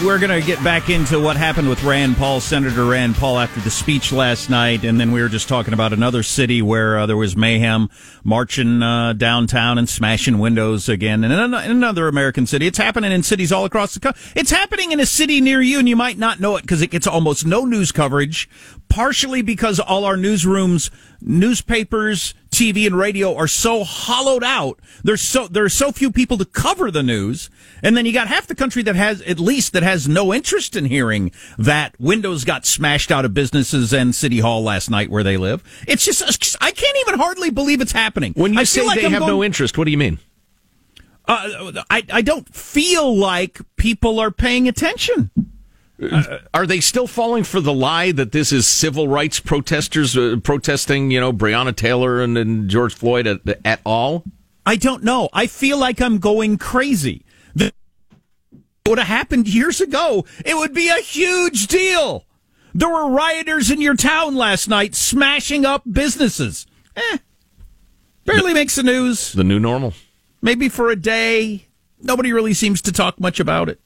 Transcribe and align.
we, 0.00 0.06
we, 0.06 0.10
we're 0.10 0.18
going 0.18 0.40
to 0.40 0.46
get 0.46 0.62
back 0.62 0.90
into 0.90 1.20
what 1.20 1.36
happened 1.36 1.68
with 1.68 1.82
Rand 1.82 2.16
Paul, 2.16 2.40
Senator 2.40 2.84
Rand 2.84 3.16
Paul, 3.16 3.38
after 3.38 3.60
the 3.60 3.70
speech 3.70 4.12
last 4.12 4.50
night. 4.50 4.84
And 4.84 5.00
then 5.00 5.12
we 5.12 5.22
were 5.22 5.28
just 5.28 5.48
talking 5.48 5.74
about 5.74 5.92
another 5.92 6.22
city 6.22 6.62
where 6.62 6.98
uh, 6.98 7.06
there 7.06 7.16
was 7.16 7.36
mayhem 7.36 7.88
marching 8.24 8.82
uh, 8.82 9.12
downtown 9.14 9.78
and 9.78 9.88
smashing 9.88 10.38
windows 10.38 10.88
again. 10.88 11.24
And 11.24 11.32
in 11.32 11.70
another 11.70 12.08
American 12.08 12.46
city. 12.46 12.66
It's 12.66 12.78
happening 12.78 13.12
in 13.12 13.22
cities 13.22 13.52
all 13.52 13.64
across 13.64 13.94
the 13.94 14.00
country. 14.00 14.20
It's 14.34 14.50
happening 14.50 14.92
in 14.92 15.00
a 15.00 15.06
city 15.06 15.40
near 15.40 15.60
you, 15.60 15.78
and 15.78 15.88
you 15.88 15.96
might 15.96 16.18
not 16.18 16.40
know 16.40 16.56
it 16.56 16.62
because 16.62 16.82
it 16.82 16.90
gets 16.90 17.06
almost 17.06 17.46
no 17.46 17.64
news 17.64 17.92
coverage, 17.92 18.48
partially 18.90 19.40
because 19.40 19.80
all 19.80 20.04
our 20.04 20.16
newsrooms, 20.16 20.90
newspapers, 21.22 22.34
TV 22.50 22.86
and 22.86 22.94
radio 22.94 23.34
are 23.34 23.48
so 23.48 23.84
hollowed 23.84 24.44
out. 24.44 24.78
There's 25.02 25.22
so 25.22 25.46
there 25.48 25.64
are 25.64 25.70
so 25.70 25.92
few 25.92 26.10
people 26.10 26.36
to 26.36 26.44
cover 26.44 26.90
the 26.90 27.02
news, 27.02 27.48
and 27.82 27.96
then 27.96 28.04
you 28.04 28.12
got 28.12 28.28
half 28.28 28.46
the 28.46 28.54
country 28.54 28.82
that 28.82 28.96
has 28.96 29.22
at 29.22 29.38
least 29.38 29.72
that 29.72 29.82
has 29.82 30.06
no 30.06 30.34
interest 30.34 30.76
in 30.76 30.84
hearing 30.84 31.30
that 31.56 31.98
Windows 31.98 32.44
got 32.44 32.66
smashed 32.66 33.10
out 33.10 33.24
of 33.24 33.32
businesses 33.32 33.94
and 33.94 34.14
City 34.14 34.40
Hall 34.40 34.62
last 34.62 34.90
night 34.90 35.08
where 35.08 35.22
they 35.22 35.38
live. 35.38 35.62
It's 35.88 36.04
just 36.04 36.56
I 36.60 36.72
can't 36.72 36.96
even 37.06 37.18
hardly 37.18 37.50
believe 37.50 37.80
it's 37.80 37.92
happening. 37.92 38.34
When 38.36 38.52
you 38.52 38.60
I 38.60 38.64
say 38.64 38.84
like 38.84 39.00
they 39.00 39.06
I'm 39.06 39.12
have 39.12 39.20
going, 39.20 39.32
no 39.32 39.44
interest, 39.44 39.78
what 39.78 39.84
do 39.84 39.92
you 39.92 39.98
mean? 39.98 40.18
Uh, 41.26 41.82
I 41.88 42.02
I 42.12 42.22
don't 42.22 42.52
feel 42.52 43.16
like 43.16 43.60
people 43.76 44.18
are 44.18 44.32
paying 44.32 44.66
attention. 44.66 45.30
Uh, 46.00 46.38
are 46.54 46.66
they 46.66 46.80
still 46.80 47.06
falling 47.06 47.44
for 47.44 47.60
the 47.60 47.72
lie 47.72 48.12
that 48.12 48.32
this 48.32 48.52
is 48.52 48.66
civil 48.66 49.08
rights 49.08 49.38
protesters 49.40 50.16
uh, 50.16 50.36
protesting, 50.42 51.10
you 51.10 51.20
know, 51.20 51.32
Breonna 51.32 51.74
Taylor 51.74 52.22
and, 52.22 52.38
and 52.38 52.70
George 52.70 52.94
Floyd 52.94 53.26
at, 53.26 53.40
at, 53.64 53.80
all? 53.84 54.24
I 54.64 54.76
don't 54.76 55.02
know. 55.02 55.28
I 55.32 55.46
feel 55.46 55.78
like 55.78 56.00
I'm 56.00 56.18
going 56.18 56.56
crazy. 56.58 57.24
That 57.54 57.74
would 58.86 58.98
have 58.98 59.08
happened 59.08 59.48
years 59.48 59.80
ago. 59.80 60.24
It 60.44 60.56
would 60.56 60.72
be 60.72 60.88
a 60.88 61.00
huge 61.00 61.66
deal. 61.66 62.24
There 62.74 62.88
were 62.88 63.10
rioters 63.10 63.70
in 63.70 63.80
your 63.80 63.96
town 63.96 64.36
last 64.36 64.68
night 64.68 64.94
smashing 64.94 65.66
up 65.66 65.82
businesses. 65.90 66.66
Eh, 66.96 67.18
barely 68.24 68.54
makes 68.54 68.76
the 68.76 68.82
news. 68.82 69.32
The 69.32 69.44
new 69.44 69.58
normal. 69.58 69.92
Maybe 70.40 70.68
for 70.68 70.90
a 70.90 70.96
day. 70.96 71.66
Nobody 72.00 72.32
really 72.32 72.54
seems 72.54 72.80
to 72.82 72.92
talk 72.92 73.20
much 73.20 73.40
about 73.40 73.68
it. 73.68 73.80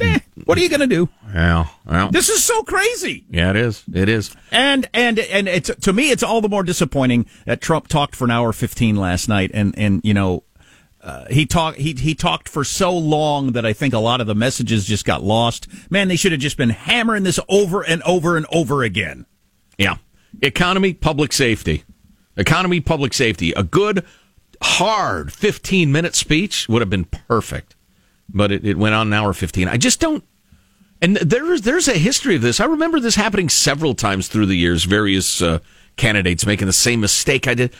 Eh, 0.00 0.18
what 0.44 0.58
are 0.58 0.60
you 0.60 0.68
going 0.68 0.80
to 0.80 0.86
do? 0.86 1.08
Yeah, 1.32 1.66
well, 1.84 2.10
this 2.10 2.28
is 2.28 2.42
so 2.42 2.62
crazy. 2.62 3.24
Yeah, 3.30 3.50
it 3.50 3.56
is. 3.56 3.84
It 3.92 4.08
is. 4.08 4.34
And 4.50 4.88
and 4.92 5.18
and 5.18 5.48
it's 5.48 5.74
to 5.74 5.92
me, 5.92 6.10
it's 6.10 6.22
all 6.22 6.40
the 6.40 6.48
more 6.48 6.62
disappointing 6.62 7.26
that 7.44 7.60
Trump 7.60 7.88
talked 7.88 8.16
for 8.16 8.24
an 8.24 8.30
hour 8.30 8.52
fifteen 8.52 8.96
last 8.96 9.28
night, 9.28 9.50
and 9.54 9.76
and 9.78 10.00
you 10.04 10.14
know. 10.14 10.42
Uh, 11.02 11.24
he 11.30 11.46
talked. 11.46 11.78
He 11.78 11.92
he 11.92 12.16
talked 12.16 12.48
for 12.48 12.64
so 12.64 12.96
long 12.96 13.52
that 13.52 13.64
I 13.64 13.72
think 13.72 13.94
a 13.94 13.98
lot 14.00 14.20
of 14.20 14.26
the 14.26 14.34
messages 14.34 14.84
just 14.84 15.04
got 15.04 15.22
lost. 15.22 15.68
Man, 15.88 16.08
they 16.08 16.16
should 16.16 16.32
have 16.32 16.40
just 16.40 16.56
been 16.56 16.70
hammering 16.70 17.22
this 17.22 17.38
over 17.48 17.82
and 17.82 18.02
over 18.02 18.36
and 18.36 18.44
over 18.50 18.82
again. 18.82 19.24
Yeah, 19.78 19.98
economy, 20.42 20.94
public 20.94 21.32
safety, 21.32 21.84
economy, 22.36 22.80
public 22.80 23.14
safety. 23.14 23.52
A 23.52 23.62
good, 23.62 24.04
hard 24.60 25.32
fifteen 25.32 25.92
minute 25.92 26.16
speech 26.16 26.68
would 26.68 26.82
have 26.82 26.90
been 26.90 27.04
perfect 27.04 27.75
but 28.28 28.52
it, 28.52 28.64
it 28.64 28.76
went 28.76 28.94
on 28.94 29.08
an 29.08 29.12
hour 29.12 29.32
15. 29.32 29.68
I 29.68 29.76
just 29.76 30.00
don't. 30.00 30.24
And 31.02 31.16
there's 31.16 31.62
there's 31.62 31.88
a 31.88 31.98
history 31.98 32.36
of 32.36 32.42
this. 32.42 32.58
I 32.58 32.64
remember 32.64 33.00
this 33.00 33.16
happening 33.16 33.48
several 33.48 33.94
times 33.94 34.28
through 34.28 34.46
the 34.46 34.56
years. 34.56 34.84
Various 34.84 35.42
uh, 35.42 35.58
candidates 35.96 36.46
making 36.46 36.66
the 36.66 36.72
same 36.72 37.00
mistake 37.00 37.46
I 37.46 37.54
did. 37.54 37.72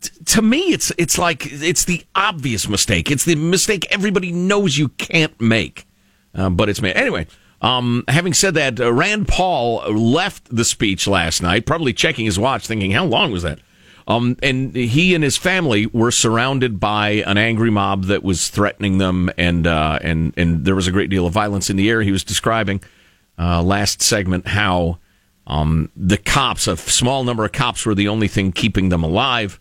T- 0.00 0.10
to 0.26 0.42
me, 0.42 0.72
it's 0.72 0.90
it's 0.98 1.16
like 1.16 1.46
it's 1.46 1.84
the 1.84 2.04
obvious 2.14 2.68
mistake. 2.68 3.10
It's 3.10 3.24
the 3.24 3.36
mistake 3.36 3.86
everybody 3.90 4.32
knows 4.32 4.76
you 4.76 4.88
can't 4.88 5.40
make, 5.40 5.86
uh, 6.34 6.50
but 6.50 6.68
it's 6.68 6.82
made 6.82 6.96
anyway. 6.96 7.28
Um, 7.62 8.04
having 8.08 8.32
said 8.32 8.54
that, 8.54 8.80
uh, 8.80 8.92
Rand 8.92 9.28
Paul 9.28 9.82
left 9.92 10.54
the 10.54 10.64
speech 10.64 11.06
last 11.06 11.42
night, 11.42 11.66
probably 11.66 11.92
checking 11.92 12.24
his 12.24 12.38
watch, 12.38 12.66
thinking, 12.66 12.90
"How 12.90 13.04
long 13.04 13.30
was 13.30 13.42
that?" 13.44 13.60
Um, 14.08 14.36
and 14.42 14.74
he 14.74 15.14
and 15.14 15.22
his 15.22 15.36
family 15.36 15.86
were 15.86 16.10
surrounded 16.10 16.80
by 16.80 17.22
an 17.26 17.38
angry 17.38 17.70
mob 17.70 18.04
that 18.04 18.22
was 18.22 18.48
threatening 18.48 18.98
them, 18.98 19.30
and 19.38 19.66
uh, 19.66 19.98
and 20.02 20.32
and 20.36 20.64
there 20.64 20.74
was 20.74 20.86
a 20.86 20.92
great 20.92 21.10
deal 21.10 21.26
of 21.26 21.32
violence 21.32 21.70
in 21.70 21.76
the 21.76 21.88
air. 21.90 22.02
He 22.02 22.12
was 22.12 22.24
describing 22.24 22.82
uh, 23.38 23.62
last 23.62 24.02
segment 24.02 24.48
how 24.48 24.98
um, 25.46 25.90
the 25.96 26.16
cops, 26.16 26.66
a 26.66 26.76
small 26.76 27.24
number 27.24 27.44
of 27.44 27.52
cops, 27.52 27.84
were 27.84 27.94
the 27.94 28.08
only 28.08 28.28
thing 28.28 28.52
keeping 28.52 28.88
them 28.88 29.02
alive 29.02 29.60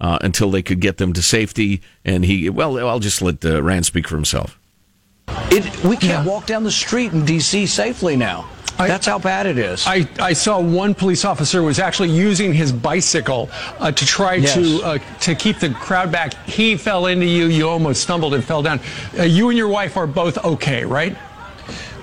uh, 0.00 0.18
until 0.20 0.50
they 0.50 0.62
could 0.62 0.80
get 0.80 0.96
them 0.98 1.12
to 1.12 1.22
safety. 1.22 1.80
And 2.04 2.24
he, 2.24 2.50
well, 2.50 2.78
I'll 2.88 3.00
just 3.00 3.22
let 3.22 3.44
uh, 3.44 3.62
Rand 3.62 3.86
speak 3.86 4.08
for 4.08 4.16
himself. 4.16 4.58
It, 5.50 5.84
we 5.84 5.96
can't 5.96 6.02
yeah. 6.02 6.24
walk 6.24 6.46
down 6.46 6.64
the 6.64 6.70
street 6.70 7.12
in 7.12 7.24
D.C. 7.24 7.66
safely 7.66 8.16
now. 8.16 8.48
I, 8.78 8.86
That's 8.86 9.06
how 9.06 9.18
bad 9.18 9.46
it 9.46 9.58
is. 9.58 9.84
I, 9.86 10.08
I 10.20 10.32
saw 10.32 10.60
one 10.60 10.94
police 10.94 11.24
officer 11.24 11.62
was 11.62 11.80
actually 11.80 12.10
using 12.10 12.52
his 12.52 12.70
bicycle 12.70 13.50
uh, 13.80 13.90
to 13.90 14.06
try 14.06 14.34
yes. 14.34 14.54
to 14.54 14.82
uh, 14.84 14.98
to 15.20 15.34
keep 15.34 15.58
the 15.58 15.70
crowd 15.70 16.12
back. 16.12 16.34
He 16.46 16.76
fell 16.76 17.06
into 17.06 17.26
you. 17.26 17.46
You 17.46 17.68
almost 17.68 18.02
stumbled 18.02 18.34
and 18.34 18.44
fell 18.44 18.62
down. 18.62 18.78
Uh, 19.18 19.24
you 19.24 19.48
and 19.48 19.58
your 19.58 19.68
wife 19.68 19.96
are 19.96 20.06
both 20.06 20.44
okay, 20.44 20.84
right? 20.84 21.16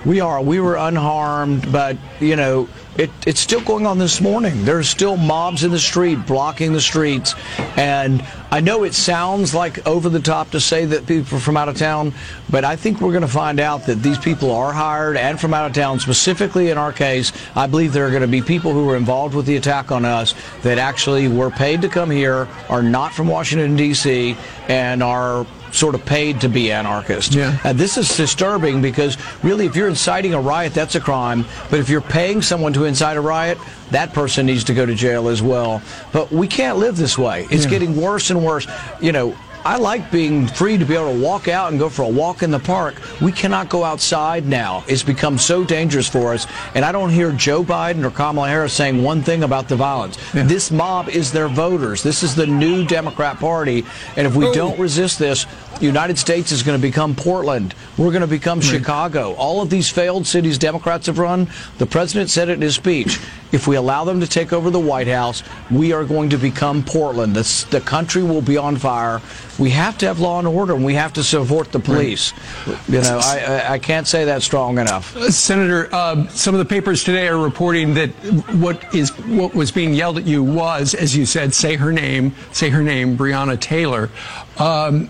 We 0.04 0.20
are. 0.20 0.42
We 0.42 0.60
were 0.60 0.76
unharmed, 0.76 1.72
but 1.72 1.96
you 2.20 2.36
know, 2.36 2.68
it, 2.98 3.10
it's 3.26 3.40
still 3.40 3.60
going 3.60 3.86
on 3.86 3.98
this 3.98 4.20
morning. 4.20 4.64
There's 4.64 4.88
still 4.88 5.16
mobs 5.16 5.64
in 5.64 5.70
the 5.70 5.78
street 5.78 6.26
blocking 6.26 6.72
the 6.72 6.80
streets, 6.80 7.34
and 7.76 8.24
I 8.50 8.60
know 8.60 8.84
it 8.84 8.94
sounds 8.94 9.54
like 9.54 9.86
over 9.86 10.08
the 10.08 10.20
top 10.20 10.50
to 10.52 10.60
say 10.60 10.84
that 10.86 11.06
people 11.06 11.36
are 11.36 11.40
from 11.40 11.56
out 11.56 11.68
of 11.68 11.76
town, 11.76 12.14
but 12.48 12.64
I 12.64 12.76
think 12.76 13.00
we're 13.00 13.12
going 13.12 13.22
to 13.22 13.28
find 13.28 13.60
out 13.60 13.86
that 13.86 14.02
these 14.02 14.18
people 14.18 14.50
are 14.50 14.72
hired 14.72 15.16
and 15.16 15.38
from 15.40 15.52
out 15.52 15.66
of 15.66 15.74
town. 15.74 16.00
Specifically, 16.00 16.70
in 16.70 16.78
our 16.78 16.92
case, 16.92 17.32
I 17.54 17.66
believe 17.66 17.92
there 17.92 18.06
are 18.06 18.10
going 18.10 18.22
to 18.22 18.28
be 18.28 18.40
people 18.40 18.72
who 18.72 18.86
were 18.86 18.96
involved 18.96 19.34
with 19.34 19.46
the 19.46 19.56
attack 19.56 19.92
on 19.92 20.04
us 20.04 20.34
that 20.62 20.78
actually 20.78 21.28
were 21.28 21.50
paid 21.50 21.82
to 21.82 21.88
come 21.88 22.10
here, 22.10 22.48
are 22.68 22.82
not 22.82 23.12
from 23.12 23.28
Washington 23.28 23.76
D.C., 23.76 24.36
and 24.68 25.02
are 25.02 25.46
sort 25.76 25.94
of 25.94 26.04
paid 26.04 26.40
to 26.40 26.48
be 26.48 26.72
anarchists. 26.72 27.34
Yeah. 27.34 27.58
And 27.64 27.78
this 27.78 27.96
is 27.98 28.16
disturbing 28.16 28.80
because 28.82 29.16
really, 29.44 29.66
if 29.66 29.76
you're 29.76 29.88
inciting 29.88 30.34
a 30.34 30.40
riot, 30.40 30.74
that's 30.74 30.94
a 30.94 31.00
crime. 31.00 31.44
But 31.70 31.80
if 31.80 31.88
you're 31.88 32.00
paying 32.00 32.42
someone 32.42 32.72
to 32.72 32.85
incite 32.86 33.16
a 33.16 33.20
riot, 33.20 33.58
that 33.90 34.12
person 34.12 34.46
needs 34.46 34.64
to 34.64 34.74
go 34.74 34.86
to 34.86 34.94
jail 34.94 35.28
as 35.28 35.42
well. 35.42 35.82
But 36.12 36.32
we 36.32 36.48
can't 36.48 36.78
live 36.78 36.96
this 36.96 37.18
way. 37.18 37.46
It's 37.50 37.64
yeah. 37.64 37.70
getting 37.70 37.96
worse 37.96 38.30
and 38.30 38.44
worse. 38.44 38.66
You 39.00 39.12
know, 39.12 39.36
I 39.66 39.78
like 39.78 40.12
being 40.12 40.46
free 40.46 40.78
to 40.78 40.84
be 40.84 40.94
able 40.94 41.12
to 41.12 41.20
walk 41.20 41.48
out 41.48 41.72
and 41.72 41.78
go 41.80 41.88
for 41.88 42.02
a 42.02 42.08
walk 42.08 42.44
in 42.44 42.52
the 42.52 42.60
park. 42.60 43.02
We 43.20 43.32
cannot 43.32 43.68
go 43.68 43.82
outside 43.82 44.46
now. 44.46 44.84
It's 44.86 45.02
become 45.02 45.38
so 45.38 45.64
dangerous 45.64 46.08
for 46.08 46.32
us. 46.32 46.46
And 46.76 46.84
I 46.84 46.92
don't 46.92 47.10
hear 47.10 47.32
Joe 47.32 47.64
Biden 47.64 48.04
or 48.04 48.12
Kamala 48.12 48.48
Harris 48.48 48.72
saying 48.72 49.02
one 49.02 49.22
thing 49.22 49.42
about 49.42 49.68
the 49.68 49.74
violence. 49.74 50.18
Yeah. 50.32 50.44
This 50.44 50.70
mob 50.70 51.08
is 51.08 51.32
their 51.32 51.48
voters. 51.48 52.04
This 52.04 52.22
is 52.22 52.36
the 52.36 52.46
new 52.46 52.84
Democrat 52.86 53.38
Party. 53.40 53.84
And 54.16 54.24
if 54.24 54.36
we 54.36 54.52
don't 54.52 54.78
resist 54.78 55.18
this, 55.18 55.46
the 55.78 55.86
United 55.86 56.18
States 56.18 56.52
is 56.52 56.62
going 56.62 56.78
to 56.78 56.82
become 56.82 57.14
Portland. 57.14 57.74
We're 57.98 58.10
going 58.10 58.22
to 58.22 58.26
become 58.26 58.60
right. 58.60 58.66
Chicago. 58.66 59.34
All 59.34 59.60
of 59.60 59.70
these 59.70 59.88
failed 59.88 60.26
cities 60.26 60.58
Democrats 60.58 61.06
have 61.06 61.18
run, 61.18 61.48
the 61.78 61.86
president 61.86 62.30
said 62.30 62.48
it 62.48 62.54
in 62.54 62.62
his 62.62 62.74
speech. 62.74 63.20
If 63.52 63.66
we 63.68 63.76
allow 63.76 64.04
them 64.04 64.20
to 64.20 64.26
take 64.26 64.52
over 64.52 64.70
the 64.70 64.80
White 64.80 65.06
House, 65.06 65.42
we 65.70 65.92
are 65.92 66.04
going 66.04 66.30
to 66.30 66.36
become 66.36 66.82
Portland. 66.82 67.36
The, 67.36 67.66
the 67.70 67.80
country 67.80 68.22
will 68.22 68.42
be 68.42 68.56
on 68.56 68.76
fire. 68.76 69.20
We 69.58 69.70
have 69.70 69.96
to 69.98 70.06
have 70.06 70.18
law 70.18 70.38
and 70.38 70.48
order, 70.48 70.74
and 70.74 70.84
we 70.84 70.94
have 70.94 71.12
to 71.14 71.22
support 71.22 71.72
the 71.72 71.78
police. 71.78 72.32
Right. 72.66 72.88
You 72.88 73.00
know, 73.02 73.20
I, 73.22 73.74
I 73.74 73.78
can't 73.78 74.06
say 74.06 74.24
that 74.24 74.42
strong 74.42 74.78
enough. 74.78 75.16
Uh, 75.16 75.30
Senator, 75.30 75.88
uh, 75.94 76.26
some 76.28 76.54
of 76.54 76.58
the 76.58 76.64
papers 76.64 77.04
today 77.04 77.28
are 77.28 77.38
reporting 77.38 77.94
that 77.94 78.10
what 78.56 78.94
is 78.94 79.10
what 79.26 79.54
was 79.54 79.70
being 79.70 79.94
yelled 79.94 80.18
at 80.18 80.26
you 80.26 80.42
was, 80.42 80.94
as 80.94 81.16
you 81.16 81.24
said, 81.24 81.54
say 81.54 81.76
her 81.76 81.92
name, 81.92 82.34
say 82.52 82.68
her 82.70 82.82
name, 82.82 83.16
Breonna 83.16 83.58
Taylor. 83.58 84.10
Um, 84.58 85.08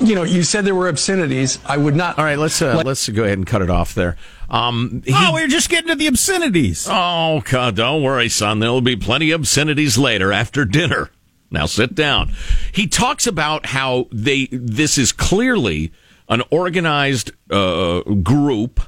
you 0.00 0.14
know, 0.14 0.22
you 0.22 0.42
said 0.42 0.64
there 0.64 0.74
were 0.74 0.88
obscenities. 0.88 1.58
I 1.64 1.76
would 1.76 1.94
not. 1.96 2.18
All 2.18 2.24
right, 2.24 2.38
let's 2.38 2.60
uh, 2.60 2.76
let, 2.76 2.86
us 2.86 3.08
go 3.08 3.24
ahead 3.24 3.38
and 3.38 3.46
cut 3.46 3.62
it 3.62 3.70
off 3.70 3.94
there. 3.94 4.16
Um, 4.48 5.02
he, 5.04 5.12
oh, 5.14 5.32
we're 5.32 5.48
just 5.48 5.68
getting 5.68 5.88
to 5.88 5.94
the 5.94 6.06
obscenities. 6.06 6.86
Oh, 6.90 7.42
God, 7.50 7.76
don't 7.76 8.02
worry, 8.02 8.28
son. 8.28 8.58
There'll 8.58 8.80
be 8.80 8.96
plenty 8.96 9.30
of 9.30 9.42
obscenities 9.42 9.96
later 9.98 10.32
after 10.32 10.64
dinner. 10.64 11.10
Now 11.50 11.66
sit 11.66 11.94
down. 11.94 12.32
He 12.72 12.86
talks 12.86 13.26
about 13.26 13.66
how 13.66 14.08
they 14.10 14.46
this 14.50 14.98
is 14.98 15.12
clearly 15.12 15.92
an 16.28 16.42
organized 16.50 17.30
uh, 17.50 18.00
group. 18.00 18.80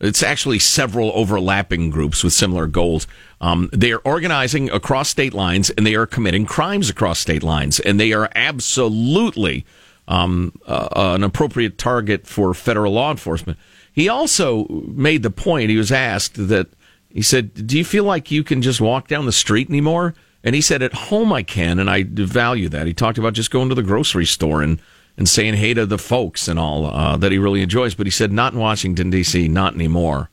It's 0.00 0.22
actually 0.22 0.58
several 0.60 1.12
overlapping 1.14 1.90
groups 1.90 2.22
with 2.24 2.32
similar 2.32 2.66
goals. 2.66 3.06
Um, 3.40 3.70
they 3.72 3.92
are 3.92 4.00
organizing 4.04 4.70
across 4.70 5.08
state 5.08 5.34
lines 5.34 5.70
and 5.70 5.86
they 5.86 5.94
are 5.94 6.06
committing 6.06 6.46
crimes 6.46 6.90
across 6.90 7.18
state 7.18 7.42
lines, 7.42 7.80
and 7.80 7.98
they 7.98 8.12
are 8.12 8.28
absolutely 8.34 9.64
um, 10.08 10.52
uh, 10.66 10.88
an 10.94 11.24
appropriate 11.24 11.78
target 11.78 12.26
for 12.26 12.54
federal 12.54 12.92
law 12.92 13.10
enforcement. 13.10 13.58
He 13.92 14.08
also 14.08 14.66
made 14.86 15.22
the 15.22 15.30
point, 15.30 15.70
he 15.70 15.76
was 15.76 15.92
asked 15.92 16.48
that, 16.48 16.68
he 17.08 17.22
said, 17.22 17.66
Do 17.66 17.76
you 17.76 17.84
feel 17.84 18.04
like 18.04 18.30
you 18.30 18.42
can 18.42 18.62
just 18.62 18.80
walk 18.80 19.06
down 19.06 19.26
the 19.26 19.32
street 19.32 19.68
anymore? 19.68 20.14
And 20.42 20.54
he 20.54 20.60
said, 20.60 20.82
At 20.82 20.94
home 20.94 21.32
I 21.32 21.42
can, 21.42 21.78
and 21.78 21.90
I 21.90 22.04
value 22.04 22.68
that. 22.70 22.86
He 22.86 22.94
talked 22.94 23.18
about 23.18 23.34
just 23.34 23.50
going 23.50 23.68
to 23.68 23.74
the 23.74 23.82
grocery 23.82 24.26
store 24.26 24.62
and 24.62 24.80
and 25.16 25.28
saying 25.28 25.54
hey 25.54 25.74
to 25.74 25.84
the 25.84 25.98
folks 25.98 26.48
and 26.48 26.58
all 26.58 26.86
uh, 26.86 27.16
that 27.18 27.32
he 27.32 27.38
really 27.38 27.60
enjoys. 27.62 27.94
But 27.94 28.06
he 28.06 28.10
said 28.10 28.32
not 28.32 28.54
in 28.54 28.58
Washington 28.58 29.10
D.C., 29.10 29.46
not 29.48 29.74
anymore. 29.74 30.30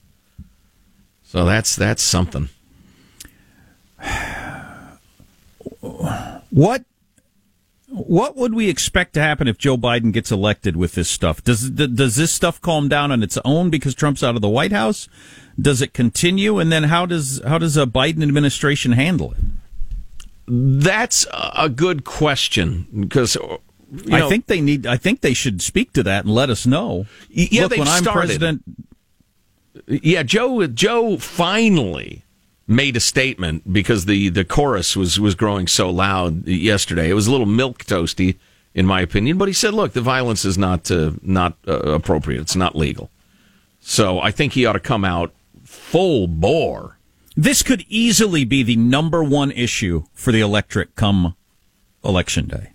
So 1.24 1.46
that's 1.46 1.76
that's 1.76 2.02
something. 2.02 2.50
What 6.50 6.84
what 7.90 8.36
would 8.36 8.54
we 8.54 8.70
expect 8.70 9.14
to 9.14 9.22
happen 9.22 9.48
if 9.48 9.58
Joe 9.58 9.78
Biden 9.78 10.12
gets 10.14 10.32
elected 10.32 10.76
with 10.78 10.94
this 10.94 11.10
stuff? 11.10 11.44
Does 11.44 11.70
does 11.70 12.16
this 12.16 12.32
stuff 12.32 12.62
calm 12.62 12.88
down 12.88 13.12
on 13.12 13.24
its 13.24 13.38
own 13.44 13.70
because 13.70 13.96
Trump's 13.96 14.24
out 14.24 14.36
of 14.36 14.42
the 14.42 14.50
White 14.50 14.72
House? 14.72 15.08
Does 15.60 15.82
it 15.82 15.94
continue, 15.94 16.60
and 16.60 16.72
then 16.72 16.84
how 16.84 17.06
does 17.06 17.42
how 17.46 17.58
does 17.58 17.78
a 17.78 17.86
Biden 17.86 18.22
administration 18.24 18.92
handle 18.94 19.32
it? 19.34 19.38
That's 20.48 21.26
a 21.34 21.70
good 21.70 22.04
question 22.04 22.88
because 23.08 23.36
uh, 23.36 23.58
you 23.92 24.12
know, 24.12 24.26
I 24.26 24.30
think 24.30 24.48
they 24.48 24.62
need. 24.62 24.86
I 24.86 24.98
think 24.98 25.22
they 25.22 25.34
should 25.34 25.62
speak 25.62 25.94
to 25.94 26.04
that 26.04 26.26
and 26.26 26.34
let 26.34 26.50
us 26.50 26.66
know. 26.66 27.08
Yeah, 27.30 27.64
Look, 27.64 27.72
when 27.72 27.88
I'm 27.88 28.04
started. 28.04 28.20
president, 28.20 28.64
Yeah, 29.88 30.24
Joe. 30.24 30.66
Joe 30.68 31.18
finally 31.18 32.24
made 32.70 32.96
a 32.96 33.00
statement 33.00 33.74
because 33.74 34.06
the, 34.06 34.30
the 34.30 34.46
chorus 34.46 34.96
was 34.96 35.20
was 35.20 35.36
growing 35.36 35.68
so 35.68 35.90
loud 35.90 36.48
yesterday. 36.48 37.10
It 37.10 37.16
was 37.16 37.28
a 37.28 37.32
little 37.32 37.48
milk 37.48 37.84
toasty, 37.84 38.38
in 38.74 38.86
my 38.86 39.02
opinion. 39.02 39.38
But 39.38 39.48
he 39.50 39.54
said, 39.54 39.74
"Look, 39.74 39.94
the 39.94 40.02
violence 40.02 40.46
is 40.46 40.58
not 40.58 40.90
uh, 40.92 41.12
not 41.22 41.58
uh, 41.68 41.80
appropriate. 41.80 42.42
It's 42.42 42.56
not 42.56 42.76
legal." 42.76 43.10
So 43.82 44.20
I 44.20 44.32
think 44.32 44.54
he 44.54 44.66
ought 44.66 44.74
to 44.74 44.80
come 44.80 45.04
out 45.04 45.34
full 45.66 46.28
bore. 46.28 46.98
this 47.36 47.64
could 47.64 47.86
easily 47.88 48.44
be 48.46 48.64
the 48.64 48.76
number 48.76 49.24
one 49.24 49.52
issue 49.52 50.04
for 50.14 50.32
the 50.32 50.42
electorate 50.42 50.96
come 50.96 51.36
election 52.04 52.48
day. 52.48 52.72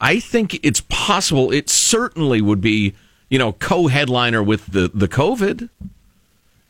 I 0.00 0.20
think 0.20 0.60
it's 0.62 0.80
possible. 0.88 1.52
It 1.52 1.68
certainly 1.68 2.40
would 2.40 2.60
be, 2.60 2.94
you 3.28 3.38
know, 3.38 3.52
co-headliner 3.52 4.42
with 4.42 4.66
the 4.66 4.90
the 4.94 5.08
COVID. 5.08 5.68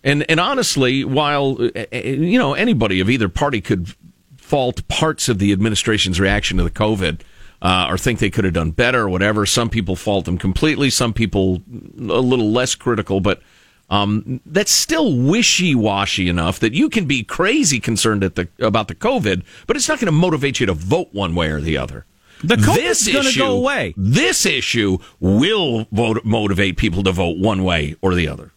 And 0.07 0.25
and 0.31 0.39
honestly, 0.39 1.05
while 1.05 1.61
uh, 1.61 1.85
uh, 1.93 1.97
you 1.99 2.39
know 2.39 2.55
anybody 2.55 3.01
of 3.01 3.11
either 3.11 3.29
party 3.29 3.61
could 3.61 3.95
fault 4.39 4.87
parts 4.87 5.29
of 5.29 5.41
the 5.41 5.53
administration's 5.53 6.21
reaction 6.21 6.57
to 6.59 6.63
the 6.63 6.71
COVID, 6.71 7.23
uh, 7.61 7.89
or 7.91 7.99
think 7.99 8.21
they 8.21 8.31
could 8.31 8.45
have 8.45 8.55
done 8.55 8.71
better 8.71 9.03
or 9.03 9.09
whatever, 9.09 9.45
some 9.45 9.69
people 9.69 9.97
fault 9.97 10.25
them 10.25 10.39
completely. 10.39 10.91
Some 10.91 11.13
people 11.13 11.61
a 11.99 12.23
little 12.23 12.51
less 12.51 12.75
critical, 12.75 13.21
but. 13.21 13.43
Um, 13.89 14.41
that's 14.45 14.73
still 14.73 15.17
wishy-washy 15.17 16.29
enough 16.29 16.59
that 16.59 16.73
you 16.73 16.89
can 16.89 17.05
be 17.05 17.23
crazy 17.23 17.79
concerned 17.79 18.25
at 18.25 18.35
the 18.35 18.49
about 18.59 18.89
the 18.89 18.97
COVID, 18.97 19.45
but 19.69 19.77
it's 19.77 19.89
not 19.89 20.01
going 20.01 20.07
to 20.07 20.13
motivate 20.13 20.59
you 20.59 20.67
to 20.67 20.73
vote 20.73 21.11
one 21.13 21.37
way 21.37 21.51
or 21.51 21.61
the 21.61 21.79
other. 21.79 22.05
The 22.43 22.57
COVID's 22.57 23.05
This 23.05 23.13
going 23.13 23.33
to 23.33 23.39
go 23.39 23.57
away. 23.57 23.95
This 23.97 24.45
issue 24.45 24.99
will 25.21 25.87
vote, 25.93 26.25
motivate 26.25 26.77
people 26.77 27.05
to 27.05 27.13
vote 27.13 27.39
one 27.39 27.63
way 27.63 27.95
or 28.03 28.17
the 28.17 28.27
other. 28.27 28.51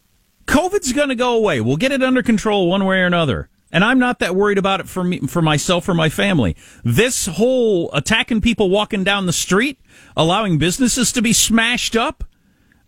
COVID's 0.50 0.92
going 0.92 1.10
to 1.10 1.14
go 1.14 1.36
away. 1.36 1.60
We'll 1.60 1.76
get 1.76 1.92
it 1.92 2.02
under 2.02 2.24
control 2.24 2.68
one 2.68 2.84
way 2.84 2.98
or 2.98 3.06
another. 3.06 3.48
And 3.70 3.84
I'm 3.84 4.00
not 4.00 4.18
that 4.18 4.34
worried 4.34 4.58
about 4.58 4.80
it 4.80 4.88
for 4.88 5.04
me, 5.04 5.20
for 5.20 5.40
myself 5.40 5.88
or 5.88 5.94
my 5.94 6.08
family. 6.08 6.56
This 6.82 7.26
whole 7.26 7.88
attacking 7.92 8.40
people 8.40 8.68
walking 8.68 9.04
down 9.04 9.26
the 9.26 9.32
street, 9.32 9.78
allowing 10.16 10.58
businesses 10.58 11.12
to 11.12 11.22
be 11.22 11.32
smashed 11.32 11.94
up, 11.94 12.24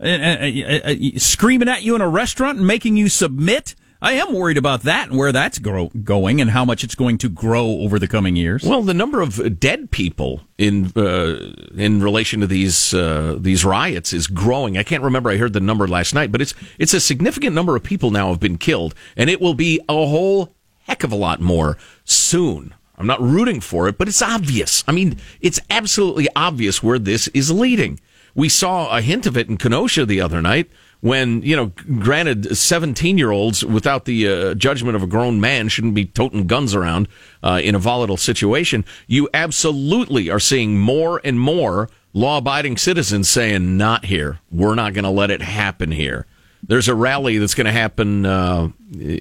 uh, 0.01 0.09
uh, 0.09 0.81
uh, 0.85 0.95
screaming 1.19 1.69
at 1.69 1.85
you 1.85 1.95
in 1.95 2.01
a 2.01 2.09
restaurant 2.09 2.59
and 2.59 2.67
making 2.67 2.97
you 2.97 3.09
submit. 3.09 3.77
I 4.03 4.15
am 4.15 4.33
worried 4.33 4.59
about 4.59 4.83
that 4.83 5.11
and 5.11 5.19
where 5.19 5.31
that's 5.31 5.61
grow- 5.61 5.91
going 6.03 6.41
and 6.41 6.51
how 6.51 6.65
much 6.65 6.83
it's 6.83 6.97
going 6.97 7.19
to 7.19 7.29
grow 7.29 7.67
over 7.83 8.01
the 8.01 8.09
coming 8.09 8.35
years. 8.35 8.65
Well, 8.65 8.83
the 8.83 8.93
number 8.93 9.21
of 9.21 9.61
dead 9.61 9.93
people 9.93 10.41
in 10.59 10.91
uh, 10.97 11.53
in 11.77 12.03
relation 12.03 12.41
to 12.41 12.49
these 12.49 12.93
uh, 12.93 13.37
these 13.39 13.65
riots 13.65 14.13
is 14.13 14.27
growing. 14.27 14.77
I 14.77 14.83
can't 14.83 15.05
remember. 15.05 15.31
I 15.31 15.37
heard 15.37 15.53
the 15.53 15.61
number 15.61 15.87
last 15.87 16.15
night, 16.15 16.33
but 16.33 16.43
it's 16.43 16.53
it's 16.79 16.93
a 16.93 17.01
significant 17.01 17.55
number 17.55 17.77
of 17.77 17.85
people 17.85 18.11
now 18.11 18.31
have 18.31 18.41
been 18.41 18.59
killed, 18.59 18.93
and 19.17 19.31
it 19.31 19.41
will 19.41 19.55
be 19.55 19.81
a 19.89 19.95
whole 19.95 20.53
heck 20.81 21.05
of 21.05 21.13
a 21.13 21.17
lot 21.17 21.41
more 21.41 21.79
soon. 22.05 22.75
I'm 22.99 23.07
not 23.07 23.23
rooting 23.23 23.61
for 23.61 23.87
it, 23.87 23.99
but 23.99 24.09
it's 24.09 24.21
obvious. 24.21 24.83
I 24.89 24.93
mean, 24.93 25.17
it's 25.41 25.61
absolutely 25.71 26.29
obvious 26.35 26.83
where 26.83 26.99
this 26.99 27.29
is 27.29 27.53
leading. 27.53 28.01
We 28.35 28.49
saw 28.49 28.97
a 28.97 29.01
hint 29.01 29.27
of 29.27 29.37
it 29.37 29.49
in 29.49 29.59
Kenosha 29.59 30.07
the 30.07 30.21
other 30.21 30.43
night 30.43 30.71
when, 31.03 31.43
you 31.43 31.57
know, 31.57 31.73
granted, 31.99 32.57
17 32.57 33.19
year 33.19 33.33
olds 33.33 33.65
without 33.65 34.05
the 34.05 34.29
uh, 34.29 34.55
judgment 34.55 34.95
of 34.95 35.03
a 35.03 35.07
grown 35.09 35.41
man 35.41 35.69
shouldn't 35.69 35.95
be 35.95 36.07
toting 36.07 36.47
guns 36.47 36.77
around 36.77 37.09
uh, 37.43 37.61
in 37.63 37.75
a 37.75 37.79
volatile 37.79 38.17
situation. 38.17 38.85
You 39.09 39.29
absolutely 39.35 40.31
are 40.31 40.39
seeing 40.39 40.79
more 40.79 41.21
and 41.25 41.41
more 41.41 41.91
law 42.13 42.39
abiding 42.39 42.77
citizens 42.77 43.29
saying, 43.29 43.77
not 43.77 44.05
here. 44.05 44.39
We're 44.53 44.77
not 44.77 44.95
going 44.95 45.03
to 45.03 45.11
let 45.11 45.33
it 45.33 45.43
happen 45.43 45.91
here. 45.91 46.25
There's 46.63 46.87
a 46.87 46.95
rally 46.95 47.39
that's 47.39 47.55
going 47.55 47.67
to 47.67 47.73
happen 47.73 48.25
uh, 48.25 48.69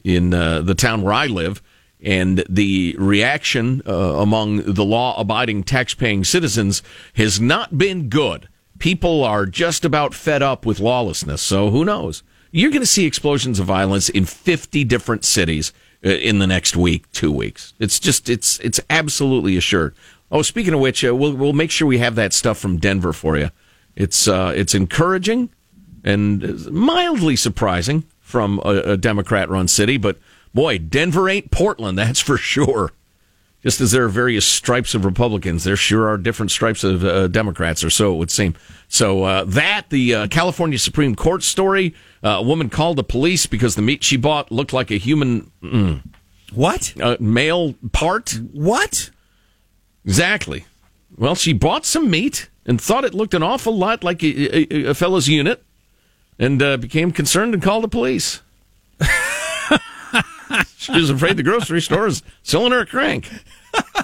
in 0.04 0.36
uh, 0.36 0.62
the 0.62 0.76
town 0.76 1.02
where 1.02 1.14
I 1.14 1.26
live 1.26 1.64
and 2.00 2.44
the 2.48 2.96
reaction 3.00 3.82
uh, 3.88 3.92
among 3.92 4.74
the 4.74 4.86
law 4.86 5.20
abiding 5.20 5.64
tax 5.64 5.96
paying 5.96 6.24
citizens 6.24 6.84
has 7.16 7.42
not 7.42 7.76
been 7.76 8.08
good. 8.08 8.48
People 8.82 9.24
are 9.24 9.46
just 9.46 9.86
about 9.86 10.16
fed 10.16 10.42
up 10.42 10.66
with 10.66 10.80
lawlessness, 10.80 11.40
so 11.40 11.70
who 11.70 11.86
knows? 11.86 12.24
You're 12.50 12.72
going 12.72 12.82
to 12.82 12.88
see 12.88 13.06
explosions 13.06 13.60
of 13.60 13.68
violence 13.68 14.10
in 14.10 14.26
50 14.26 14.84
different 14.86 15.24
cities 15.24 15.72
uh, 16.04 16.10
in 16.10 16.40
the 16.40 16.48
next 16.48 16.76
week, 16.76 17.10
two 17.12 17.32
weeks. 17.32 17.76
It's 17.78 18.00
just, 18.00 18.28
it's, 18.28 18.58
it's 18.62 18.80
absolutely 18.90 19.56
assured. 19.56 19.94
Oh, 20.32 20.42
speaking 20.42 20.74
of 20.74 20.80
which, 20.80 21.06
uh, 21.06 21.16
we'll, 21.16 21.36
we'll 21.36 21.54
make 21.54 21.70
sure 21.70 21.88
we 21.88 22.00
have 22.00 22.16
that 22.16 22.34
stuff 22.34 22.58
from 22.58 22.78
Denver 22.78 23.14
for 23.14 23.38
you. 23.38 23.52
It's, 23.96 24.28
uh, 24.28 24.52
it's 24.56 24.74
encouraging 24.74 25.52
and 26.04 26.66
mildly 26.72 27.36
surprising 27.36 28.06
from 28.20 28.60
a, 28.66 28.94
a 28.94 28.98
Democrat 28.98 29.48
run 29.48 29.68
city, 29.68 29.98
but 29.98 30.18
boy, 30.56 30.80
Denver 30.80 31.30
ain't 31.30 31.52
Portland, 31.52 32.00
that's 32.00 32.20
for 32.20 32.36
sure. 32.36 32.94
Just 33.64 33.80
as 33.80 33.92
there 33.92 34.06
are 34.06 34.10
various 34.10 34.46
stripes 34.46 34.96
of 34.96 35.06
Republicans, 35.06 35.64
there 35.64 35.76
sure 35.76 36.08
are 36.08 36.18
different 36.18 36.52
stripes 36.52 36.84
of 36.84 37.06
uh, 37.06 37.28
Democrats, 37.28 37.84
or 37.84 37.92
so 37.92 38.14
it 38.14 38.18
would 38.18 38.32
seem. 38.32 38.56
So 38.88 39.24
uh, 39.24 39.44
that 39.46 39.90
the 39.90 40.16
uh, 40.16 40.28
California 40.28 40.80
Supreme 40.80 41.16
Court 41.16 41.44
story, 41.44 41.94
uh, 42.24 42.30
a 42.30 42.42
woman 42.42 42.70
called 42.70 42.98
the 42.98 43.04
police 43.04 43.46
because 43.46 43.76
the 43.76 43.84
meat 43.84 44.04
she 44.04 44.18
bought 44.18 44.52
looked 44.52 44.74
like 44.74 44.90
a 44.90 44.98
human 44.98 45.52
mm, 45.62 46.02
what? 46.54 46.94
uh, 47.00 47.18
male 47.20 47.76
part. 47.92 48.40
What? 48.52 49.12
Exactly. 50.06 50.66
Well, 51.16 51.36
she 51.36 51.54
bought 51.54 51.86
some 51.86 52.10
meat 52.10 52.50
and 52.66 52.82
thought 52.82 53.06
it 53.06 53.14
looked 53.14 53.36
an 53.36 53.44
awful 53.44 53.78
lot 53.78 54.04
like 54.04 54.24
a, 54.24 54.74
a, 54.74 54.90
a 54.90 54.94
fellow's 54.96 55.28
unit, 55.28 55.64
and 56.40 56.62
uh, 56.64 56.78
became 56.78 57.12
concerned 57.12 57.54
and 57.54 57.62
called 57.62 57.84
the 57.84 57.88
police. 57.88 58.42
she 60.78 60.92
was 60.94 61.10
afraid 61.10 61.38
the 61.38 61.44
grocery 61.44 61.82
store 61.82 62.08
is 62.08 62.24
selling 62.44 62.72
her 62.72 62.80
a 62.82 62.86
crank. 62.86 63.30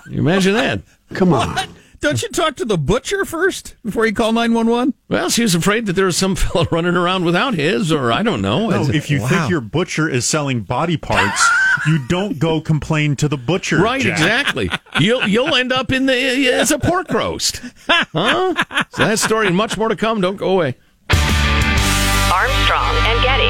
Can 0.04 0.14
you 0.14 0.20
imagine 0.20 0.54
that? 0.54 0.82
Come 1.14 1.34
on. 1.34 1.56
Don't 2.00 2.22
you 2.22 2.30
talk 2.30 2.56
to 2.58 2.66
the 2.66 2.78
butcher 2.78 3.26
first 3.26 3.76
before 3.84 4.06
you 4.06 4.14
call 4.14 4.32
911? 4.32 4.94
Well, 5.10 5.30
she 5.32 5.42
was 5.42 5.56
afraid 5.56 5.88
that 5.88 5.94
there 5.94 6.06
was 6.06 6.16
some 6.16 6.36
fellow 6.38 6.68
running 6.72 6.96
around 6.96 7.26
without 7.26 7.56
his, 7.56 7.92
or 7.92 8.12
I 8.12 8.22
don't 8.22 8.42
know. 8.42 8.70
No, 8.70 8.84
if 8.90 9.10
you 9.10 9.20
think 9.20 9.50
your 9.50 9.62
butcher 9.62 10.08
is 10.08 10.24
selling 10.26 10.62
body 10.62 10.96
parts, 10.96 11.44
you 11.88 12.06
don't 12.08 12.38
go 12.38 12.62
complain 12.62 13.16
to 13.18 13.28
the 13.28 13.38
butcher. 13.38 13.80
right, 13.82 14.02
Jack. 14.02 14.12
exactly. 14.12 14.70
You'll 15.00 15.28
you'll 15.28 15.56
end 15.56 15.72
up 15.72 15.92
in 15.92 16.06
the 16.06 16.14
as 16.54 16.70
a 16.72 16.78
pork 16.78 17.10
roast, 17.12 17.62
huh? 17.88 18.54
So 18.92 19.04
that 19.06 19.18
story 19.20 19.48
and 19.48 19.56
much 19.56 19.76
more 19.76 19.90
to 19.90 19.96
come. 19.96 20.22
Don't 20.22 20.38
go 20.38 20.50
away. 20.50 20.76
Armstrong 22.32 22.96
and 23.08 23.24
Getty. 23.24 23.47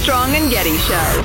Armstrong 0.00 0.34
and 0.34 0.50
Getty 0.50 0.78
Show. 0.78 1.22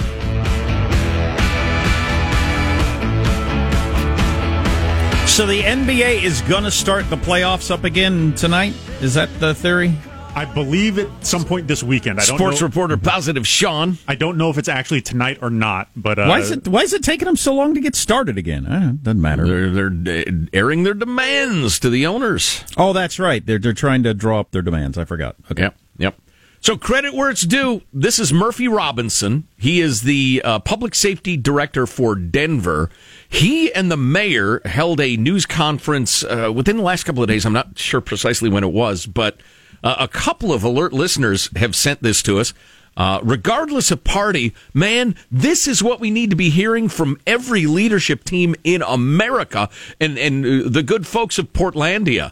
So 5.27 5.45
the 5.45 5.61
NBA 5.61 6.21
is 6.23 6.41
going 6.41 6.65
to 6.65 6.71
start 6.71 7.09
the 7.09 7.15
playoffs 7.15 7.71
up 7.71 7.85
again 7.85 8.33
tonight? 8.33 8.73
Is 8.99 9.13
that 9.13 9.29
the 9.39 9.55
theory? 9.55 9.93
I 10.35 10.43
believe 10.43 10.99
at 10.99 11.25
some 11.25 11.45
point 11.45 11.69
this 11.69 11.83
weekend. 11.83 12.19
I 12.19 12.25
don't 12.25 12.37
Sports 12.37 12.59
know. 12.59 12.67
reporter 12.67 12.97
positive 12.97 13.47
Sean. 13.47 13.97
I 14.09 14.15
don't 14.15 14.37
know 14.37 14.49
if 14.49 14.57
it's 14.57 14.67
actually 14.67 15.01
tonight 15.01 15.39
or 15.41 15.49
not, 15.49 15.87
but 15.95 16.19
uh, 16.19 16.25
Why 16.25 16.39
is 16.39 16.51
it? 16.51 16.67
Why 16.67 16.81
is 16.81 16.91
it 16.91 17.01
taking 17.01 17.27
them 17.27 17.37
so 17.37 17.53
long 17.53 17.75
to 17.75 17.79
get 17.79 17.95
started 17.95 18.37
again? 18.37 18.65
Uh, 18.65 18.93
doesn't 19.01 19.21
matter. 19.21 19.47
They're 19.71 19.89
they're 19.89 20.25
uh, 20.27 20.47
airing 20.51 20.83
their 20.83 20.93
demands 20.93 21.79
to 21.79 21.89
the 21.89 22.05
owners. 22.05 22.65
Oh, 22.75 22.91
that's 22.91 23.19
right. 23.19 23.45
They're 23.45 23.59
they're 23.59 23.71
trying 23.71 24.03
to 24.03 24.13
draw 24.13 24.41
up 24.41 24.51
their 24.51 24.61
demands. 24.61 24.97
I 24.97 25.05
forgot. 25.05 25.37
Okay. 25.49 25.63
Yep, 25.63 25.75
yep. 25.97 26.15
So 26.61 26.77
credit 26.77 27.13
where 27.13 27.29
it's 27.29 27.43
due. 27.43 27.83
This 27.93 28.17
is 28.17 28.33
Murphy 28.33 28.67
Robinson. 28.67 29.47
He 29.55 29.81
is 29.81 30.01
the 30.01 30.41
uh, 30.43 30.59
public 30.59 30.95
safety 30.95 31.37
director 31.37 31.85
for 31.85 32.15
Denver. 32.15 32.89
He 33.29 33.71
and 33.73 33.91
the 33.91 33.97
mayor 33.97 34.61
held 34.65 34.99
a 34.99 35.15
news 35.15 35.45
conference 35.45 36.23
uh, 36.23 36.51
within 36.53 36.77
the 36.77 36.83
last 36.83 37.03
couple 37.03 37.21
of 37.21 37.29
days. 37.29 37.45
I'm 37.45 37.53
not 37.53 37.77
sure 37.77 38.01
precisely 38.01 38.49
when 38.49 38.63
it 38.63 38.73
was, 38.73 39.05
but 39.05 39.39
Uh, 39.83 39.95
a 39.99 40.07
couple 40.07 40.51
of 40.51 40.63
alert 40.63 40.93
listeners 40.93 41.49
have 41.57 41.75
sent 41.75 42.01
this 42.01 42.23
to 42.23 42.39
us. 42.39 42.53
Uh, 42.97 43.19
regardless 43.21 43.91
of 43.91 44.03
party, 44.03 44.51
man, 44.73 45.13
this 45.29 45.67
is 45.67 45.83
what 45.83 45.99
we 45.99 46.09
need 46.09 46.31
to 46.31 46.35
be 46.35 46.49
hearing 46.49 46.89
from 46.89 47.19
every 47.27 47.67
leadership 47.67 48.23
team 48.23 48.55
in 48.63 48.81
America 48.81 49.69
and, 49.99 50.17
and 50.17 50.43
uh, 50.43 50.69
the 50.69 50.81
good 50.81 51.05
folks 51.05 51.37
of 51.37 51.53
Portlandia, 51.53 52.31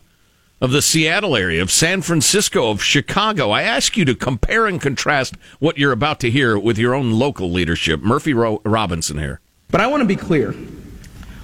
of 0.64 0.72
the 0.72 0.82
Seattle 0.82 1.36
area, 1.36 1.62
of 1.62 1.70
San 1.70 2.02
Francisco, 2.02 2.70
of 2.70 2.82
Chicago. 2.82 3.50
I 3.50 3.64
ask 3.64 3.98
you 3.98 4.06
to 4.06 4.16
compare 4.16 4.66
and 4.66 4.80
contrast 4.80 5.36
what 5.60 5.78
you're 5.78 5.92
about 5.92 6.22
to 6.22 6.32
hear 6.32 6.58
with 6.58 6.78
your 6.78 6.96
own 6.96 7.12
local 7.12 7.52
leadership. 7.52 8.02
Murphy 8.02 8.34
Ro- 8.34 8.62
Robinson 8.64 9.18
here. 9.18 9.42
But 9.72 9.82
I 9.82 9.88
want 9.88 10.04
to 10.04 10.08
be 10.08 10.16
clear. 10.16 10.54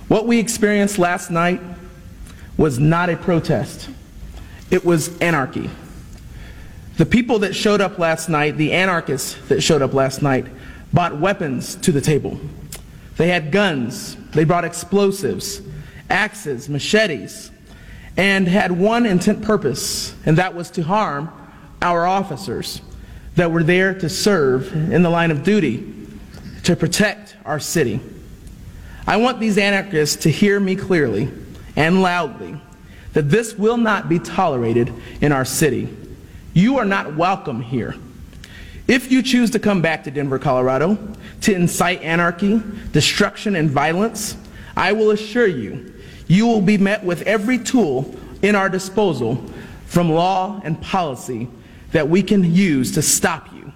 What 0.07 0.25
we 0.25 0.39
experienced 0.39 0.97
last 0.97 1.31
night 1.31 1.59
was 2.55 2.79
not 2.79 3.09
a 3.09 3.17
protest, 3.17 3.89
it 4.71 4.85
was 4.85 5.17
anarchy. 5.17 5.69
The 6.95 7.05
people 7.05 7.39
that 7.39 7.53
showed 7.53 7.81
up 7.81 7.99
last 7.99 8.29
night, 8.29 8.55
the 8.55 8.71
anarchists 8.71 9.35
that 9.49 9.61
showed 9.61 9.81
up 9.81 9.93
last 9.93 10.21
night, 10.21 10.45
brought 10.93 11.19
weapons 11.19 11.75
to 11.75 11.91
the 11.91 12.01
table. 12.01 12.39
They 13.17 13.27
had 13.27 13.51
guns, 13.51 14.15
they 14.31 14.45
brought 14.45 14.63
explosives, 14.63 15.61
axes, 16.09 16.69
machetes, 16.69 17.51
and 18.17 18.47
had 18.47 18.71
one 18.71 19.05
intent 19.05 19.41
purpose, 19.41 20.13
and 20.25 20.37
that 20.37 20.55
was 20.55 20.69
to 20.71 20.83
harm 20.83 21.31
our 21.81 22.05
officers 22.05 22.81
that 23.35 23.51
were 23.51 23.63
there 23.63 23.93
to 23.93 24.09
serve 24.09 24.73
in 24.91 25.01
the 25.01 25.09
line 25.09 25.31
of 25.31 25.43
duty 25.43 25.95
to 26.63 26.75
protect 26.75 27.35
our 27.45 27.59
city. 27.59 27.99
I 29.07 29.17
want 29.17 29.39
these 29.39 29.57
anarchists 29.57 30.23
to 30.23 30.29
hear 30.29 30.59
me 30.59 30.75
clearly 30.75 31.31
and 31.75 32.01
loudly 32.01 32.59
that 33.13 33.29
this 33.29 33.55
will 33.55 33.77
not 33.77 34.09
be 34.09 34.19
tolerated 34.19 34.93
in 35.21 35.31
our 35.31 35.45
city. 35.45 35.89
You 36.53 36.77
are 36.77 36.85
not 36.85 37.15
welcome 37.15 37.61
here. 37.61 37.95
If 38.87 39.11
you 39.11 39.23
choose 39.23 39.51
to 39.51 39.59
come 39.59 39.81
back 39.81 40.03
to 40.03 40.11
Denver, 40.11 40.39
Colorado, 40.39 40.97
to 41.41 41.53
incite 41.53 42.01
anarchy, 42.01 42.61
destruction, 42.91 43.55
and 43.55 43.69
violence, 43.69 44.35
I 44.75 44.91
will 44.93 45.11
assure 45.11 45.47
you, 45.47 45.93
you 46.29 46.45
will 46.45 46.61
be 46.61 46.77
met 46.77 47.03
with 47.03 47.23
every 47.23 47.57
tool 47.57 48.15
in 48.41 48.55
our 48.55 48.69
disposal 48.69 49.43
from 49.87 50.09
law 50.09 50.61
and 50.63 50.79
policy 50.79 51.49
that 51.91 52.07
we 52.07 52.23
can 52.23 52.43
use 52.43 52.93
to 52.93 53.01
stop 53.01 53.51
you. 53.53 53.73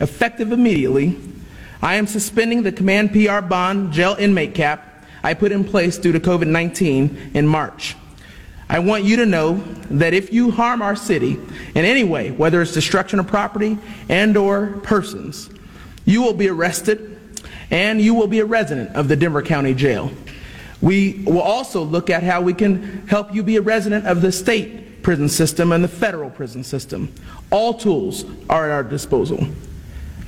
Effective 0.00 0.50
immediately, 0.50 1.20
I 1.82 1.96
am 1.96 2.06
suspending 2.06 2.62
the 2.62 2.72
command 2.72 3.12
PR 3.12 3.40
bond 3.40 3.92
jail 3.92 4.16
inmate 4.18 4.54
cap 4.54 4.88
I 5.22 5.34
put 5.34 5.52
in 5.52 5.64
place 5.64 5.98
due 5.98 6.12
to 6.12 6.18
COVID 6.18 6.48
19 6.48 7.32
in 7.34 7.46
March. 7.46 7.94
I 8.68 8.78
want 8.78 9.04
you 9.04 9.16
to 9.16 9.26
know 9.26 9.62
that 9.90 10.14
if 10.14 10.32
you 10.32 10.50
harm 10.50 10.80
our 10.80 10.96
city 10.96 11.38
in 11.74 11.84
any 11.84 12.04
way, 12.04 12.30
whether 12.30 12.62
it's 12.62 12.72
destruction 12.72 13.20
of 13.20 13.26
property 13.26 13.78
and 14.08 14.34
or 14.36 14.78
persons, 14.82 15.50
you 16.06 16.22
will 16.22 16.32
be 16.32 16.48
arrested 16.48 17.18
and 17.70 18.00
you 18.00 18.14
will 18.14 18.26
be 18.26 18.40
a 18.40 18.46
resident 18.46 18.96
of 18.96 19.08
the 19.08 19.16
Denver 19.16 19.42
County 19.42 19.74
Jail. 19.74 20.10
We 20.82 21.22
will 21.24 21.40
also 21.40 21.82
look 21.82 22.10
at 22.10 22.22
how 22.22 22.42
we 22.42 22.52
can 22.52 23.06
help 23.06 23.32
you 23.32 23.42
be 23.42 23.56
a 23.56 23.62
resident 23.62 24.06
of 24.06 24.20
the 24.20 24.32
state 24.32 25.02
prison 25.02 25.28
system 25.28 25.72
and 25.72 25.82
the 25.82 25.88
federal 25.88 26.28
prison 26.28 26.64
system. 26.64 27.12
All 27.50 27.74
tools 27.74 28.24
are 28.50 28.68
at 28.68 28.74
our 28.74 28.82
disposal. 28.82 29.46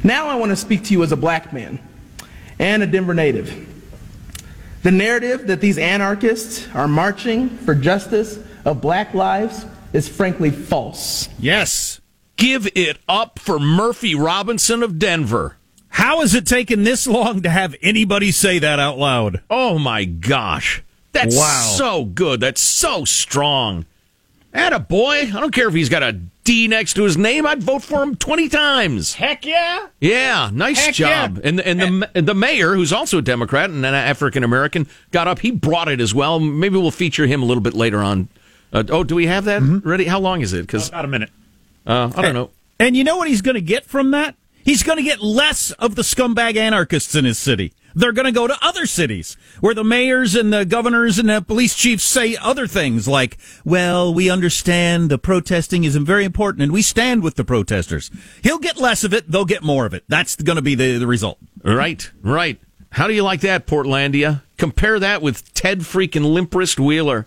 Now 0.02 0.28
I 0.28 0.37
want 0.37 0.50
to 0.50 0.56
speak 0.56 0.84
to 0.84 0.92
you 0.92 1.02
as 1.02 1.12
a 1.12 1.16
black 1.16 1.52
man 1.52 1.80
and 2.58 2.82
a 2.82 2.87
Denver 2.87 3.14
native. 3.14 3.70
The 4.82 4.92
narrative 4.92 5.46
that 5.46 5.61
these 5.61 5.78
anarchists 5.78 6.68
are 6.75 6.87
marching 6.87 7.49
for 7.49 7.75
justice 7.75 8.38
of 8.64 8.80
black 8.80 9.14
lives 9.14 9.64
is 9.92 10.08
frankly 10.08 10.50
false. 10.50 11.28
Yes. 11.38 12.00
Give 12.37 12.68
it 12.75 12.99
up 13.08 13.38
for 13.38 13.58
Murphy 13.58 14.14
Robinson 14.14 14.82
of 14.82 14.99
Denver. 14.99 15.56
How 15.94 16.20
has 16.20 16.34
it 16.34 16.44
taken 16.46 16.82
this 16.82 17.06
long 17.06 17.42
to 17.42 17.50
have 17.50 17.74
anybody 17.80 18.30
say 18.32 18.58
that 18.58 18.80
out 18.80 18.98
loud? 18.98 19.42
Oh 19.48 19.78
my 19.78 20.04
gosh. 20.04 20.82
That's 21.12 21.36
Wow. 21.36 21.74
so 21.76 22.04
good. 22.04 22.40
That's 22.40 22.60
so 22.60 23.04
strong. 23.04 23.86
Atta 24.52 24.80
boy. 24.80 25.20
I 25.20 25.30
don't 25.40 25.52
care 25.54 25.68
if 25.68 25.74
he's 25.74 25.88
got 25.88 26.02
a 26.02 26.12
D 26.12 26.66
next 26.68 26.94
to 26.94 27.04
his 27.04 27.16
name. 27.16 27.46
I'd 27.46 27.62
vote 27.62 27.82
for 27.84 28.02
him 28.02 28.16
20 28.16 28.48
times. 28.48 29.14
Heck 29.14 29.46
yeah. 29.46 29.86
Yeah, 30.00 30.50
nice 30.52 30.84
Heck 30.84 30.94
job. 30.94 31.38
yeah. 31.38 31.48
And 31.48 31.60
and 31.60 31.80
the 31.80 32.10
and 32.14 32.26
the 32.28 32.34
mayor, 32.34 32.74
who's 32.74 32.92
also 32.92 33.18
a 33.18 33.22
Democrat 33.22 33.70
and 33.70 33.86
an 33.86 33.94
African 33.94 34.42
American, 34.44 34.88
got 35.12 35.26
up. 35.28 35.38
He 35.38 35.50
brought 35.52 35.88
it 35.88 36.00
as 36.00 36.12
well. 36.14 36.38
Maybe 36.40 36.76
we'll 36.76 36.90
feature 36.90 37.26
him 37.26 37.40
a 37.42 37.46
little 37.46 37.62
bit 37.62 37.74
later 37.74 38.00
on. 38.00 38.28
Uh, 38.72 38.82
oh, 38.90 39.04
do 39.04 39.14
we 39.14 39.26
have 39.26 39.44
that 39.44 39.62
ready? 39.84 40.04
How 40.04 40.18
long 40.20 40.40
is 40.40 40.52
it? 40.52 40.62
Because 40.66 40.88
About 40.88 41.04
a 41.04 41.08
minute. 41.08 41.30
uh, 41.86 42.10
I 42.16 42.22
don't 42.22 42.34
know. 42.34 42.50
And 42.80 42.96
you 42.96 43.04
know 43.04 43.16
what 43.16 43.28
he's 43.28 43.40
going 43.42 43.54
to 43.54 43.60
get 43.62 43.86
from 43.86 44.10
that? 44.10 44.34
He's 44.64 44.83
going 44.83 44.97
to 44.97 45.04
get 45.04 45.23
less 45.23 45.71
of 45.73 45.94
the 45.94 46.02
scumbag 46.02 46.56
anarchists 46.56 47.14
in 47.14 47.25
his 47.25 47.38
city. 47.38 47.73
They're 47.94 48.12
going 48.12 48.26
to 48.26 48.33
go 48.33 48.49
to 48.49 48.59
other 48.61 48.87
cities 48.87 49.37
where 49.61 49.75
the 49.75 49.85
mayors 49.85 50.35
and 50.35 50.52
the 50.52 50.64
governors 50.64 51.18
and 51.18 51.28
the 51.28 51.40
police 51.40 51.76
chiefs 51.76 52.02
say 52.02 52.37
other 52.37 52.66
things 52.66 53.06
like, 53.06 53.38
well, 53.64 54.12
we 54.12 54.28
understand 54.28 55.11
the 55.11 55.18
protesting 55.18 55.85
is 55.85 55.94
very 55.97 56.25
important 56.25 56.62
and 56.62 56.73
we 56.73 56.83
stand 56.83 57.23
with 57.23 57.37
the 57.37 57.44
protesters. 57.44 58.11
He'll 58.42 58.59
get 58.59 58.78
less 58.78 59.04
of 59.04 59.14
it. 59.14 59.30
They'll 59.30 59.44
get 59.44 59.62
more 59.62 59.87
of 59.87 59.94
it. 59.94 60.02
That's 60.09 60.35
going 60.35 60.56
to 60.56 60.62
be 60.62 60.75
the, 60.75 60.99
the 60.99 61.06
result. 61.06 61.38
Right, 61.62 62.11
right. 62.23 62.59
How 62.90 63.06
do 63.06 63.14
you 63.14 63.23
like 63.23 63.42
that, 63.42 63.66
Portlandia? 63.66 64.42
Compare 64.56 64.99
that 65.00 65.23
with 65.23 65.52
Ted 65.54 65.80
freaking 65.80 66.23
Limprist 66.23 66.78
Wheeler. 66.78 67.26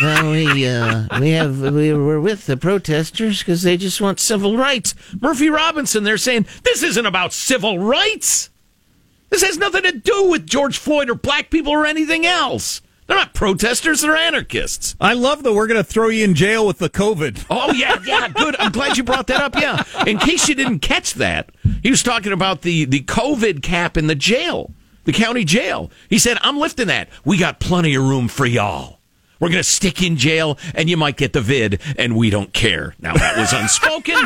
Well, 0.00 0.32
we 0.32 0.66
uh, 0.66 1.20
we 1.20 1.30
have 1.30 1.60
we 1.60 1.92
were 1.92 2.20
with 2.20 2.46
the 2.46 2.56
protesters 2.56 3.38
because 3.38 3.62
they 3.62 3.76
just 3.76 4.00
want 4.00 4.18
civil 4.18 4.56
rights. 4.56 4.94
Murphy 5.20 5.48
Robinson, 5.48 6.02
they're 6.02 6.18
saying 6.18 6.46
this 6.64 6.82
isn't 6.82 7.06
about 7.06 7.32
civil 7.32 7.78
rights. 7.78 8.50
This 9.30 9.42
has 9.42 9.58
nothing 9.58 9.82
to 9.82 9.92
do 9.92 10.30
with 10.30 10.46
George 10.46 10.78
Floyd 10.78 11.10
or 11.10 11.14
black 11.14 11.50
people 11.50 11.72
or 11.72 11.86
anything 11.86 12.26
else. 12.26 12.82
They're 13.06 13.16
not 13.16 13.34
protesters, 13.34 14.00
they're 14.00 14.16
anarchists. 14.16 14.96
I 15.00 15.12
love 15.12 15.42
that 15.42 15.52
we're 15.52 15.66
going 15.66 15.82
to 15.82 15.84
throw 15.84 16.08
you 16.08 16.24
in 16.24 16.34
jail 16.34 16.66
with 16.66 16.78
the 16.78 16.88
COVID. 16.88 17.44
Oh, 17.50 17.72
yeah, 17.72 18.00
yeah, 18.06 18.28
good. 18.28 18.56
I'm 18.58 18.72
glad 18.72 18.96
you 18.96 19.04
brought 19.04 19.26
that 19.26 19.42
up. 19.42 19.56
Yeah. 19.60 19.82
In 20.06 20.18
case 20.18 20.48
you 20.48 20.54
didn't 20.54 20.78
catch 20.78 21.14
that, 21.14 21.50
he 21.82 21.90
was 21.90 22.02
talking 22.02 22.32
about 22.32 22.62
the, 22.62 22.86
the 22.86 23.00
COVID 23.00 23.62
cap 23.62 23.98
in 23.98 24.06
the 24.06 24.14
jail, 24.14 24.72
the 25.04 25.12
county 25.12 25.44
jail. 25.44 25.90
He 26.08 26.18
said, 26.18 26.38
I'm 26.40 26.58
lifting 26.58 26.86
that. 26.86 27.10
We 27.26 27.36
got 27.36 27.60
plenty 27.60 27.94
of 27.94 28.04
room 28.04 28.28
for 28.28 28.46
y'all. 28.46 29.00
We're 29.44 29.50
going 29.50 29.62
to 29.62 29.68
stick 29.68 30.02
in 30.02 30.16
jail 30.16 30.58
and 30.74 30.88
you 30.88 30.96
might 30.96 31.18
get 31.18 31.34
the 31.34 31.42
vid 31.42 31.78
and 31.98 32.16
we 32.16 32.30
don't 32.30 32.50
care. 32.54 32.94
Now, 32.98 33.12
that 33.12 33.36
was 33.36 33.52
unspoken, 33.52 34.16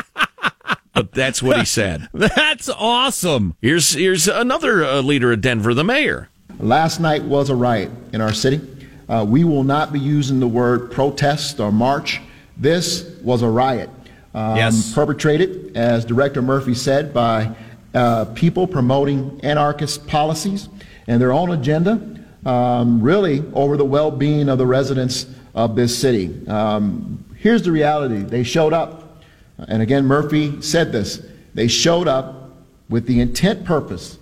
but 0.94 1.12
that's 1.12 1.42
what 1.42 1.58
he 1.58 1.66
said. 1.66 2.08
That's 2.14 2.70
awesome. 2.70 3.54
Here's, 3.60 3.92
here's 3.92 4.28
another 4.28 4.82
uh, 4.82 5.02
leader 5.02 5.30
of 5.30 5.42
Denver, 5.42 5.74
the 5.74 5.84
mayor. 5.84 6.30
Last 6.58 7.00
night 7.00 7.22
was 7.24 7.50
a 7.50 7.54
riot 7.54 7.90
in 8.14 8.22
our 8.22 8.32
city. 8.32 8.62
Uh, 9.10 9.26
we 9.28 9.44
will 9.44 9.62
not 9.62 9.92
be 9.92 10.00
using 10.00 10.40
the 10.40 10.48
word 10.48 10.90
protest 10.90 11.60
or 11.60 11.70
march. 11.70 12.22
This 12.56 13.04
was 13.22 13.42
a 13.42 13.48
riot. 13.48 13.90
Um, 14.34 14.56
Yes. 14.56 14.94
Perpetrated, 14.94 15.76
as 15.76 16.06
Director 16.06 16.40
Murphy 16.40 16.72
said, 16.72 17.12
by 17.12 17.54
uh, 17.92 18.24
people 18.34 18.66
promoting 18.66 19.38
anarchist 19.42 20.06
policies 20.06 20.70
and 21.06 21.20
their 21.20 21.32
own 21.32 21.50
agenda, 21.50 22.00
um, 22.44 23.00
really 23.00 23.44
over 23.52 23.76
the 23.76 23.84
well 23.84 24.10
being 24.10 24.48
of 24.48 24.58
the 24.58 24.66
residents 24.66 25.26
of 25.54 25.76
this 25.76 25.96
city. 25.96 26.46
Um, 26.46 27.24
here's 27.36 27.62
the 27.62 27.72
reality 27.72 28.18
they 28.18 28.42
showed 28.42 28.72
up, 28.72 29.22
and 29.68 29.82
again, 29.82 30.04
Murphy 30.04 30.60
said 30.62 30.92
this 30.92 31.26
they 31.54 31.68
showed 31.68 32.08
up 32.08 32.52
with 32.88 33.06
the 33.06 33.20
intent 33.20 33.64
purpose 33.64 34.18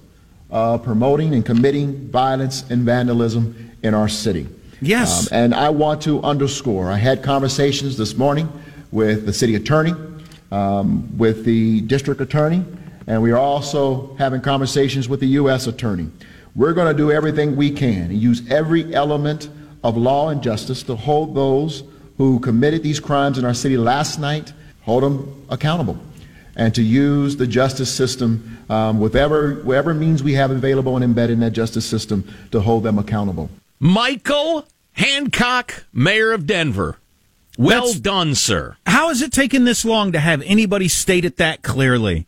of 0.51 0.83
promoting 0.83 1.35
and 1.35 1.45
committing 1.45 2.09
violence 2.11 2.69
and 2.71 2.83
vandalism 2.83 3.73
in 3.83 3.95
our 3.95 4.09
city. 4.09 4.47
Yes. 4.81 5.31
Um, 5.31 5.39
and 5.39 5.55
I 5.55 5.71
want 5.71 6.03
to 6.03 6.23
underscore 6.23 6.91
I 6.91 6.97
had 6.97 7.23
conversations 7.23 7.97
this 7.97 8.17
morning 8.17 8.51
with 8.93 9.27
the 9.27 9.33
city 9.33 9.55
attorney, 9.57 9.95
um, 10.51 11.19
with 11.19 11.45
the 11.45 11.83
district 11.83 12.21
attorney, 12.21 12.65
and 13.07 13.23
we 13.23 13.33
are 13.33 13.39
also 13.39 14.15
having 14.17 14.41
conversations 14.41 15.09
with 15.09 15.21
the 15.21 15.27
U.S. 15.29 15.67
attorney. 15.67 16.11
We're 16.59 16.75
going 16.75 16.95
to 16.95 17.03
do 17.03 17.11
everything 17.11 17.57
we 17.57 17.71
can 17.71 18.11
and 18.11 18.21
use 18.21 18.43
every 18.50 18.95
element 18.95 19.49
of 19.83 19.97
law 19.97 20.29
and 20.29 20.43
justice 20.43 20.83
to 20.83 20.97
hold 20.97 21.35
those 21.35 21.85
who 22.19 22.41
committed 22.41 22.83
these 22.83 23.00
crimes 23.00 23.38
in 23.38 23.47
our 23.47 23.55
city 23.55 23.79
last 23.79 24.19
night, 24.19 24.53
hold 24.83 25.05
them 25.05 25.47
accountable 25.49 25.99
and 26.59 26.75
to 26.75 26.83
use 26.83 27.37
the 27.37 27.47
justice 27.47 27.91
system, 27.91 28.59
um, 28.69 28.99
whatever, 28.99 29.55
whatever 29.62 29.95
means 29.95 30.23
we 30.23 30.35
have 30.35 30.50
available 30.50 30.97
and 30.97 31.05
embedded 31.05 31.35
in 31.35 31.41
that 31.41 31.53
justice 31.53 31.87
system 31.87 32.25
to 32.50 32.61
hold 32.61 32.83
them 32.83 32.99
accountable. 32.99 33.49
Michael 33.79 34.67
Hancock, 34.93 35.85
mayor 35.93 36.33
of 36.33 36.47
Denver. 36.47 36.99
Well 37.57 37.87
That's- 37.87 38.00
done, 38.00 38.35
sir. 38.35 38.77
How 38.87 39.09
has 39.09 39.23
it 39.23 39.33
taken 39.33 39.65
this 39.65 39.85
long 39.85 40.12
to 40.12 40.19
have 40.19 40.43
anybody 40.45 40.88
state 40.88 41.25
it 41.25 41.37
that 41.37 41.62
clearly? 41.62 42.27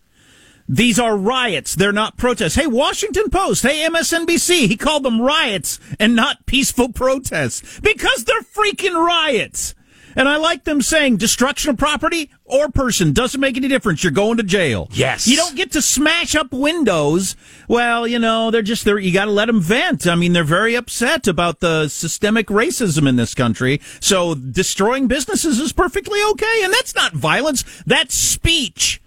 These 0.72 1.00
are 1.00 1.16
riots. 1.16 1.74
They're 1.74 1.90
not 1.90 2.16
protests. 2.16 2.54
Hey, 2.54 2.68
Washington 2.68 3.28
Post. 3.28 3.64
Hey, 3.64 3.84
MSNBC. 3.88 4.68
He 4.68 4.76
called 4.76 5.02
them 5.02 5.20
riots 5.20 5.80
and 5.98 6.14
not 6.14 6.46
peaceful 6.46 6.92
protests 6.92 7.80
because 7.80 8.22
they're 8.22 8.42
freaking 8.42 8.94
riots. 8.94 9.74
And 10.14 10.28
I 10.28 10.36
like 10.36 10.62
them 10.62 10.80
saying 10.80 11.16
destruction 11.16 11.70
of 11.70 11.76
property 11.76 12.30
or 12.44 12.68
person 12.68 13.12
doesn't 13.12 13.40
make 13.40 13.56
any 13.56 13.66
difference. 13.66 14.04
You're 14.04 14.12
going 14.12 14.36
to 14.36 14.44
jail. 14.44 14.88
Yes. 14.92 15.26
You 15.26 15.36
don't 15.36 15.56
get 15.56 15.72
to 15.72 15.82
smash 15.82 16.36
up 16.36 16.52
windows. 16.52 17.34
Well, 17.66 18.06
you 18.06 18.20
know, 18.20 18.52
they're 18.52 18.62
just 18.62 18.84
there. 18.84 18.98
You 19.00 19.12
got 19.12 19.24
to 19.24 19.32
let 19.32 19.46
them 19.46 19.60
vent. 19.60 20.06
I 20.06 20.14
mean, 20.14 20.34
they're 20.34 20.44
very 20.44 20.76
upset 20.76 21.26
about 21.26 21.58
the 21.58 21.88
systemic 21.88 22.46
racism 22.46 23.08
in 23.08 23.16
this 23.16 23.34
country. 23.34 23.80
So 23.98 24.36
destroying 24.36 25.08
businesses 25.08 25.58
is 25.58 25.72
perfectly 25.72 26.20
okay. 26.30 26.60
And 26.62 26.72
that's 26.72 26.94
not 26.94 27.12
violence. 27.12 27.64
That's 27.86 28.14
speech. 28.14 29.00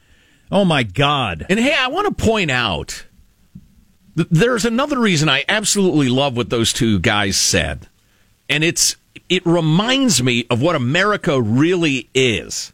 Oh 0.53 0.65
my 0.65 0.83
God. 0.83 1.47
And 1.49 1.59
hey, 1.59 1.73
I 1.73 1.87
want 1.87 2.15
to 2.15 2.23
point 2.23 2.51
out 2.51 3.07
th- 4.15 4.27
there's 4.29 4.65
another 4.65 4.99
reason 4.99 5.27
I 5.27 5.43
absolutely 5.49 6.09
love 6.09 6.37
what 6.37 6.51
those 6.51 6.71
two 6.71 6.99
guys 6.99 7.37
said. 7.37 7.87
And 8.47 8.63
it's 8.63 8.95
it 9.29 9.43
reminds 9.47 10.21
me 10.21 10.45
of 10.51 10.61
what 10.61 10.75
America 10.75 11.41
really 11.41 12.07
is. 12.13 12.71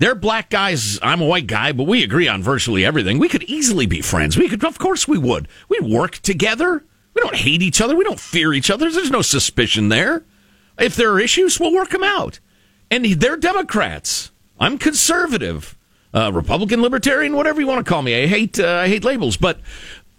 They're 0.00 0.14
black 0.14 0.50
guys, 0.50 0.98
I'm 1.02 1.22
a 1.22 1.26
white 1.26 1.46
guy, 1.46 1.72
but 1.72 1.84
we 1.84 2.04
agree 2.04 2.28
on 2.28 2.42
virtually 2.42 2.84
everything. 2.84 3.18
We 3.18 3.30
could 3.30 3.44
easily 3.44 3.86
be 3.86 4.02
friends. 4.02 4.36
We 4.36 4.50
could 4.50 4.62
of 4.62 4.78
course 4.78 5.08
we 5.08 5.16
would. 5.16 5.48
We 5.70 5.80
work 5.80 6.18
together. 6.18 6.84
We 7.14 7.22
don't 7.22 7.36
hate 7.36 7.62
each 7.62 7.80
other. 7.80 7.96
We 7.96 8.04
don't 8.04 8.20
fear 8.20 8.52
each 8.52 8.70
other. 8.70 8.90
There's 8.90 9.10
no 9.10 9.22
suspicion 9.22 9.88
there. 9.88 10.24
If 10.78 10.96
there 10.96 11.12
are 11.12 11.20
issues, 11.20 11.58
we'll 11.58 11.72
work 11.72 11.88
them 11.88 12.04
out. 12.04 12.38
And 12.90 13.06
they're 13.06 13.38
Democrats. 13.38 14.30
I'm 14.60 14.76
conservative 14.76 15.74
uh, 16.14 16.30
Republican, 16.32 16.82
libertarian, 16.82 17.36
whatever 17.36 17.60
you 17.60 17.66
want 17.66 17.84
to 17.84 17.88
call 17.88 18.02
me. 18.02 18.22
I 18.22 18.26
hate 18.26 18.58
uh, 18.58 18.68
I 18.84 18.88
hate 18.88 19.04
labels, 19.04 19.36
but 19.36 19.58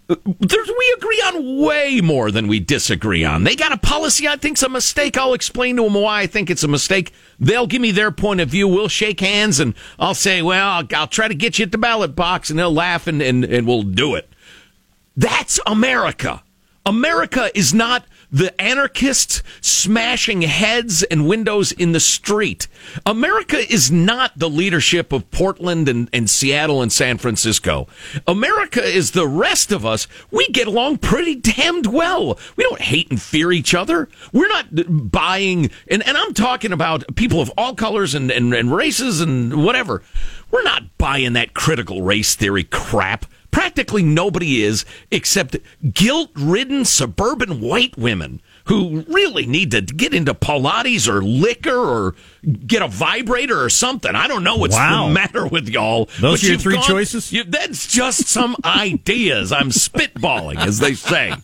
uh, 0.08 0.16
there's, 0.40 0.68
we 0.68 0.94
agree 0.98 1.22
on 1.26 1.64
way 1.64 2.00
more 2.02 2.30
than 2.30 2.46
we 2.46 2.60
disagree 2.60 3.24
on. 3.24 3.44
They 3.44 3.56
got 3.56 3.72
a 3.72 3.78
policy 3.78 4.28
I 4.28 4.36
think's 4.36 4.62
a 4.62 4.68
mistake. 4.68 5.16
I'll 5.16 5.34
explain 5.34 5.76
to 5.76 5.84
them 5.84 5.94
why 5.94 6.22
I 6.22 6.26
think 6.26 6.50
it's 6.50 6.64
a 6.64 6.68
mistake. 6.68 7.12
They'll 7.40 7.66
give 7.66 7.80
me 7.80 7.90
their 7.90 8.10
point 8.10 8.40
of 8.40 8.48
view. 8.48 8.68
We'll 8.68 8.88
shake 8.88 9.20
hands, 9.20 9.60
and 9.60 9.74
I'll 9.98 10.14
say, 10.14 10.42
"Well, 10.42 10.68
I'll, 10.68 10.86
I'll 10.94 11.06
try 11.06 11.28
to 11.28 11.34
get 11.34 11.58
you 11.58 11.64
at 11.64 11.72
the 11.72 11.78
ballot 11.78 12.14
box," 12.14 12.50
and 12.50 12.58
they'll 12.58 12.74
laugh, 12.74 13.06
and, 13.06 13.22
and, 13.22 13.44
and 13.44 13.66
we'll 13.66 13.82
do 13.82 14.14
it. 14.14 14.28
That's 15.16 15.60
America. 15.66 16.42
America 16.86 17.50
is 17.56 17.72
not 17.72 18.04
the 18.34 18.60
anarchists 18.60 19.44
smashing 19.60 20.42
heads 20.42 21.04
and 21.04 21.28
windows 21.28 21.70
in 21.70 21.92
the 21.92 22.00
street. 22.00 22.66
America 23.06 23.58
is 23.72 23.92
not 23.92 24.36
the 24.36 24.50
leadership 24.50 25.12
of 25.12 25.30
Portland 25.30 25.88
and, 25.88 26.10
and 26.12 26.28
Seattle 26.28 26.82
and 26.82 26.92
San 26.92 27.16
Francisco. 27.16 27.86
America 28.26 28.82
is 28.82 29.12
the 29.12 29.28
rest 29.28 29.70
of 29.70 29.86
us. 29.86 30.08
We 30.32 30.48
get 30.48 30.66
along 30.66 30.98
pretty 30.98 31.36
damned 31.36 31.86
well. 31.86 32.36
We 32.56 32.64
don't 32.64 32.80
hate 32.80 33.08
and 33.08 33.22
fear 33.22 33.52
each 33.52 33.72
other. 33.72 34.08
We're 34.32 34.48
not 34.48 34.66
buying, 35.12 35.70
and, 35.86 36.04
and 36.04 36.16
I'm 36.16 36.34
talking 36.34 36.72
about 36.72 37.14
people 37.14 37.40
of 37.40 37.52
all 37.56 37.76
colors 37.76 38.16
and, 38.16 38.32
and, 38.32 38.52
and 38.52 38.74
races 38.74 39.20
and 39.20 39.64
whatever. 39.64 40.02
We're 40.50 40.64
not 40.64 40.98
buying 40.98 41.34
that 41.34 41.54
critical 41.54 42.02
race 42.02 42.34
theory 42.34 42.64
crap. 42.64 43.26
Practically 43.54 44.02
nobody 44.02 44.62
is 44.64 44.84
except 45.12 45.56
guilt 45.92 46.30
ridden 46.34 46.84
suburban 46.84 47.60
white 47.60 47.96
women 47.96 48.42
who 48.64 49.02
really 49.08 49.46
need 49.46 49.70
to 49.70 49.80
get 49.80 50.12
into 50.12 50.34
Pilates 50.34 51.06
or 51.08 51.22
liquor 51.22 51.76
or 51.78 52.16
get 52.66 52.82
a 52.82 52.88
vibrator 52.88 53.62
or 53.62 53.68
something. 53.70 54.12
I 54.16 54.26
don't 54.26 54.42
know 54.42 54.56
what's 54.56 54.74
Wow. 54.74 55.06
the 55.06 55.12
matter 55.14 55.46
with 55.46 55.68
y'all. 55.68 56.08
Those 56.18 56.42
are 56.42 56.48
your 56.48 56.58
three 56.58 56.80
choices? 56.80 57.32
you- 57.32 57.44
that's 57.44 57.86
just 57.86 58.26
some 58.26 58.56
ideas. 58.64 59.52
I'm 59.52 59.70
spitballing, 59.70 60.56
as 60.58 60.80
they 60.80 60.94
say. 60.94 61.34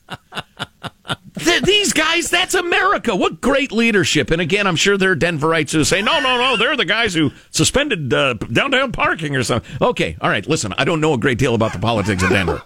Th- 1.39 1.63
these 1.63 1.93
guys, 1.93 2.31
that's 2.31 2.55
America. 2.55 3.15
What 3.15 3.41
great 3.41 3.73
leadership. 3.73 4.31
And 4.31 4.41
again, 4.41 4.67
I'm 4.67 4.77
sure 4.77 4.97
there 4.97 5.13
are 5.13 5.17
Denverites 5.17 5.73
who 5.73 5.85
say, 5.85 6.03
no, 6.03 6.21
no, 6.21 6.37
no, 6.37 6.57
they're 6.57 6.77
the 6.77 6.85
guys 6.85 7.15
who 7.15 7.31
suspended 7.51 8.13
uh, 8.13 8.35
downtown 8.35 8.93
parking 8.93 9.37
or 9.37 9.43
something. 9.43 9.71
Okay, 9.81 10.17
all 10.21 10.31
right, 10.31 10.47
listen, 10.47 10.75
I 10.77 10.85
don't 10.85 11.01
know 11.01 11.15
a 11.15 11.19
great 11.19 11.39
deal 11.39 11.55
about 11.55 11.73
the 11.73 11.79
politics 11.79 12.23
of 12.23 12.31
Denver. 12.31 12.63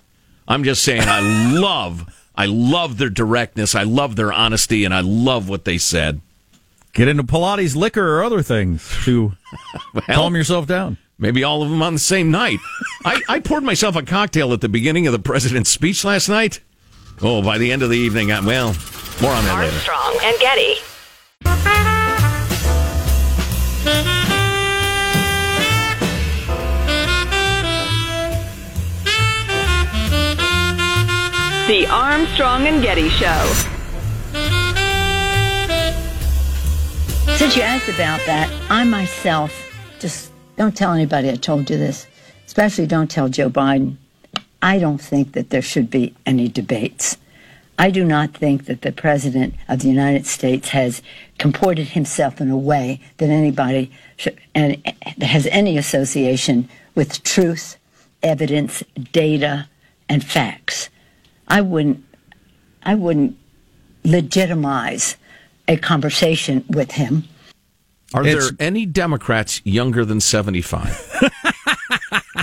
I'm 0.47 0.65
just 0.65 0.83
saying 0.83 1.03
I 1.05 1.21
love, 1.59 2.13
I 2.35 2.47
love 2.47 2.99
their 2.99 3.11
directness, 3.11 3.75
I 3.75 3.85
love 3.85 4.17
their 4.17 4.33
honesty, 4.33 4.85
and 4.85 4.93
I 4.93 5.01
love 5.01 5.49
what 5.49 5.65
they 5.65 5.79
said. 5.79 6.21
Get 6.93 7.09
into 7.09 7.25
Pilates, 7.25 7.75
liquor, 7.75 8.19
or 8.19 8.23
other 8.23 8.43
things 8.43 8.89
to 9.05 9.33
calm 10.07 10.37
yourself 10.37 10.67
down. 10.67 10.99
Maybe 11.19 11.45
all 11.45 11.63
of 11.63 11.71
them 11.71 11.83
on 11.83 11.95
the 11.95 11.99
same 12.01 12.31
night. 12.31 12.59
I, 13.05 13.23
I 13.29 13.41
poured 13.41 13.63
myself 13.63 13.97
a 13.97 14.03
cocktail 14.03 14.53
at 14.53 14.61
the 14.61 14.69
beginning 14.69 15.07
of 15.07 15.13
the 15.13 15.19
president's 15.19 15.71
speech 15.71 16.05
last 16.05 16.29
night. 16.29 16.61
Oh, 17.23 17.43
by 17.43 17.59
the 17.59 17.71
end 17.71 17.83
of 17.83 17.91
the 17.91 17.97
evening, 17.97 18.33
I, 18.33 18.41
well, 18.41 18.75
more 19.23 19.31
on 19.33 19.45
that 19.45 19.59
later. 19.59 19.73
Armstrong 19.73 20.19
and 20.23 20.39
Getty. 20.41 20.75
The 31.67 31.87
Armstrong 31.87 32.67
and 32.67 32.83
Getty 32.83 33.09
Show. 33.09 33.53
Since 37.37 37.57
you 37.57 37.63
asked 37.63 37.89
about 37.89 38.21
that, 38.27 38.51
I 38.69 38.85
myself 38.85 39.53
just 39.99 40.31
don't 40.57 40.77
tell 40.77 40.93
anybody 40.93 41.31
I 41.31 41.37
told 41.37 41.71
you 41.71 41.79
this, 41.79 42.07
especially 42.47 42.87
don't 42.87 43.11
tell 43.11 43.29
Joe 43.29 43.49
Biden. 43.49 43.97
I 44.65 44.79
don't 44.79 45.01
think 45.01 45.33
that 45.33 45.51
there 45.51 45.61
should 45.63 45.91
be 45.91 46.15
any 46.25 46.49
debates. 46.49 47.19
I 47.79 47.91
do 47.91 48.03
not 48.03 48.33
think 48.33 48.65
that 48.65 48.81
the 48.81 48.93
President 48.93 49.55
of 49.69 49.81
the 49.81 49.89
United 49.89 50.25
States 50.27 50.71
has 50.71 51.03
comported 51.39 51.89
himself 51.89 52.41
in 52.41 52.51
a 52.51 52.57
way 52.57 52.99
that 53.19 53.29
anybody 53.29 53.91
should, 54.17 54.39
and 54.55 54.81
that 55.19 55.27
has 55.27 55.47
any 55.49 55.77
association 55.77 56.69
with 56.95 57.23
truth, 57.25 57.77
evidence, 58.23 58.83
data, 59.13 59.69
and 60.09 60.25
facts. 60.25 60.89
I 61.47 61.61
wouldn't, 61.61 62.03
I 62.85 62.95
wouldn't 62.95 63.37
legitimize 64.03 65.17
a 65.69 65.77
conversation 65.77 66.65
with 66.71 66.93
him. 66.93 67.25
Are 68.15 68.25
It's- 68.25 68.51
there 68.51 68.67
any 68.67 68.87
Democrats 68.87 69.61
younger 69.65 70.07
than 70.07 70.21
75 70.21 71.21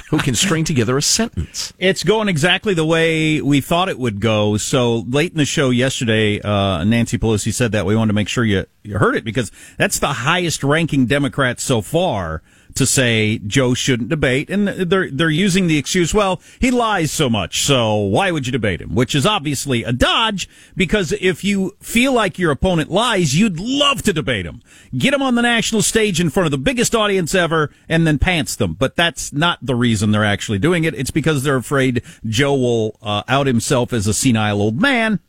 who 0.10 0.18
can 0.20 0.36
string 0.36 0.64
together 0.64 0.98
a 0.98 1.02
sentence? 1.02 1.74
It's 1.80 2.04
going 2.04 2.28
exactly 2.28 2.74
the 2.74 2.86
way 2.86 3.42
we 3.42 3.62
thought 3.62 3.90
it 3.90 4.00
would 4.00 4.20
go. 4.20 4.58
So 4.58 5.00
late 5.08 5.32
in 5.32 5.38
the 5.38 5.46
show 5.46 5.70
yesterday, 5.70 6.40
uh, 6.42 6.84
Nancy 6.84 7.18
Pelosi 7.18 7.54
said 7.54 7.72
that 7.74 7.86
we 7.86 7.96
wanted 7.96 8.10
to 8.10 8.14
make 8.14 8.28
sure 8.28 8.44
you, 8.44 8.66
you 8.84 8.98
heard 8.98 9.16
it 9.16 9.24
because 9.24 9.52
that's 9.78 10.00
the 10.00 10.08
highest 10.08 10.64
ranking 10.64 11.06
Democrat 11.06 11.60
so 11.60 11.82
far 11.82 12.42
to 12.76 12.86
say 12.86 13.40
Joe 13.40 13.74
shouldn't 13.74 14.10
debate. 14.10 14.50
And 14.50 14.68
they're, 14.68 15.10
they're 15.10 15.30
using 15.30 15.68
the 15.68 15.78
excuse, 15.78 16.14
well, 16.14 16.42
he 16.60 16.72
lies 16.72 17.12
so 17.12 17.30
much. 17.30 17.64
So 17.64 17.96
why 17.96 18.32
would 18.32 18.46
you 18.46 18.52
debate 18.52 18.82
him? 18.82 18.96
Which 18.96 19.16
is 19.16 19.26
obviously 19.26 19.84
a 19.84 19.94
dodge 19.94 20.50
because 20.76 21.12
if 21.14 21.44
you 21.44 21.76
feel 21.80 22.14
like 22.14 22.40
your 22.40 22.52
opponent 22.52 22.90
lies, 22.90 23.38
you'd 23.38 23.60
love 23.60 24.02
to 24.04 24.14
debate 24.14 24.46
him. 24.46 24.62
Get 24.98 25.14
him 25.14 25.22
on 25.22 25.36
the 25.36 25.42
national 25.42 25.82
stage 25.82 26.20
in 26.20 26.30
front 26.30 26.46
of 26.46 26.52
the 26.52 26.58
biggest 26.58 26.96
audience 26.96 27.36
ever 27.36 27.72
and 27.90 28.06
then 28.06 28.20
pants 28.20 28.56
them. 28.56 28.74
But 28.74 28.96
that's 28.96 29.34
not 29.34 29.60
the 29.62 29.76
reason 29.76 30.12
they're 30.12 30.26
actually 30.26 30.60
doing 30.60 30.84
it. 30.84 30.94
It's 30.94 31.12
because 31.12 31.44
they're 31.44 31.56
afraid 31.56 32.04
Joe 32.26 32.56
will 32.56 32.98
uh, 33.02 33.24
out 33.28 33.48
himself 33.48 33.94
as 33.94 34.08
a 34.08 34.14
senile 34.14 34.62
old 34.62 34.82
man. 34.82 35.20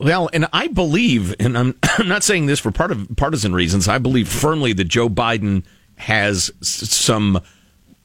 Well, 0.00 0.30
and 0.32 0.46
I 0.52 0.68
believe, 0.68 1.34
and 1.38 1.58
I'm, 1.58 1.78
I'm 1.98 2.08
not 2.08 2.24
saying 2.24 2.46
this 2.46 2.60
for 2.60 2.70
part 2.70 2.90
of 2.90 3.06
partisan 3.16 3.52
reasons, 3.52 3.88
I 3.88 3.98
believe 3.98 4.28
firmly 4.28 4.72
that 4.74 4.84
Joe 4.84 5.08
Biden 5.08 5.64
has 5.96 6.50
some 6.60 7.40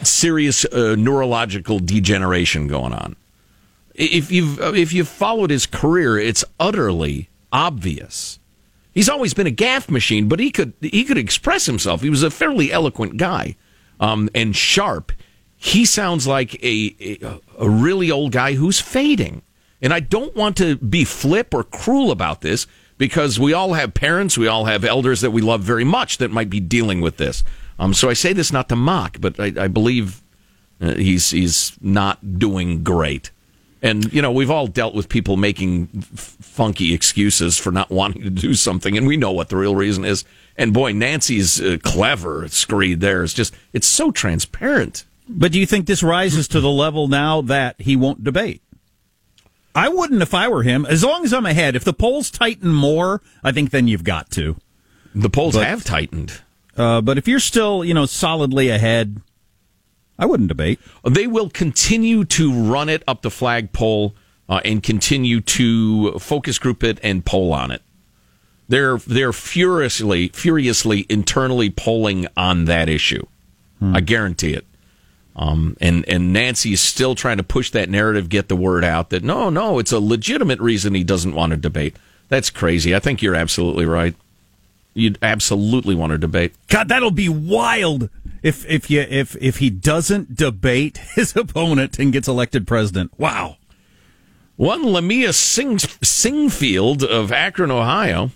serious 0.01 0.65
uh, 0.65 0.95
neurological 0.97 1.79
degeneration 1.79 2.67
going 2.67 2.93
on. 2.93 3.15
If 3.95 4.31
you've 4.31 4.59
if 4.59 4.93
you've 4.93 5.09
followed 5.09 5.49
his 5.49 5.65
career, 5.65 6.17
it's 6.17 6.45
utterly 6.59 7.29
obvious. 7.51 8.39
He's 8.93 9.09
always 9.09 9.33
been 9.33 9.47
a 9.47 9.51
gaffe 9.51 9.89
machine, 9.89 10.27
but 10.27 10.39
he 10.39 10.51
could 10.51 10.73
he 10.81 11.03
could 11.03 11.17
express 11.17 11.65
himself. 11.65 12.01
He 12.01 12.09
was 12.09 12.23
a 12.23 12.31
fairly 12.31 12.71
eloquent 12.71 13.17
guy, 13.17 13.55
um, 13.99 14.29
and 14.33 14.55
sharp. 14.55 15.11
He 15.57 15.83
sounds 15.83 16.25
like 16.25 16.55
a, 16.63 16.95
a 17.01 17.39
a 17.59 17.69
really 17.69 18.09
old 18.09 18.31
guy 18.31 18.53
who's 18.53 18.79
fading. 18.79 19.41
And 19.81 19.93
I 19.93 20.01
don't 20.01 20.35
want 20.35 20.57
to 20.57 20.75
be 20.77 21.05
flip 21.05 21.53
or 21.53 21.63
cruel 21.63 22.11
about 22.11 22.41
this 22.41 22.67
because 22.97 23.39
we 23.39 23.53
all 23.53 23.73
have 23.73 23.93
parents, 23.93 24.37
we 24.37 24.47
all 24.47 24.65
have 24.65 24.83
elders 24.83 25.21
that 25.21 25.31
we 25.31 25.41
love 25.41 25.61
very 25.61 25.85
much 25.85 26.17
that 26.17 26.31
might 26.31 26.49
be 26.49 26.59
dealing 26.59 26.99
with 26.99 27.17
this. 27.17 27.43
Um, 27.79 27.93
so 27.93 28.09
I 28.09 28.13
say 28.13 28.33
this 28.33 28.51
not 28.51 28.69
to 28.69 28.75
mock, 28.75 29.17
but 29.21 29.39
I, 29.39 29.53
I 29.57 29.67
believe 29.67 30.21
uh, 30.81 30.95
he's 30.95 31.31
he's 31.31 31.77
not 31.81 32.37
doing 32.37 32.83
great. 32.83 33.31
And 33.81 34.11
you 34.11 34.21
know, 34.21 34.31
we've 34.31 34.51
all 34.51 34.67
dealt 34.67 34.93
with 34.93 35.07
people 35.07 35.37
making 35.37 35.87
f- 35.95 36.37
funky 36.41 36.93
excuses 36.93 37.57
for 37.57 37.71
not 37.71 37.89
wanting 37.89 38.23
to 38.23 38.29
do 38.29 38.53
something, 38.53 38.97
and 38.97 39.07
we 39.07 39.15
know 39.15 39.31
what 39.31 39.47
the 39.49 39.55
real 39.55 39.75
reason 39.75 40.03
is. 40.03 40.25
And 40.57 40.73
boy, 40.73 40.91
Nancy's 40.91 41.61
uh, 41.61 41.77
clever 41.81 42.49
screed 42.49 42.99
there. 42.99 43.23
It's 43.23 43.33
just 43.33 43.55
it's 43.71 43.87
so 43.87 44.11
transparent. 44.11 45.05
But 45.29 45.53
do 45.53 45.59
you 45.59 45.65
think 45.65 45.85
this 45.85 46.03
rises 46.03 46.47
to 46.49 46.59
the 46.59 46.69
level 46.71 47.07
now 47.07 47.41
that 47.43 47.79
he 47.79 47.95
won't 47.95 48.23
debate? 48.23 48.61
I 49.75 49.87
wouldn't 49.87 50.21
if 50.21 50.33
I 50.33 50.49
were 50.49 50.63
him. 50.63 50.85
As 50.85 51.03
long 51.03 51.23
as 51.23 51.31
I'm 51.31 51.45
ahead, 51.45 51.75
if 51.75 51.83
the 51.85 51.93
polls 51.93 52.29
tighten 52.31 52.73
more, 52.73 53.21
I 53.43 53.51
think 53.53 53.69
then 53.69 53.87
you've 53.87 54.03
got 54.03 54.29
to. 54.31 54.57
The 55.15 55.29
polls 55.29 55.55
But- 55.55 55.67
have 55.67 55.85
tightened. 55.85 56.41
Uh, 56.79 57.01
but 57.01 57.17
if 57.17 57.27
you're 57.27 57.41
still, 57.41 57.83
you 57.83 57.93
know, 57.93 58.05
solidly 58.05 58.69
ahead, 58.69 59.21
I 60.17 60.25
wouldn't 60.25 60.47
debate. 60.47 60.79
They 61.03 61.27
will 61.27 61.49
continue 61.49 62.23
to 62.25 62.53
run 62.53 62.87
it 62.87 63.03
up 63.05 63.21
the 63.21 63.29
flagpole 63.29 64.15
uh, 64.47 64.61
and 64.63 64.81
continue 64.81 65.41
to 65.41 66.13
focus 66.19 66.57
group 66.57 66.83
it 66.83 66.97
and 67.03 67.25
poll 67.25 67.51
on 67.51 67.71
it. 67.71 67.81
They're 68.69 68.97
they're 68.97 69.33
furiously 69.33 70.29
furiously 70.29 71.05
internally 71.09 71.69
polling 71.69 72.27
on 72.37 72.65
that 72.65 72.87
issue. 72.87 73.25
I 73.95 74.01
guarantee 74.01 74.53
it. 74.53 74.65
Um, 75.35 75.75
and 75.81 76.07
and 76.07 76.31
Nancy 76.31 76.73
is 76.73 76.81
still 76.81 77.15
trying 77.15 77.37
to 77.37 77.43
push 77.43 77.71
that 77.71 77.89
narrative, 77.89 78.29
get 78.29 78.47
the 78.47 78.55
word 78.55 78.85
out 78.85 79.09
that 79.09 79.23
no, 79.23 79.49
no, 79.49 79.79
it's 79.79 79.91
a 79.91 79.99
legitimate 79.99 80.59
reason 80.59 80.93
he 80.93 81.03
doesn't 81.03 81.33
want 81.33 81.51
to 81.51 81.57
debate. 81.57 81.97
That's 82.27 82.49
crazy. 82.49 82.95
I 82.95 82.99
think 82.99 83.21
you're 83.21 83.35
absolutely 83.35 83.85
right. 83.85 84.15
You'd 84.99 85.17
absolutely 85.21 85.95
want 85.95 86.11
to 86.11 86.17
debate. 86.17 86.53
God, 86.67 86.87
that'll 86.89 87.11
be 87.11 87.29
wild 87.29 88.09
if 88.43 88.65
if 88.69 88.89
you 88.89 89.01
if 89.01 89.35
if 89.41 89.57
he 89.57 89.69
doesn't 89.69 90.35
debate 90.35 90.97
his 91.15 91.35
opponent 91.35 91.99
and 91.99 92.13
gets 92.13 92.27
elected 92.27 92.67
president. 92.67 93.11
Wow. 93.17 93.57
One 94.55 94.85
Lamia 94.91 95.31
Sing- 95.31 95.79
Singfield 95.79 97.01
of 97.01 97.31
Akron, 97.31 97.71
Ohio, 97.71 98.31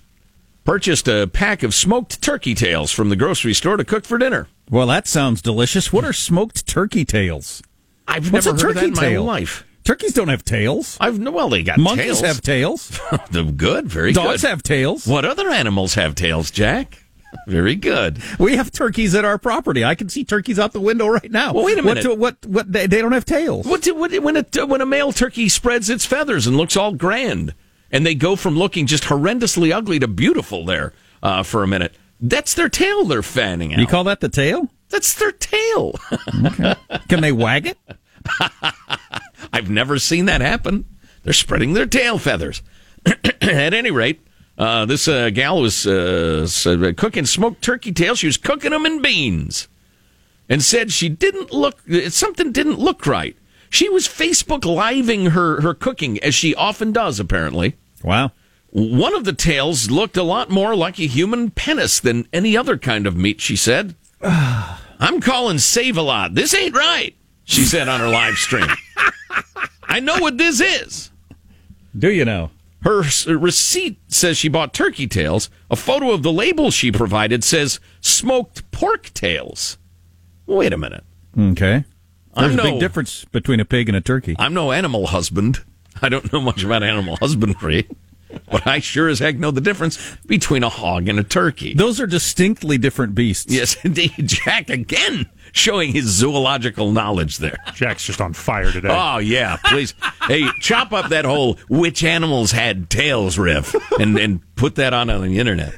purchased 0.64 1.08
a 1.10 1.28
pack 1.28 1.64
of 1.64 1.74
smoked 1.74 2.22
turkey 2.22 2.56
tails 2.56 2.92
from 2.94 3.10
the 3.10 3.18
grocery 3.18 3.54
store 3.54 3.76
to 3.76 3.84
cook 3.84 4.06
for 4.06 4.18
dinner. 4.18 4.48
Well, 4.70 4.88
that 4.88 5.06
sounds 5.06 5.42
delicious. 5.42 5.92
What 5.92 6.06
are 6.06 6.14
smoked 6.14 6.66
turkey 6.66 7.04
tails? 7.04 7.62
I've 8.08 8.32
What's 8.32 8.46
never 8.46 8.58
heard 8.58 8.70
of 8.70 8.76
that 8.76 8.84
in 8.86 8.94
my 8.94 9.18
life. 9.18 9.66
Turkeys 9.84 10.14
don't 10.14 10.30
have 10.30 10.46
tails. 10.46 10.98
I've 11.00 11.20
no, 11.20 11.32
well, 11.32 11.50
they 11.50 11.64
got 11.64 11.78
Monkeys 11.78 12.06
tails. 12.06 12.22
have 12.22 12.42
tails. 12.42 13.00
Good, 13.58 13.88
very 13.88 14.14
Dogs 14.14 14.42
good. 14.42 14.48
have 14.50 14.64
tails. 14.64 15.06
What 15.06 15.26
other 15.26 15.50
animals 15.50 15.96
have 15.96 16.16
tails, 16.16 16.52
Jack? 16.52 17.00
Very 17.48 17.76
good. 17.76 18.22
We 18.38 18.56
have 18.58 18.72
turkeys 18.72 19.16
at 19.16 19.26
our 19.26 19.40
property. 19.40 19.84
I 19.84 19.96
can 19.96 20.08
see 20.08 20.24
turkeys 20.24 20.60
out 20.60 20.72
the 20.72 20.80
window 20.80 21.08
right 21.08 21.32
now. 21.32 21.52
Well, 21.52 21.66
wait 21.66 21.80
a 21.80 21.82
minute. 21.82 22.06
What? 22.08 22.20
What? 22.20 22.46
what 22.46 22.72
they, 22.72 22.86
they 22.86 23.02
don't 23.02 23.12
have 23.12 23.26
tails. 23.26 23.66
What, 23.66 23.82
do- 23.82 23.96
what 23.96 24.12
when 24.22 24.38
a 24.38 24.46
when 24.68 24.82
a 24.82 24.86
male 24.86 25.12
turkey 25.12 25.50
spreads 25.50 25.90
its 25.90 26.06
feathers 26.06 26.46
and 26.46 26.56
looks 26.56 26.78
all 26.78 26.94
grand, 26.94 27.56
and 27.92 28.06
they 28.06 28.14
go 28.14 28.36
from 28.36 28.56
looking 28.56 28.86
just 28.86 29.06
horrendously 29.06 29.74
ugly 29.76 29.98
to 30.00 30.08
beautiful 30.08 30.64
there 30.64 30.94
uh, 31.24 31.42
for 31.42 31.64
a 31.64 31.68
minute. 31.68 31.96
That's 32.22 32.54
their 32.54 32.70
tail 32.70 33.04
they're 33.06 33.24
fanning 33.24 33.74
out. 33.74 33.80
You 33.80 33.88
call 33.88 34.04
that 34.06 34.20
the 34.22 34.30
tail? 34.30 34.70
That's 34.90 35.16
their 35.16 35.32
tail. 35.32 35.96
Can 37.10 37.22
they 37.22 37.32
wag 37.32 37.66
it? 37.66 37.78
I've 39.54 39.70
never 39.70 40.00
seen 40.00 40.26
that 40.26 40.42
happen. 40.42 40.86
They're 41.24 41.34
spreading 41.34 41.74
their 41.74 41.86
tail 41.86 42.18
feathers. 42.18 42.62
At 43.42 43.74
any 43.74 43.92
rate, 43.92 44.22
uh, 44.58 44.86
this 44.86 45.08
uh, 45.08 45.30
gal 45.30 45.62
was 45.62 45.86
uh, 45.88 46.48
uh, 46.66 46.94
cooking 46.96 47.26
smoked 47.26 47.62
turkey 47.62 47.92
tails. 47.92 48.20
She 48.20 48.28
was 48.28 48.38
cooking 48.38 48.72
them 48.72 48.86
in 48.86 49.02
beans, 49.02 49.68
and 50.50 50.62
said 50.64 50.92
she 50.92 51.10
didn't 51.10 51.52
look. 51.52 51.80
Something 52.10 52.52
didn't 52.52 52.80
look 52.80 53.06
right. 53.06 53.36
She 53.70 53.90
was 53.90 54.08
Facebook 54.08 54.64
living 54.66 55.28
her 55.32 55.62
her 55.62 55.74
cooking 55.74 56.20
as 56.24 56.36
she 56.36 56.54
often 56.56 56.92
does. 56.92 57.20
Apparently, 57.20 57.76
Wow. 58.04 58.32
one 58.70 59.16
of 59.16 59.26
the 59.26 59.34
tails 59.34 59.90
looked 59.90 60.18
a 60.18 60.24
lot 60.24 60.50
more 60.50 60.76
like 60.76 61.00
a 61.00 61.08
human 61.08 61.50
penis 61.52 62.00
than 62.00 62.28
any 62.32 62.56
other 62.56 62.78
kind 62.78 63.08
of 63.08 63.18
meat. 63.18 63.42
She 63.42 63.56
said, 63.56 63.96
"I'm 64.22 65.20
calling 65.22 65.60
Save 65.60 65.98
a 65.98 66.02
Lot. 66.02 66.36
This 66.36 66.54
ain't 66.54 66.76
right." 66.76 67.16
She 67.46 67.64
said 67.64 67.88
on 67.88 68.00
her 68.00 68.08
live 68.10 68.36
stream. 68.36 68.68
I 69.84 70.00
know 70.00 70.18
what 70.20 70.38
this 70.38 70.60
is. 70.62 71.12
Do 71.98 72.10
you 72.12 72.26
know? 72.26 72.52
Her 72.84 73.04
receipt 73.28 74.00
says 74.08 74.38
she 74.38 74.50
bought 74.50 74.74
turkey 74.74 75.08
tails. 75.08 75.50
A 75.72 75.76
photo 75.76 76.12
of 76.12 76.22
the 76.24 76.32
label 76.34 76.70
she 76.72 76.92
provided 76.92 77.44
says 77.44 77.80
smoked 78.02 78.70
pork 78.72 79.14
tails. 79.14 79.78
Wait 80.46 80.74
a 80.74 80.78
minute. 80.78 81.04
Okay. 81.38 81.86
There's 82.36 82.54
I'm 82.54 82.60
a 82.60 82.64
big 82.64 82.74
no- 82.76 82.80
difference 82.80 83.26
between 83.26 83.60
a 83.60 83.66
pig 83.66 83.88
and 83.88 83.96
a 83.96 84.02
turkey. 84.02 84.36
I'm 84.40 84.54
no 84.54 84.72
animal 84.72 85.08
husband. 85.08 85.60
I 86.02 86.10
don't 86.10 86.32
know 86.34 86.42
much 86.42 86.64
about 86.64 86.84
animal 86.84 87.16
husbandry, 87.18 87.88
but 88.52 88.66
I 88.68 88.80
sure 88.80 89.08
as 89.10 89.20
heck 89.20 89.38
know 89.38 89.52
the 89.52 89.62
difference 89.62 90.16
between 90.26 90.64
a 90.64 90.70
hog 90.70 91.08
and 91.08 91.20
a 91.20 91.24
turkey. 91.24 91.74
Those 91.74 92.00
are 92.00 92.08
distinctly 92.08 92.78
different 92.78 93.16
beasts. 93.16 93.52
Yes, 93.52 93.76
indeed. 93.84 94.14
Jack 94.26 94.70
again 94.70 95.30
showing 95.52 95.94
his 95.94 96.06
zoological 96.06 96.92
knowledge 96.92 97.38
there. 97.38 97.58
Jack's 97.74 98.06
just 98.06 98.22
on 98.22 98.34
fire 98.34 98.72
today. 98.72 98.90
Oh 98.92 99.18
yeah, 99.20 99.58
please. 99.66 99.94
hey, 100.28 100.48
chop 100.60 100.92
up 100.94 101.10
that 101.10 101.26
whole 101.26 101.56
which 101.70 102.04
animals 102.04 102.52
had 102.52 102.90
tails 102.90 103.38
riff 103.38 103.76
and 104.00 104.18
and 104.18 104.42
put 104.56 104.76
that 104.76 104.94
on 104.94 105.10
on 105.10 105.22
the 105.22 105.40
internet. 105.40 105.76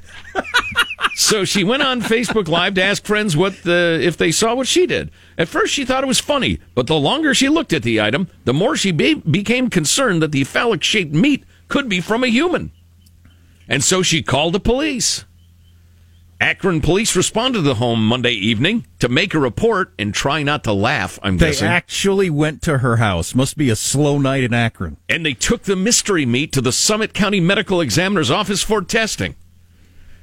So 1.18 1.46
she 1.46 1.64
went 1.64 1.82
on 1.82 2.02
Facebook 2.02 2.50
Live 2.50 2.74
to 2.74 2.84
ask 2.84 3.06
friends 3.06 3.38
what 3.38 3.64
the 3.64 4.00
if 4.02 4.18
they 4.18 4.32
saw 4.32 4.54
what 4.54 4.68
she 4.68 4.86
did. 4.86 5.12
At 5.38 5.48
first, 5.48 5.74
she 5.74 5.86
thought 5.86 6.04
it 6.04 6.08
was 6.08 6.20
funny, 6.20 6.60
but 6.76 6.88
the 6.88 6.96
longer 7.00 7.34
she 7.34 7.48
looked 7.48 7.72
at 7.72 7.84
the 7.84 8.02
item, 8.02 8.28
the 8.44 8.54
more 8.54 8.76
she 8.76 8.92
be- 8.92 9.16
became 9.16 9.70
concerned 9.70 10.22
that 10.22 10.32
the 10.34 10.44
phallic-shaped 10.44 11.14
meat 11.14 11.46
could 11.68 11.90
be 11.90 12.02
from 12.02 12.24
a 12.24 12.28
human. 12.28 12.72
And 13.68 13.84
so 13.84 14.02
she 14.02 14.22
called 14.22 14.54
the 14.54 14.60
police. 14.60 15.26
Akron 16.42 16.82
police 16.82 17.16
responded 17.16 17.60
to 17.60 17.62
the 17.64 17.76
home 17.76 18.06
Monday 18.06 18.34
evening 18.34 18.86
to 19.00 19.08
make 19.08 19.34
a 19.34 19.40
report 19.40 19.94
and 19.98 20.14
try 20.14 20.44
not 20.44 20.66
to 20.66 20.74
laugh. 20.74 21.18
I'm 21.24 21.38
They 21.38 21.48
guessing. 21.48 21.68
actually 21.70 22.30
went 22.30 22.62
to 22.64 22.80
her 22.80 22.98
house. 22.98 23.34
Must 23.34 23.58
be 23.58 23.70
a 23.70 23.76
slow 23.76 24.18
night 24.20 24.44
in 24.44 24.54
Akron. 24.54 24.98
and 25.08 25.26
they 25.26 25.34
took 25.34 25.64
the 25.64 25.78
mystery 25.78 26.26
meat 26.26 26.52
to 26.52 26.62
the 26.62 26.74
Summit 26.74 27.14
County 27.14 27.40
Medical 27.40 27.80
Examiner's 27.80 28.30
office 28.30 28.62
for 28.62 28.82
testing. 28.82 29.36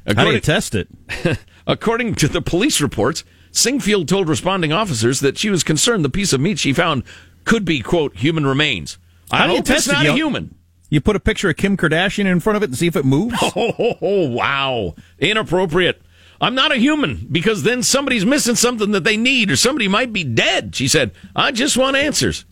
How 0.06 0.24
do 0.24 0.32
you 0.32 0.40
test 0.40 0.74
it? 0.74 0.88
according 1.66 2.14
to 2.16 2.28
the 2.28 2.42
police 2.42 2.80
reports, 2.80 3.24
Singfield 3.50 4.06
told 4.06 4.28
responding 4.28 4.72
officers 4.72 5.20
that 5.20 5.38
she 5.38 5.48
was 5.48 5.64
concerned 5.64 6.04
the 6.04 6.10
piece 6.10 6.32
of 6.34 6.40
meat 6.40 6.58
she 6.58 6.72
found 6.74 7.04
could 7.44 7.64
be, 7.64 7.80
quote, 7.80 8.16
human 8.18 8.46
remains. 8.46 8.98
I 9.30 9.38
How 9.38 9.46
do 9.46 9.52
you 9.52 9.56
hope 9.58 9.66
test 9.66 9.86
it's 9.86 9.94
not 9.94 10.04
it? 10.04 10.10
a 10.10 10.12
human. 10.12 10.54
You 10.92 11.00
put 11.00 11.16
a 11.16 11.20
picture 11.20 11.48
of 11.48 11.56
Kim 11.56 11.78
Kardashian 11.78 12.26
in 12.26 12.38
front 12.38 12.58
of 12.58 12.62
it 12.62 12.68
and 12.68 12.76
see 12.76 12.86
if 12.86 12.96
it 12.96 13.06
moves. 13.06 13.34
Oh, 13.42 13.72
oh, 13.78 13.94
oh, 14.02 14.28
wow. 14.28 14.94
Inappropriate. 15.18 16.02
I'm 16.38 16.54
not 16.54 16.70
a 16.70 16.76
human 16.76 17.28
because 17.32 17.62
then 17.62 17.82
somebody's 17.82 18.26
missing 18.26 18.56
something 18.56 18.90
that 18.90 19.02
they 19.02 19.16
need 19.16 19.50
or 19.50 19.56
somebody 19.56 19.88
might 19.88 20.12
be 20.12 20.22
dead. 20.22 20.76
She 20.76 20.88
said, 20.88 21.12
I 21.34 21.50
just 21.50 21.78
want 21.78 21.96
answers. 21.96 22.44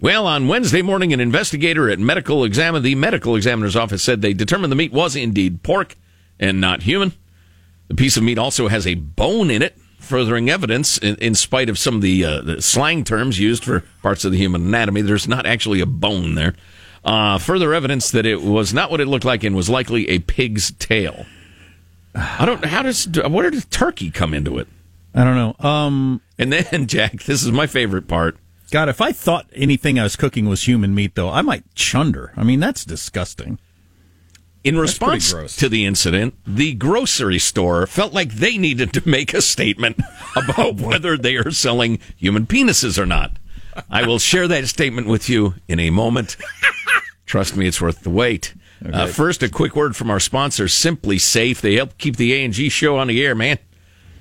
Well, 0.00 0.26
on 0.26 0.48
Wednesday 0.48 0.80
morning, 0.80 1.12
an 1.12 1.20
investigator 1.20 1.90
at 1.90 1.98
medical 1.98 2.44
examine 2.44 2.82
the 2.82 2.94
medical 2.94 3.36
examiner's 3.36 3.76
office 3.76 4.02
said 4.02 4.22
they 4.22 4.32
determined 4.32 4.72
the 4.72 4.76
meat 4.76 4.92
was 4.92 5.14
indeed 5.14 5.62
pork 5.62 5.94
and 6.40 6.62
not 6.62 6.84
human. 6.84 7.12
The 7.88 7.94
piece 7.94 8.16
of 8.16 8.22
meat 8.22 8.38
also 8.38 8.68
has 8.68 8.86
a 8.86 8.94
bone 8.94 9.50
in 9.50 9.60
it, 9.60 9.76
furthering 9.98 10.48
evidence, 10.48 10.96
in, 10.96 11.16
in 11.16 11.34
spite 11.34 11.68
of 11.68 11.78
some 11.78 11.96
of 11.96 12.00
the, 12.00 12.24
uh, 12.24 12.40
the 12.40 12.62
slang 12.62 13.04
terms 13.04 13.38
used 13.38 13.64
for 13.64 13.80
parts 14.02 14.24
of 14.24 14.32
the 14.32 14.38
human 14.38 14.62
anatomy. 14.62 15.02
There's 15.02 15.28
not 15.28 15.44
actually 15.44 15.82
a 15.82 15.86
bone 15.86 16.36
there. 16.36 16.54
Uh, 17.04 17.36
further 17.38 17.74
evidence 17.74 18.10
that 18.12 18.26
it 18.26 18.42
was 18.42 18.72
not 18.72 18.90
what 18.90 19.00
it 19.00 19.08
looked 19.08 19.24
like 19.24 19.42
and 19.42 19.56
was 19.56 19.68
likely 19.68 20.08
a 20.08 20.20
pig's 20.20 20.70
tail. 20.72 21.26
I 22.14 22.44
don't. 22.44 22.64
How 22.64 22.82
does 22.82 23.08
where 23.08 23.50
does 23.50 23.64
turkey 23.66 24.10
come 24.10 24.34
into 24.34 24.58
it? 24.58 24.68
I 25.14 25.24
don't 25.24 25.34
know. 25.36 25.68
Um, 25.68 26.20
And 26.38 26.52
then 26.52 26.86
Jack, 26.86 27.24
this 27.24 27.42
is 27.42 27.50
my 27.50 27.66
favorite 27.66 28.08
part. 28.08 28.36
God, 28.70 28.88
if 28.88 29.00
I 29.00 29.12
thought 29.12 29.46
anything 29.54 29.98
I 29.98 30.04
was 30.04 30.16
cooking 30.16 30.48
was 30.48 30.66
human 30.66 30.94
meat, 30.94 31.14
though, 31.14 31.28
I 31.28 31.42
might 31.42 31.74
chunder. 31.74 32.32
I 32.36 32.44
mean, 32.44 32.60
that's 32.60 32.84
disgusting. 32.86 33.58
In 34.64 34.76
That's 34.76 34.92
response 34.92 35.56
to 35.56 35.68
the 35.68 35.84
incident, 35.84 36.34
the 36.46 36.72
grocery 36.74 37.40
store 37.40 37.86
felt 37.86 38.12
like 38.12 38.34
they 38.34 38.56
needed 38.56 38.92
to 38.92 39.06
make 39.08 39.34
a 39.34 39.42
statement 39.42 40.00
about 40.36 40.76
whether 40.80 41.18
they 41.18 41.34
are 41.36 41.50
selling 41.50 41.98
human 42.16 42.46
penises 42.46 42.96
or 42.96 43.04
not. 43.04 43.32
I 43.90 44.06
will 44.06 44.18
share 44.18 44.48
that 44.48 44.66
statement 44.68 45.06
with 45.06 45.28
you 45.28 45.54
in 45.68 45.80
a 45.80 45.90
moment. 45.90 46.36
Trust 47.26 47.56
me, 47.56 47.66
it's 47.66 47.80
worth 47.80 48.00
the 48.02 48.10
wait. 48.10 48.54
Uh, 48.92 49.06
first, 49.06 49.42
a 49.42 49.48
quick 49.48 49.76
word 49.76 49.94
from 49.94 50.10
our 50.10 50.20
sponsor, 50.20 50.64
SimpliSafe. 50.64 51.60
They 51.60 51.74
help 51.76 51.96
keep 51.98 52.16
the 52.16 52.32
A&G 52.32 52.68
show 52.68 52.98
on 52.98 53.06
the 53.06 53.24
air, 53.24 53.34
man. 53.34 53.58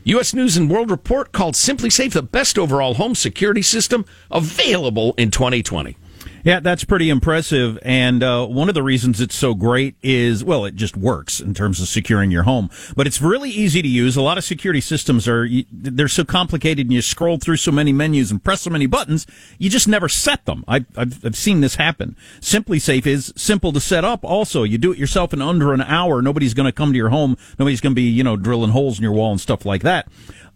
U.S. 0.04 0.34
News 0.34 0.58
and 0.58 0.70
World 0.70 0.90
Report 0.90 1.32
called 1.32 1.56
SimpliSafe 1.56 2.14
the 2.14 2.24
best 2.24 2.58
overall 2.58 2.96
home 2.96 3.16
security 3.16 3.62
system 3.62 4.06
available 4.32 5.14
in 5.18 5.30
2020. 5.30 5.96
Yeah, 6.43 6.60
that's 6.60 6.84
pretty 6.84 7.10
impressive. 7.10 7.77
And 7.84 8.23
uh, 8.23 8.45
one 8.47 8.69
of 8.69 8.75
the 8.75 8.84
reasons 8.84 9.21
it's 9.21 9.36
so 9.36 9.54
great 9.54 9.95
is, 10.01 10.43
well, 10.43 10.65
it 10.65 10.75
just 10.75 10.97
works 10.97 11.39
in 11.39 11.54
terms 11.54 11.80
of 11.80 11.88
securing 11.88 12.32
your 12.32 12.43
home. 12.43 12.69
But 12.95 13.08
it's 13.08 13.21
really 13.21 13.49
easy 13.49 13.82
to 13.82 13.88
use. 13.88 14.15
A 14.15 14.21
lot 14.21 14.38
of 14.38 14.43
security 14.43 14.82
systems 14.82 15.27
are 15.27 15.47
they're 15.71 16.08
so 16.08 16.23
complicated, 16.23 16.88
and 16.88 16.93
you 16.93 17.01
scroll 17.01 17.38
through 17.38 17.58
so 17.58 17.71
many 17.71 17.93
menus 17.93 18.32
and 18.32 18.43
press 18.43 18.62
so 18.62 18.69
many 18.69 18.88
buttons, 18.88 19.27
you 19.58 19.69
just 19.69 19.88
never 19.88 20.10
set 20.10 20.45
them. 20.45 20.63
I've 20.67 20.86
I've, 20.97 21.25
I've 21.25 21.36
seen 21.36 21.62
this 21.62 21.75
happen. 21.75 22.15
SimpliSafe 22.39 23.06
is 23.06 23.34
simple 23.36 23.71
to 23.73 23.80
set 23.80 24.04
up. 24.04 24.23
Also, 24.23 24.63
you 24.63 24.77
do 24.77 24.91
it 24.91 24.97
yourself 24.97 25.34
in 25.34 25.41
under 25.41 25.73
an 25.73 25.82
hour. 25.82 26.21
Nobody's 26.21 26.54
going 26.54 26.65
to 26.65 26.71
come 26.71 26.91
to 26.91 26.97
your 26.97 27.10
home. 27.10 27.38
Nobody's 27.60 27.82
going 27.82 27.93
to 27.93 27.95
be 27.95 28.10
you 28.10 28.23
know 28.23 28.38
drilling 28.38 28.71
holes 28.71 28.97
in 28.97 29.04
your 29.04 29.13
wall 29.13 29.32
and 29.32 29.41
stuff 29.41 29.65
like 29.65 29.84
that. 29.84 30.08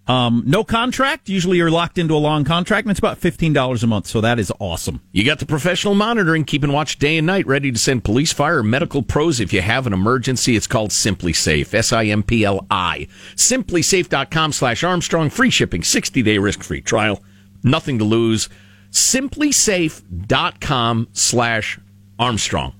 Um, 0.08 0.44
no 0.46 0.63
contract. 0.63 1.30
Usually 1.30 1.58
you're 1.58 1.72
locked 1.72 1.98
into 1.98 2.15
a 2.15 2.18
long 2.18 2.44
contract, 2.44 2.86
and 2.86 2.91
it's 2.91 3.00
about 3.00 3.20
$15 3.20 3.84
a 3.84 3.88
month. 3.88 4.06
So 4.06 4.22
that 4.22 4.38
is 4.38 4.54
awesome. 4.60 5.02
You 5.12 5.26
got 5.26 5.39
the 5.39 5.48
professional 5.48 5.96
monitoring, 5.96 6.46
keep 6.46 6.62
and 6.63 6.74
watch 6.74 7.00
day 7.00 7.18
and 7.18 7.26
night, 7.26 7.48
ready 7.48 7.72
to 7.72 7.80
send 7.80 8.04
police, 8.04 8.32
fire, 8.32 8.62
medical 8.62 9.02
pros 9.02 9.39
if 9.39 9.52
you 9.52 9.62
have 9.62 9.88
an 9.88 9.94
emergency. 9.94 10.56
It's 10.56 10.68
called 10.68 10.91
SimpliSafe. 10.91 11.74
S 11.74 11.91
I 11.91 12.06
M 12.06 12.22
P 12.22 12.46
L 12.46 12.68
I. 12.70 13.08
SimpliSafe.com 13.36 14.52
slash 14.52 14.84
Armstrong. 14.84 15.32
Free 15.32 15.50
shipping, 15.50 15.82
60 15.84 16.22
day 16.22 16.38
risk 16.38 16.62
free 16.62 16.82
trial. 16.82 17.24
Nothing 17.63 17.98
to 17.98 18.06
lose. 18.06 18.48
SimpliSafe.com 18.91 21.08
slash 21.13 21.80
Armstrong. 22.20 22.76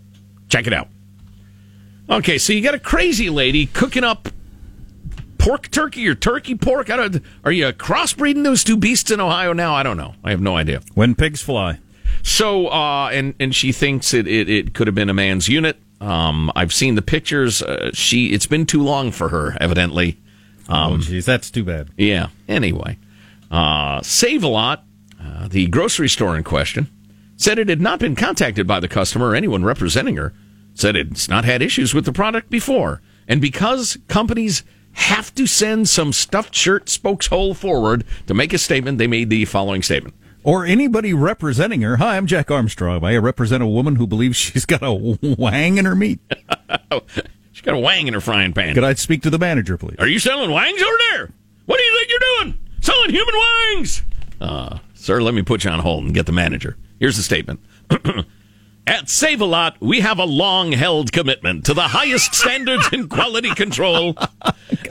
Check 0.48 0.68
it 0.68 0.74
out. 0.74 0.90
Okay, 2.08 2.38
so 2.38 2.54
you 2.54 2.62
got 2.62 2.76
a 2.76 2.80
crazy 2.80 3.32
lady 3.32 3.66
cooking 3.66 4.04
up 4.04 4.30
pork 5.38 5.70
turkey 5.72 6.08
or 6.08 6.16
turkey 6.16 6.56
pork. 6.56 6.90
I 6.90 6.98
don't, 6.98 7.22
are 7.44 7.52
you 7.52 7.68
crossbreeding 7.74 8.44
those 8.44 8.64
two 8.64 8.78
beasts 8.78 9.12
in 9.12 9.20
Ohio 9.20 9.54
now? 9.54 9.74
I 9.74 9.84
don't 9.84 9.98
know. 9.98 10.16
I 10.24 10.32
have 10.32 10.42
no 10.42 10.56
idea. 10.58 10.82
When 10.94 11.16
pigs 11.16 11.42
fly. 11.42 11.80
So, 12.24 12.68
uh, 12.68 13.10
and 13.12 13.36
and 13.40 13.54
she 13.54 13.72
thinks 13.72 14.14
it, 14.14 14.28
it, 14.28 14.50
it 14.50 14.74
could 14.74 14.88
have 14.88 14.96
been 14.96 15.10
a 15.10 15.14
man's 15.14 15.48
unit. 15.48 15.78
Um, 16.02 16.52
I've 16.56 16.74
seen 16.74 16.96
the 16.96 17.02
pictures. 17.02 17.62
Uh, 17.62 17.92
she 17.94 18.34
it's 18.34 18.48
been 18.48 18.66
too 18.66 18.82
long 18.82 19.12
for 19.12 19.30
her, 19.30 19.56
evidently. 19.62 20.18
Um, 20.68 20.94
oh, 20.94 20.98
jeez, 20.98 21.26
that's 21.26 21.52
too 21.52 21.64
bad. 21.64 21.90
Yeah. 21.98 22.30
Anyway, 22.48 22.98
uh, 23.52 24.02
Save 24.02 24.44
a 24.44 24.48
Lot, 24.48 24.84
uh, 25.22 25.48
the 25.48 25.68
grocery 25.68 26.10
store 26.10 26.36
in 26.36 26.44
question, 26.44 26.90
said 27.38 27.60
it 27.60 27.70
had 27.70 27.82
not 27.82 28.00
been 28.00 28.16
contacted 28.16 28.66
by 28.66 28.80
the 28.80 28.88
customer 28.88 29.30
or 29.30 29.36
anyone 29.36 29.64
representing 29.64 30.16
her. 30.18 30.34
Said 30.74 30.96
it's 30.96 31.30
not 31.30 31.46
had 31.46 31.62
issues 31.62 31.94
with 31.94 32.06
the 32.06 32.12
product 32.12 32.50
before, 32.50 33.02
and 33.28 33.40
because 33.40 33.98
companies 34.08 34.64
have 34.96 35.34
to 35.36 35.46
send 35.46 35.88
some 35.88 36.14
stuffed 36.14 36.56
shirt 36.56 36.88
spokeshole 36.88 37.56
forward 37.56 38.04
to 38.28 38.34
make 38.34 38.54
a 38.54 38.58
statement, 38.58 38.98
they 38.98 39.08
made 39.08 39.30
the 39.30 39.46
following 39.46 39.82
statement. 39.82 40.16
Or 40.44 40.66
anybody 40.66 41.14
representing 41.14 41.82
her. 41.82 41.98
Hi, 41.98 42.18
I'm 42.18 42.28
Jack 42.28 42.52
Armstrong. 42.52 43.04
I 43.04 43.18
represent 43.18 43.64
a 43.64 43.68
woman 43.68 43.96
who 43.96 44.06
believes 44.06 44.38
she's 44.38 44.66
got 44.66 44.84
a 44.84 44.94
wang 45.38 45.78
in 45.78 45.86
her 45.86 45.96
meat. 45.96 46.20
she's 47.52 47.62
got 47.62 47.74
a 47.74 47.80
wang 47.80 48.08
in 48.08 48.14
her 48.14 48.22
frying 48.22 48.54
pan. 48.54 48.76
Could 48.76 48.84
I 48.84 48.94
speak 48.94 49.22
to 49.24 49.30
the 49.30 49.40
manager, 49.40 49.78
please? 49.78 49.98
Are 50.00 50.08
you 50.08 50.20
selling 50.20 50.52
wangs 50.52 50.82
over 50.82 50.98
there? 51.12 51.30
What 51.66 51.78
do 51.78 51.84
you 51.84 51.98
think 51.98 52.10
you're 52.10 52.44
doing? 52.44 52.60
Selling 52.82 53.10
human 53.10 53.36
wangs? 53.36 54.04
Uh, 54.40 54.78
sir, 54.94 55.22
let 55.22 55.34
me 55.34 55.42
put 55.42 55.64
you 55.64 55.72
on 55.72 55.80
hold 55.80 56.04
and 56.04 56.14
get 56.14 56.28
the 56.28 56.32
manager. 56.32 56.78
Here's 57.00 57.18
the 57.18 57.24
statement. 57.24 57.60
At 58.88 59.10
Save 59.10 59.42
a 59.42 59.46
Lot, 59.46 59.78
we 59.80 60.02
have 60.02 60.20
a 60.20 60.26
long 60.26 60.72
held 60.72 61.12
commitment 61.12 61.66
to 61.66 61.74
the 61.74 61.88
highest 61.90 62.36
standards 62.36 62.88
in 62.94 63.10
quality 63.10 63.50
control 63.56 64.16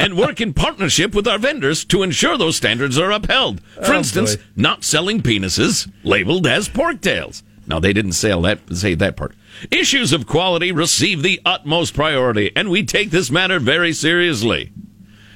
and 0.00 0.16
work 0.16 0.40
in 0.40 0.52
partnership 0.52 1.14
with 1.14 1.28
our 1.28 1.38
vendors 1.38 1.84
to 1.86 2.02
ensure 2.02 2.36
those 2.36 2.56
standards 2.56 2.98
are 2.98 3.12
upheld. 3.12 3.60
For 3.84 3.94
Oh, 3.94 3.98
instance, 3.98 4.34
boy. 4.36 4.42
not 4.56 4.82
selling 4.84 5.22
penises 5.22 5.88
labeled 6.02 6.46
as 6.46 6.68
pork 6.68 7.02
tails. 7.02 7.44
Now, 7.68 7.78
they 7.78 7.92
didn't 7.92 8.12
say 8.12 8.28
that, 8.42 8.58
say 8.76 8.94
that 8.96 9.16
part. 9.16 9.34
Issues 9.70 10.12
of 10.12 10.26
quality 10.26 10.72
receive 10.72 11.22
the 11.22 11.40
utmost 11.46 11.94
priority, 11.94 12.50
and 12.56 12.68
we 12.70 12.84
take 12.84 13.10
this 13.10 13.30
matter 13.30 13.58
very 13.60 13.92
seriously. 13.92 14.72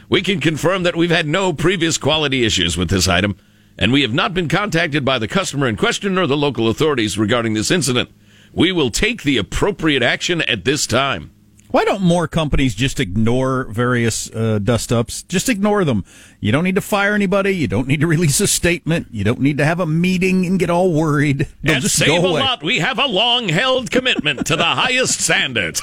We 0.08 0.20
can 0.20 0.40
confirm 0.40 0.82
that 0.82 0.96
we've 0.96 1.10
had 1.10 1.26
no 1.28 1.52
previous 1.52 1.96
quality 1.96 2.44
issues 2.44 2.76
with 2.76 2.90
this 2.90 3.06
item, 3.08 3.36
and 3.78 3.92
we 3.92 4.02
have 4.02 4.12
not 4.12 4.34
been 4.34 4.48
contacted 4.48 5.04
by 5.04 5.18
the 5.18 5.28
customer 5.28 5.68
in 5.68 5.76
question 5.76 6.18
or 6.18 6.26
the 6.26 6.36
local 6.36 6.68
authorities 6.68 7.16
regarding 7.16 7.54
this 7.54 7.70
incident. 7.70 8.10
We 8.58 8.72
will 8.72 8.90
take 8.90 9.22
the 9.22 9.36
appropriate 9.36 10.02
action 10.02 10.42
at 10.42 10.64
this 10.64 10.84
time. 10.84 11.30
Why 11.70 11.84
don't 11.84 12.02
more 12.02 12.26
companies 12.26 12.74
just 12.74 12.98
ignore 12.98 13.66
various 13.70 14.28
uh, 14.34 14.58
dust 14.58 14.92
ups? 14.92 15.22
Just 15.22 15.48
ignore 15.48 15.84
them. 15.84 16.04
You 16.40 16.50
don't 16.50 16.64
need 16.64 16.74
to 16.74 16.80
fire 16.80 17.14
anybody. 17.14 17.52
You 17.52 17.68
don't 17.68 17.86
need 17.86 18.00
to 18.00 18.06
release 18.08 18.40
a 18.40 18.48
statement. 18.48 19.06
You 19.12 19.22
don't 19.22 19.38
need 19.38 19.58
to 19.58 19.64
have 19.64 19.78
a 19.78 19.86
meeting 19.86 20.44
and 20.44 20.58
get 20.58 20.70
all 20.70 20.92
worried. 20.92 21.46
They'll 21.62 21.76
At 21.76 21.82
just 21.82 21.94
Save 21.94 22.08
go 22.08 22.30
a. 22.30 22.40
Lot, 22.40 22.64
we 22.64 22.80
have 22.80 22.98
a 22.98 23.06
long 23.06 23.48
held 23.48 23.92
commitment 23.92 24.44
to 24.48 24.56
the 24.56 24.64
highest 24.64 25.20
standards. 25.20 25.80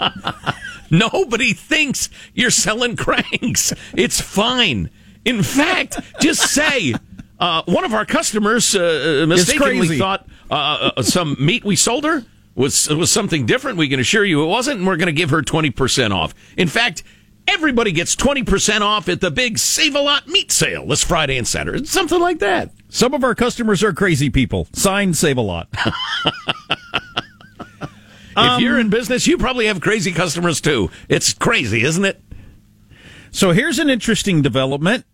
Nobody 0.90 1.52
thinks 1.52 2.08
you're 2.32 2.50
selling 2.50 2.96
cranks. 2.96 3.74
It's 3.94 4.18
fine. 4.18 4.88
In 5.26 5.42
fact, 5.42 6.00
just 6.22 6.54
say 6.54 6.94
uh, 7.42 7.62
one 7.66 7.84
of 7.84 7.92
our 7.92 8.04
customers 8.04 8.74
uh, 8.74 9.24
mistakenly 9.28 9.98
thought 9.98 10.26
uh, 10.50 10.92
uh, 10.96 11.02
some 11.02 11.36
meat 11.38 11.64
we 11.64 11.76
sold 11.76 12.04
her 12.04 12.24
was 12.54 12.88
was 12.88 13.10
something 13.10 13.46
different. 13.46 13.78
We 13.78 13.88
can 13.88 13.98
assure 14.00 14.24
you 14.24 14.42
it 14.44 14.46
wasn't, 14.46 14.78
and 14.78 14.86
we're 14.86 14.96
going 14.96 15.06
to 15.06 15.12
give 15.12 15.30
her 15.30 15.42
twenty 15.42 15.70
percent 15.70 16.12
off. 16.12 16.34
In 16.56 16.68
fact. 16.68 17.02
Everybody 17.48 17.90
gets 17.90 18.14
20% 18.14 18.82
off 18.82 19.08
at 19.08 19.20
the 19.20 19.28
big 19.28 19.58
Save 19.58 19.96
a 19.96 20.00
Lot 20.00 20.28
meat 20.28 20.52
sale 20.52 20.86
this 20.86 21.02
Friday 21.02 21.36
and 21.36 21.46
Saturday. 21.46 21.84
Something 21.86 22.20
like 22.20 22.38
that. 22.38 22.70
Some 22.88 23.14
of 23.14 23.24
our 23.24 23.34
customers 23.34 23.82
are 23.82 23.92
crazy 23.92 24.30
people. 24.30 24.68
Signed, 24.72 25.16
save 25.16 25.38
a 25.38 25.40
lot. 25.40 25.68
If 28.36 28.60
you're 28.60 28.78
in 28.78 28.90
business, 28.90 29.26
you 29.26 29.38
probably 29.38 29.66
have 29.66 29.80
crazy 29.80 30.12
customers 30.12 30.60
too. 30.60 30.90
It's 31.08 31.34
crazy, 31.34 31.82
isn't 31.82 32.04
it? 32.04 32.20
So 33.30 33.52
here's 33.52 33.78
an 33.78 33.90
interesting 33.90 34.42
development. 34.42 35.04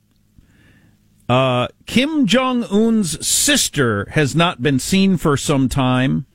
Uh, 1.29 1.69
Kim 1.87 2.27
Jong 2.27 2.65
Un's 2.65 3.27
sister 3.27 4.07
has 4.13 4.35
not 4.35 4.63
been 4.63 4.79
seen 4.79 5.17
for 5.17 5.37
some 5.37 5.69
time. 5.69 6.27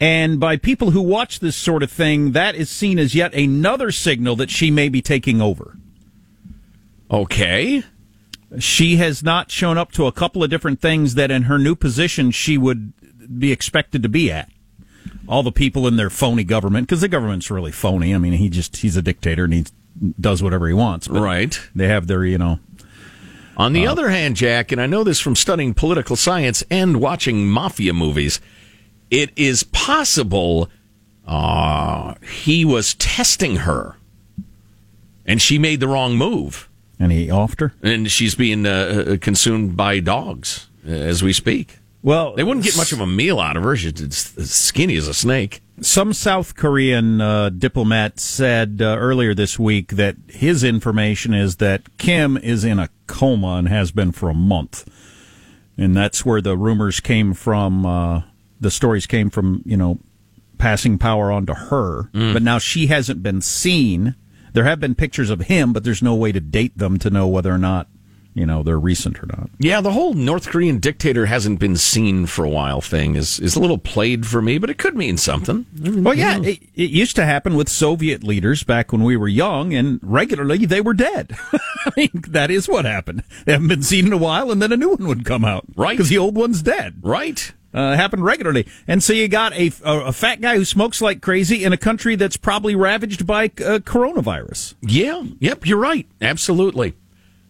And 0.00 0.40
by 0.40 0.56
people 0.56 0.92
who 0.92 1.02
watch 1.02 1.40
this 1.40 1.56
sort 1.56 1.82
of 1.82 1.92
thing, 1.92 2.32
that 2.32 2.54
is 2.54 2.70
seen 2.70 2.98
as 2.98 3.14
yet 3.14 3.34
another 3.34 3.92
signal 3.92 4.34
that 4.36 4.50
she 4.50 4.70
may 4.70 4.88
be 4.88 5.02
taking 5.02 5.40
over. 5.40 5.76
Okay. 7.10 7.82
She 8.58 8.96
has 8.96 9.22
not 9.22 9.50
shown 9.50 9.78
up 9.78 9.92
to 9.92 10.06
a 10.06 10.12
couple 10.12 10.42
of 10.42 10.50
different 10.50 10.80
things 10.80 11.14
that 11.14 11.30
in 11.30 11.42
her 11.42 11.58
new 11.58 11.76
position 11.76 12.30
she 12.30 12.56
would 12.56 12.92
be 13.38 13.52
expected 13.52 14.02
to 14.02 14.08
be 14.08 14.32
at. 14.32 14.50
All 15.28 15.42
the 15.42 15.52
people 15.52 15.86
in 15.86 15.96
their 15.96 16.10
phony 16.10 16.42
government, 16.42 16.88
because 16.88 17.02
the 17.02 17.08
government's 17.08 17.50
really 17.50 17.70
phony. 17.70 18.14
I 18.14 18.18
mean, 18.18 18.32
he 18.32 18.48
just, 18.48 18.78
he's 18.78 18.96
a 18.96 19.02
dictator 19.02 19.44
and 19.44 19.52
he 19.52 19.64
does 20.18 20.42
whatever 20.42 20.66
he 20.66 20.74
wants. 20.74 21.08
Right. 21.08 21.60
They 21.74 21.88
have 21.88 22.06
their, 22.06 22.24
you 22.24 22.38
know, 22.38 22.58
On 23.60 23.74
the 23.74 23.86
other 23.86 24.08
hand, 24.08 24.36
Jack, 24.36 24.72
and 24.72 24.80
I 24.80 24.86
know 24.86 25.04
this 25.04 25.20
from 25.20 25.36
studying 25.36 25.74
political 25.74 26.16
science 26.16 26.64
and 26.70 26.98
watching 26.98 27.46
mafia 27.46 27.92
movies, 27.92 28.40
it 29.10 29.30
is 29.36 29.64
possible 29.64 30.70
uh, 31.26 32.14
he 32.22 32.64
was 32.64 32.94
testing 32.94 33.56
her 33.56 33.96
and 35.26 35.42
she 35.42 35.58
made 35.58 35.80
the 35.80 35.88
wrong 35.88 36.16
move. 36.16 36.70
and 36.98 37.12
he 37.12 37.26
offed 37.26 37.60
her. 37.60 37.74
And 37.82 38.10
she's 38.10 38.34
being 38.34 38.64
uh, 38.64 38.70
uh, 38.70 39.16
consumed 39.18 39.76
by 39.76 40.00
dogs 40.00 40.68
uh, 40.88 40.92
as 40.92 41.22
we 41.22 41.34
speak. 41.34 41.80
Well, 42.02 42.34
They 42.34 42.44
wouldn't 42.44 42.64
get 42.64 42.78
much 42.78 42.92
of 42.92 43.00
a 43.00 43.06
meal 43.06 43.38
out 43.40 43.58
of 43.58 43.62
her. 43.62 43.76
She's 43.76 44.00
as 44.38 44.50
skinny 44.50 44.96
as 44.96 45.06
a 45.06 45.12
snake. 45.12 45.60
Some 45.82 46.12
South 46.12 46.56
Korean 46.56 47.20
uh, 47.22 47.48
diplomat 47.48 48.20
said 48.20 48.80
uh, 48.82 48.96
earlier 48.98 49.34
this 49.34 49.58
week 49.58 49.92
that 49.92 50.16
his 50.28 50.62
information 50.62 51.32
is 51.32 51.56
that 51.56 51.96
Kim 51.96 52.36
is 52.36 52.64
in 52.64 52.78
a 52.78 52.90
coma 53.06 53.54
and 53.56 53.68
has 53.68 53.90
been 53.90 54.12
for 54.12 54.28
a 54.28 54.34
month. 54.34 54.86
And 55.78 55.96
that's 55.96 56.24
where 56.26 56.42
the 56.42 56.56
rumors 56.56 57.00
came 57.00 57.32
from. 57.32 57.86
Uh, 57.86 58.22
the 58.60 58.70
stories 58.70 59.06
came 59.06 59.30
from, 59.30 59.62
you 59.64 59.76
know, 59.76 59.98
passing 60.58 60.98
power 60.98 61.32
on 61.32 61.46
to 61.46 61.54
her. 61.54 62.10
But 62.34 62.42
now 62.42 62.58
she 62.58 62.88
hasn't 62.88 63.22
been 63.22 63.40
seen. 63.40 64.14
There 64.52 64.64
have 64.64 64.80
been 64.80 64.94
pictures 64.94 65.30
of 65.30 65.42
him, 65.42 65.72
but 65.72 65.84
there's 65.84 66.02
no 66.02 66.14
way 66.14 66.32
to 66.32 66.40
date 66.40 66.76
them 66.76 66.98
to 66.98 67.08
know 67.08 67.26
whether 67.26 67.50
or 67.50 67.58
not, 67.58 67.88
you 68.34 68.46
know, 68.46 68.62
they're 68.62 68.78
recent 68.78 69.22
or 69.22 69.26
not. 69.26 69.50
Yeah, 69.58 69.80
the 69.80 69.92
whole 69.92 70.14
North 70.14 70.48
Korean 70.48 70.78
dictator 70.78 71.26
hasn't 71.26 71.58
been 71.58 71.76
seen 71.76 72.26
for 72.26 72.44
a 72.44 72.48
while 72.48 72.80
thing 72.80 73.16
is, 73.16 73.40
is 73.40 73.56
a 73.56 73.60
little 73.60 73.78
played 73.78 74.26
for 74.26 74.40
me, 74.40 74.58
but 74.58 74.70
it 74.70 74.78
could 74.78 74.96
mean 74.96 75.16
something. 75.16 75.66
Well, 75.80 76.14
yeah, 76.14 76.38
it, 76.38 76.60
it 76.74 76.90
used 76.90 77.16
to 77.16 77.24
happen 77.24 77.54
with 77.56 77.68
Soviet 77.68 78.22
leaders 78.22 78.62
back 78.62 78.92
when 78.92 79.02
we 79.02 79.16
were 79.16 79.28
young, 79.28 79.74
and 79.74 79.98
regularly 80.02 80.64
they 80.66 80.80
were 80.80 80.94
dead. 80.94 81.36
I 81.52 81.92
mean, 81.96 82.10
that 82.28 82.50
is 82.50 82.68
what 82.68 82.84
happened. 82.84 83.24
They 83.44 83.52
haven't 83.52 83.68
been 83.68 83.82
seen 83.82 84.06
in 84.06 84.12
a 84.12 84.18
while, 84.18 84.50
and 84.50 84.60
then 84.62 84.72
a 84.72 84.76
new 84.76 84.90
one 84.90 85.08
would 85.08 85.24
come 85.24 85.44
out. 85.44 85.64
Right. 85.76 85.96
Because 85.96 86.08
the 86.08 86.18
old 86.18 86.36
one's 86.36 86.62
dead. 86.62 86.98
Right. 87.02 87.52
Uh, 87.72 87.94
happened 87.94 88.24
regularly. 88.24 88.66
And 88.88 89.02
so 89.02 89.12
you 89.12 89.28
got 89.28 89.52
a, 89.52 89.70
a, 89.84 90.00
a 90.06 90.12
fat 90.12 90.40
guy 90.40 90.56
who 90.56 90.64
smokes 90.64 91.00
like 91.00 91.20
crazy 91.22 91.62
in 91.62 91.72
a 91.72 91.76
country 91.76 92.16
that's 92.16 92.36
probably 92.36 92.74
ravaged 92.74 93.26
by 93.26 93.44
uh, 93.44 93.78
coronavirus. 93.78 94.74
Yeah, 94.80 95.22
yep, 95.38 95.66
you're 95.66 95.78
right. 95.78 96.06
Absolutely. 96.20 96.94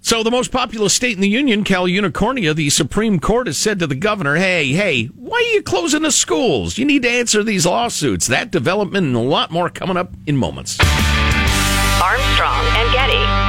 So, 0.02 0.22
the 0.22 0.30
most 0.30 0.50
populous 0.50 0.94
state 0.94 1.14
in 1.14 1.20
the 1.20 1.28
union, 1.28 1.62
Cal 1.62 1.84
Unicornia, 1.84 2.54
the 2.54 2.70
Supreme 2.70 3.20
Court 3.20 3.46
has 3.46 3.58
said 3.58 3.78
to 3.80 3.86
the 3.86 3.94
governor, 3.94 4.36
hey, 4.36 4.72
hey, 4.72 5.06
why 5.06 5.36
are 5.36 5.54
you 5.54 5.62
closing 5.62 6.02
the 6.02 6.10
schools? 6.10 6.78
You 6.78 6.86
need 6.86 7.02
to 7.02 7.10
answer 7.10 7.44
these 7.44 7.66
lawsuits. 7.66 8.26
That 8.26 8.50
development 8.50 9.06
and 9.06 9.14
a 9.16 9.20
lot 9.20 9.50
more 9.50 9.68
coming 9.68 9.98
up 9.98 10.12
in 10.26 10.38
moments. 10.38 10.78
Armstrong 12.00 12.64
and 12.76 12.92
Getty. 12.92 13.39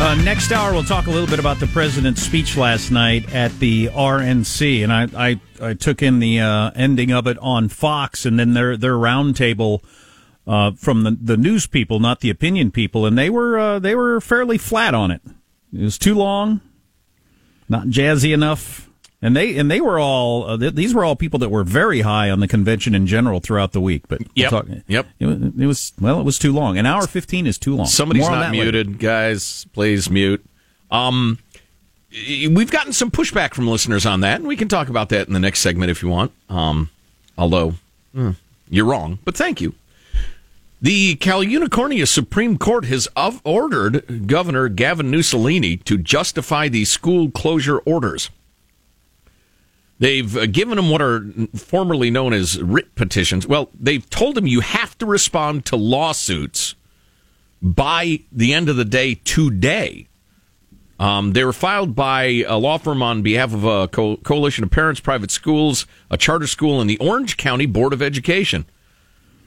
Uh, 0.00 0.14
next 0.14 0.50
hour, 0.50 0.72
we'll 0.72 0.82
talk 0.82 1.08
a 1.08 1.10
little 1.10 1.26
bit 1.26 1.38
about 1.38 1.60
the 1.60 1.66
president's 1.66 2.22
speech 2.22 2.56
last 2.56 2.90
night 2.90 3.34
at 3.34 3.52
the 3.58 3.88
RNC, 3.88 4.82
and 4.82 4.90
I 4.90 5.06
I, 5.14 5.40
I 5.60 5.74
took 5.74 6.02
in 6.02 6.20
the 6.20 6.40
uh, 6.40 6.70
ending 6.74 7.12
of 7.12 7.26
it 7.26 7.36
on 7.38 7.68
Fox, 7.68 8.24
and 8.24 8.38
then 8.38 8.54
their 8.54 8.78
their 8.78 8.94
roundtable 8.94 9.84
uh, 10.46 10.70
from 10.70 11.02
the 11.02 11.18
the 11.20 11.36
news 11.36 11.66
people, 11.66 12.00
not 12.00 12.20
the 12.20 12.30
opinion 12.30 12.70
people, 12.70 13.04
and 13.04 13.18
they 13.18 13.28
were 13.28 13.58
uh, 13.58 13.78
they 13.78 13.94
were 13.94 14.22
fairly 14.22 14.56
flat 14.56 14.94
on 14.94 15.10
it. 15.10 15.20
It 15.70 15.82
was 15.82 15.98
too 15.98 16.14
long, 16.14 16.62
not 17.68 17.88
jazzy 17.88 18.32
enough, 18.32 18.89
and 19.22 19.36
they 19.36 19.56
and 19.58 19.70
they 19.70 19.80
were 19.80 19.98
all 19.98 20.44
uh, 20.44 20.56
th- 20.56 20.74
these 20.74 20.94
were 20.94 21.04
all 21.04 21.16
people 21.16 21.38
that 21.40 21.48
were 21.50 21.64
very 21.64 22.00
high 22.00 22.30
on 22.30 22.40
the 22.40 22.48
convention 22.48 22.94
in 22.94 23.06
general 23.06 23.40
throughout 23.40 23.72
the 23.72 23.80
week. 23.80 24.02
But 24.08 24.20
we'll 24.20 24.28
Yep. 24.34 24.50
talk- 24.50 24.66
Yep. 24.88 25.06
it, 25.18 25.26
wa- 25.26 25.50
it 25.58 25.66
was 25.66 25.92
well, 26.00 26.20
it 26.20 26.24
was 26.24 26.38
too 26.38 26.52
long. 26.52 26.78
An 26.78 26.86
hour 26.86 27.06
fifteen 27.06 27.46
is 27.46 27.58
too 27.58 27.76
long. 27.76 27.86
Somebody's 27.86 28.22
More 28.22 28.30
not 28.32 28.40
that 28.40 28.52
later. 28.52 28.62
muted, 28.72 28.98
guys. 28.98 29.66
Please 29.72 30.08
mute. 30.10 30.44
Um, 30.90 31.38
we've 32.10 32.70
gotten 32.70 32.92
some 32.92 33.10
pushback 33.10 33.54
from 33.54 33.68
listeners 33.68 34.04
on 34.06 34.20
that, 34.20 34.40
and 34.40 34.48
we 34.48 34.56
can 34.56 34.68
talk 34.68 34.88
about 34.88 35.10
that 35.10 35.26
in 35.28 35.32
the 35.34 35.40
next 35.40 35.60
segment 35.60 35.90
if 35.90 36.02
you 36.02 36.08
want. 36.08 36.32
Um, 36.48 36.90
although 37.38 37.74
hmm, 38.14 38.30
you're 38.68 38.86
wrong, 38.86 39.18
but 39.24 39.36
thank 39.36 39.60
you. 39.60 39.74
The 40.82 41.14
Cal 41.16 41.44
Unicornia 41.44 42.08
Supreme 42.08 42.56
Court 42.56 42.86
has 42.86 43.06
of- 43.14 43.42
ordered 43.44 44.26
Governor 44.26 44.68
Gavin 44.68 45.10
Mussolini 45.10 45.76
to 45.76 45.98
justify 45.98 46.68
the 46.68 46.86
school 46.86 47.30
closure 47.30 47.78
orders. 47.80 48.30
They've 50.00 50.34
uh, 50.34 50.46
given 50.46 50.78
him 50.78 50.88
what 50.88 51.02
are 51.02 51.26
formerly 51.54 52.10
known 52.10 52.32
as 52.32 52.60
writ 52.60 52.94
petitions. 52.94 53.46
Well, 53.46 53.68
they've 53.78 54.08
told 54.08 54.36
him 54.36 54.46
you 54.46 54.60
have 54.60 54.96
to 54.98 55.06
respond 55.06 55.66
to 55.66 55.76
lawsuits 55.76 56.74
by 57.62 58.20
the 58.32 58.54
end 58.54 58.70
of 58.70 58.76
the 58.76 58.86
day 58.86 59.14
today. 59.14 60.08
Um, 60.98 61.34
they 61.34 61.44
were 61.44 61.52
filed 61.52 61.94
by 61.94 62.44
a 62.46 62.56
law 62.56 62.78
firm 62.78 63.02
on 63.02 63.20
behalf 63.20 63.52
of 63.52 63.64
a 63.64 63.88
co- 63.88 64.16
coalition 64.16 64.64
of 64.64 64.70
parents, 64.70 65.00
private 65.00 65.30
schools, 65.30 65.86
a 66.10 66.16
charter 66.16 66.46
school, 66.46 66.80
and 66.80 66.88
the 66.88 66.98
Orange 66.98 67.36
County 67.36 67.66
Board 67.66 67.92
of 67.92 68.00
Education. 68.00 68.64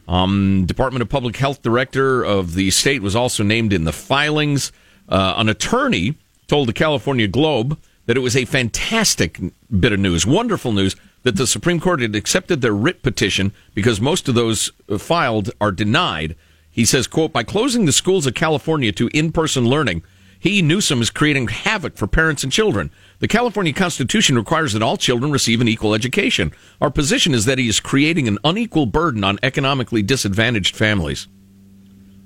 Um, 0.07 0.65
Department 0.67 1.01
of 1.01 1.09
Public 1.09 1.35
Health 1.37 1.63
Director 1.63 2.23
of 2.23 2.53
the 2.53 2.69
state 2.69 3.01
was 3.01 3.15
also 3.15 3.43
named 3.43 3.73
in 3.73 3.85
the 3.85 3.91
filings. 3.91 4.71
Uh, 5.09 5.33
an 5.37 5.49
attorney 5.49 6.15
told 6.47 6.67
the 6.67 6.73
California 6.73 7.27
Globe 7.27 7.79
that 8.05 8.17
it 8.17 8.21
was 8.21 8.35
a 8.35 8.45
fantastic 8.45 9.39
bit 9.79 9.93
of 9.93 9.99
news, 9.99 10.25
wonderful 10.25 10.71
news, 10.71 10.95
that 11.23 11.37
the 11.37 11.47
Supreme 11.47 11.79
Court 11.79 12.01
had 12.01 12.15
accepted 12.15 12.61
their 12.61 12.73
writ 12.73 13.01
petition 13.01 13.53
because 13.73 14.01
most 14.01 14.27
of 14.27 14.35
those 14.35 14.71
uh, 14.89 14.97
filed 14.97 15.51
are 15.61 15.71
denied. 15.71 16.35
He 16.69 16.85
says, 16.85 17.07
quote, 17.07 17.31
by 17.31 17.43
closing 17.43 17.85
the 17.85 17.91
schools 17.91 18.25
of 18.25 18.33
California 18.33 18.91
to 18.93 19.09
in-person 19.13 19.65
learning, 19.65 20.03
he, 20.37 20.61
Newsom, 20.61 21.01
is 21.01 21.09
creating 21.09 21.47
havoc 21.47 21.95
for 21.95 22.05
parents 22.05 22.43
and 22.43 22.51
children. 22.51 22.91
The 23.19 23.29
California 23.29 23.71
Constitution 23.71 24.35
requires 24.35 24.73
that 24.73 24.81
all 24.81 24.97
children 24.97 25.31
receive 25.31 25.61
an 25.61 25.69
equal 25.69 25.93
education. 25.93 26.51
Our 26.81 26.89
position 26.89 27.33
is 27.33 27.45
that 27.45 27.59
he 27.59 27.69
is 27.69 27.79
creating 27.79 28.27
an 28.27 28.39
unequal 28.43 28.87
burden 28.87 29.23
on 29.23 29.39
economically 29.41 30.01
disadvantaged 30.01 30.75
families. 30.75 31.29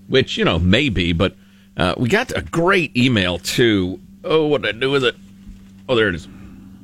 Which, 0.07 0.35
you 0.35 0.45
know, 0.45 0.57
maybe, 0.57 1.13
but 1.13 1.35
uh, 1.75 1.93
we 1.97 2.09
got 2.09 2.35
a 2.35 2.41
great 2.41 2.97
email 2.97 3.37
too. 3.37 3.99
Oh, 4.23 4.47
what 4.47 4.63
did 4.63 4.75
I 4.75 4.79
do 4.79 4.89
with 4.89 5.03
it? 5.03 5.15
Oh, 5.89 5.95
there 5.95 6.09
it 6.09 6.15
is. 6.15 6.27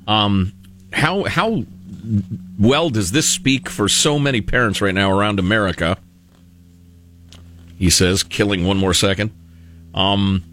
Um, 0.07 0.53
how 0.91 1.23
how 1.23 1.63
well 2.59 2.89
does 2.89 3.11
this 3.11 3.27
speak 3.27 3.69
for 3.69 3.89
so 3.89 4.19
many 4.19 4.41
parents 4.41 4.81
right 4.81 4.93
now 4.93 5.11
around 5.11 5.39
America? 5.39 5.97
He 7.77 7.89
says, 7.89 8.23
killing 8.23 8.65
one 8.65 8.77
more 8.77 8.93
second. 8.93 9.31
Um, 9.93 10.43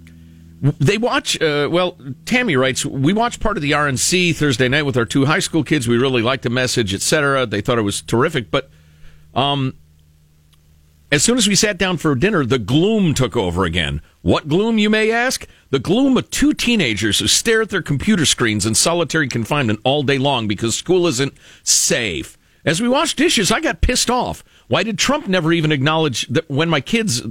they 0.60 0.98
watch. 0.98 1.40
Uh, 1.40 1.68
well, 1.70 1.96
Tammy 2.24 2.56
writes, 2.56 2.84
we 2.84 3.12
watched 3.12 3.40
part 3.40 3.56
of 3.56 3.62
the 3.62 3.72
RNC 3.72 4.34
Thursday 4.36 4.68
night 4.68 4.82
with 4.82 4.96
our 4.96 5.04
two 5.04 5.24
high 5.26 5.38
school 5.38 5.64
kids. 5.64 5.88
We 5.88 5.96
really 5.96 6.22
liked 6.22 6.42
the 6.42 6.50
message, 6.50 6.92
etc. 6.92 7.46
They 7.46 7.60
thought 7.60 7.78
it 7.78 7.82
was 7.82 8.02
terrific, 8.02 8.50
but 8.50 8.70
um, 9.34 9.74
as 11.10 11.24
soon 11.24 11.38
as 11.38 11.48
we 11.48 11.54
sat 11.54 11.78
down 11.78 11.96
for 11.96 12.14
dinner, 12.14 12.44
the 12.44 12.58
gloom 12.58 13.14
took 13.14 13.36
over 13.36 13.64
again. 13.64 14.00
What 14.22 14.48
gloom, 14.48 14.78
you 14.78 14.90
may 14.90 15.10
ask? 15.10 15.46
The 15.70 15.78
gloom 15.78 16.16
of 16.16 16.30
two 16.30 16.54
teenagers 16.54 17.18
who 17.18 17.26
stare 17.26 17.62
at 17.62 17.70
their 17.70 17.82
computer 17.82 18.24
screens 18.26 18.66
in 18.66 18.74
solitary 18.74 19.28
confinement 19.28 19.80
all 19.84 20.02
day 20.02 20.18
long 20.18 20.46
because 20.46 20.76
school 20.76 21.06
isn't 21.06 21.34
safe. 21.62 22.38
As 22.64 22.80
we 22.80 22.88
washed 22.88 23.16
dishes, 23.16 23.50
I 23.50 23.60
got 23.60 23.80
pissed 23.80 24.10
off. 24.10 24.44
Why 24.68 24.82
did 24.82 24.98
Trump 24.98 25.26
never 25.26 25.52
even 25.52 25.72
acknowledge 25.72 26.26
that 26.28 26.48
when 26.48 26.68
my 26.68 26.80
kids 26.80 27.22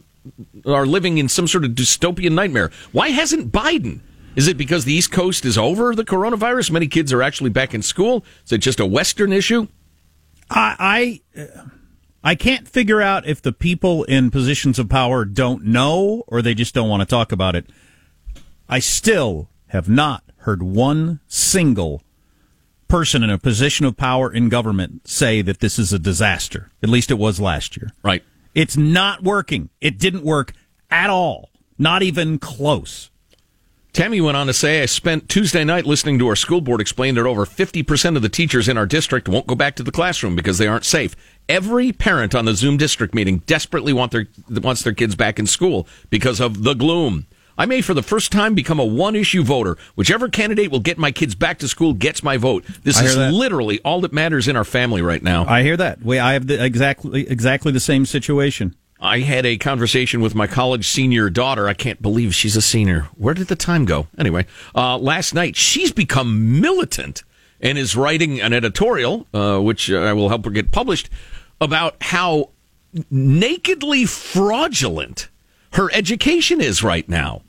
are 0.66 0.86
living 0.86 1.18
in 1.18 1.30
some 1.30 1.48
sort 1.48 1.64
of 1.64 1.72
dystopian 1.72 2.34
nightmare? 2.34 2.72
Why 2.92 3.10
hasn't 3.10 3.52
Biden? 3.52 4.02
Is 4.36 4.48
it 4.48 4.58
because 4.58 4.86
the 4.86 4.94
East 4.94 5.12
Coast 5.12 5.46
is 5.46 5.58
over 5.58 5.96
the 5.96 6.06
coronavirus? 6.06 6.72
Many 6.72 6.88
kids 6.88 7.14
are 7.14 7.22
actually 7.22 7.50
back 7.50 7.74
in 7.74 7.82
school. 7.82 8.24
Is 8.46 8.52
it 8.52 8.60
just 8.60 8.80
a 8.80 8.86
Western 8.86 9.32
issue? 9.32 9.68
I 10.50 11.22
I, 11.36 11.42
uh, 11.42 11.70
I 12.24 12.36
can't 12.36 12.68
figure 12.68 13.02
out 13.02 13.28
if 13.28 13.42
the 13.42 13.54
people 13.54 14.04
in 14.04 14.32
positions 14.32 14.78
of 14.78 14.90
power 14.90 15.24
don't 15.26 15.66
know 15.66 16.24
or 16.28 16.42
they 16.42 16.54
just 16.54 16.74
don't 16.74 16.90
want 16.90 17.02
to 17.02 17.06
talk 17.06 17.32
about 17.32 17.56
it. 17.56 17.66
I 18.68 18.80
still 18.80 19.50
have 19.68 19.88
not 19.88 20.24
heard 20.40 20.62
one 20.62 21.22
single 21.28 22.02
person 22.88 23.24
in 23.24 23.30
a 23.30 23.38
position 23.38 23.86
of 23.86 23.96
power 23.96 24.32
in 24.32 24.50
government 24.50 25.08
say 25.08 25.42
that 25.42 25.60
this 25.60 25.80
is 25.80 25.94
a 25.94 26.00
disaster. 26.00 26.72
At 26.84 26.90
least 26.90 27.12
it 27.12 27.18
was 27.18 27.40
last 27.40 27.78
year. 27.78 27.92
Right. 28.04 28.24
It's 28.54 28.76
not 28.76 29.24
working. 29.24 29.70
It 29.80 29.98
didn't 29.98 30.24
work 30.24 30.54
at 30.90 31.10
all. 31.10 31.52
Not 31.78 32.04
even 32.04 32.40
close. 32.40 33.10
Tammy 34.00 34.22
went 34.22 34.38
on 34.38 34.48
to 34.48 34.54
say, 34.54 34.82
I 34.82 34.86
spent 34.86 35.28
Tuesday 35.28 35.66
night 35.66 35.86
listening 35.86 36.20
to 36.20 36.28
our 36.30 36.36
school 36.38 36.62
board 36.62 36.80
explain 36.80 37.16
that 37.16 37.26
over 37.26 37.46
50% 37.46 38.16
of 38.16 38.22
the 38.22 38.30
teachers 38.30 38.70
in 38.70 38.78
our 38.78 38.86
district 38.86 39.28
won't 39.28 39.46
go 39.46 39.56
back 39.56 39.76
to 39.76 39.84
the 39.84 39.92
classroom 39.92 40.38
because 40.38 40.58
they 40.58 40.68
aren't 40.68 40.86
safe. 40.86 41.18
Every 41.50 41.92
parent 41.92 42.34
on 42.34 42.46
the 42.46 42.56
Zoom 42.56 42.78
district 42.78 43.14
meeting 43.14 43.40
desperately 43.40 43.92
want 43.92 44.14
their, 44.14 44.28
wants 44.50 44.84
their 44.84 44.94
kids 44.94 45.18
back 45.18 45.38
in 45.38 45.46
school 45.48 45.86
because 46.10 46.40
of 46.40 46.64
the 46.64 46.76
gloom. 46.76 47.28
I 47.58 47.66
may, 47.66 47.82
for 47.82 47.94
the 47.94 48.02
first 48.02 48.32
time, 48.32 48.56
become 48.56 48.80
a 48.80 48.86
one 48.86 49.18
issue 49.18 49.44
voter. 49.44 49.76
Whichever 49.96 50.30
candidate 50.30 50.72
will 50.72 50.80
get 50.80 50.98
my 50.98 51.12
kids 51.12 51.36
back 51.36 51.60
to 51.60 51.68
school 51.68 51.92
gets 51.92 52.24
my 52.24 52.38
vote. 52.38 52.64
This 52.84 53.02
is 53.02 53.18
that. 53.18 53.34
literally 53.34 53.82
all 53.84 54.00
that 54.00 54.14
matters 54.14 54.48
in 54.48 54.56
our 54.56 54.64
family 54.64 55.02
right 55.02 55.22
now. 55.22 55.46
I 55.46 55.62
hear 55.64 55.76
that. 55.76 56.02
We, 56.02 56.20
I 56.20 56.32
have 56.32 56.48
the, 56.48 56.64
exactly 56.64 57.28
exactly 57.28 57.74
the 57.74 57.82
same 57.82 58.06
situation. 58.06 58.78
I 59.02 59.20
had 59.20 59.46
a 59.46 59.58
conversation 59.58 60.20
with 60.20 60.36
my 60.36 60.46
college 60.46 60.88
senior 60.88 61.30
daughter. 61.30 61.68
I 61.68 61.74
can't 61.74 62.02
believe 62.02 62.36
she's 62.36 62.58
a 62.58 62.62
senior. 62.62 63.08
Where 63.16 63.34
did 63.34 63.48
the 63.48 63.56
time 63.56 63.86
go? 63.86 64.08
Anyway, 64.18 64.46
uh, 64.76 64.98
last 64.98 65.34
night 65.34 65.56
she's 65.56 65.92
become 65.92 66.60
militant 66.60 67.24
and 67.62 67.78
is 67.78 67.96
writing 67.96 68.42
an 68.42 68.52
editorial, 68.52 69.26
uh, 69.34 69.60
which 69.60 69.90
uh, 69.90 70.00
I 70.00 70.14
will 70.14 70.30
help 70.30 70.44
her 70.46 70.52
get 70.52 70.72
published, 70.72 71.10
about 71.62 71.96
how 72.02 72.50
nakedly 73.10 74.06
fraudulent 74.06 75.30
her 75.74 75.90
education 75.94 76.60
is 76.60 76.84
right 76.84 77.08
now. 77.08 77.42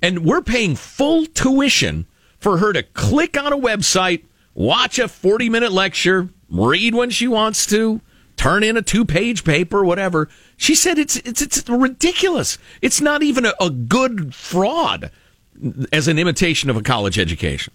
And 0.00 0.24
we're 0.24 0.42
paying 0.42 0.76
full 0.76 1.26
tuition 1.26 2.06
for 2.38 2.58
her 2.58 2.72
to 2.72 2.82
click 2.82 3.36
on 3.36 3.52
a 3.52 3.58
website, 3.58 4.24
watch 4.54 4.98
a 4.98 5.08
40 5.08 5.50
minute 5.50 5.72
lecture, 5.72 6.28
read 6.48 6.94
when 6.94 7.10
she 7.10 7.28
wants 7.28 7.66
to, 7.66 8.00
turn 8.38 8.62
in 8.62 8.76
a 8.76 8.82
two 8.82 9.04
page 9.04 9.44
paper, 9.44 9.84
whatever. 9.84 10.28
She 10.56 10.74
said 10.74 10.98
it's, 10.98 11.16
it's, 11.16 11.42
it's 11.42 11.68
ridiculous. 11.68 12.56
It's 12.80 13.00
not 13.00 13.22
even 13.22 13.44
a, 13.44 13.52
a 13.60 13.68
good 13.68 14.34
fraud 14.34 15.10
as 15.92 16.08
an 16.08 16.18
imitation 16.18 16.70
of 16.70 16.76
a 16.76 16.82
college 16.82 17.18
education. 17.18 17.74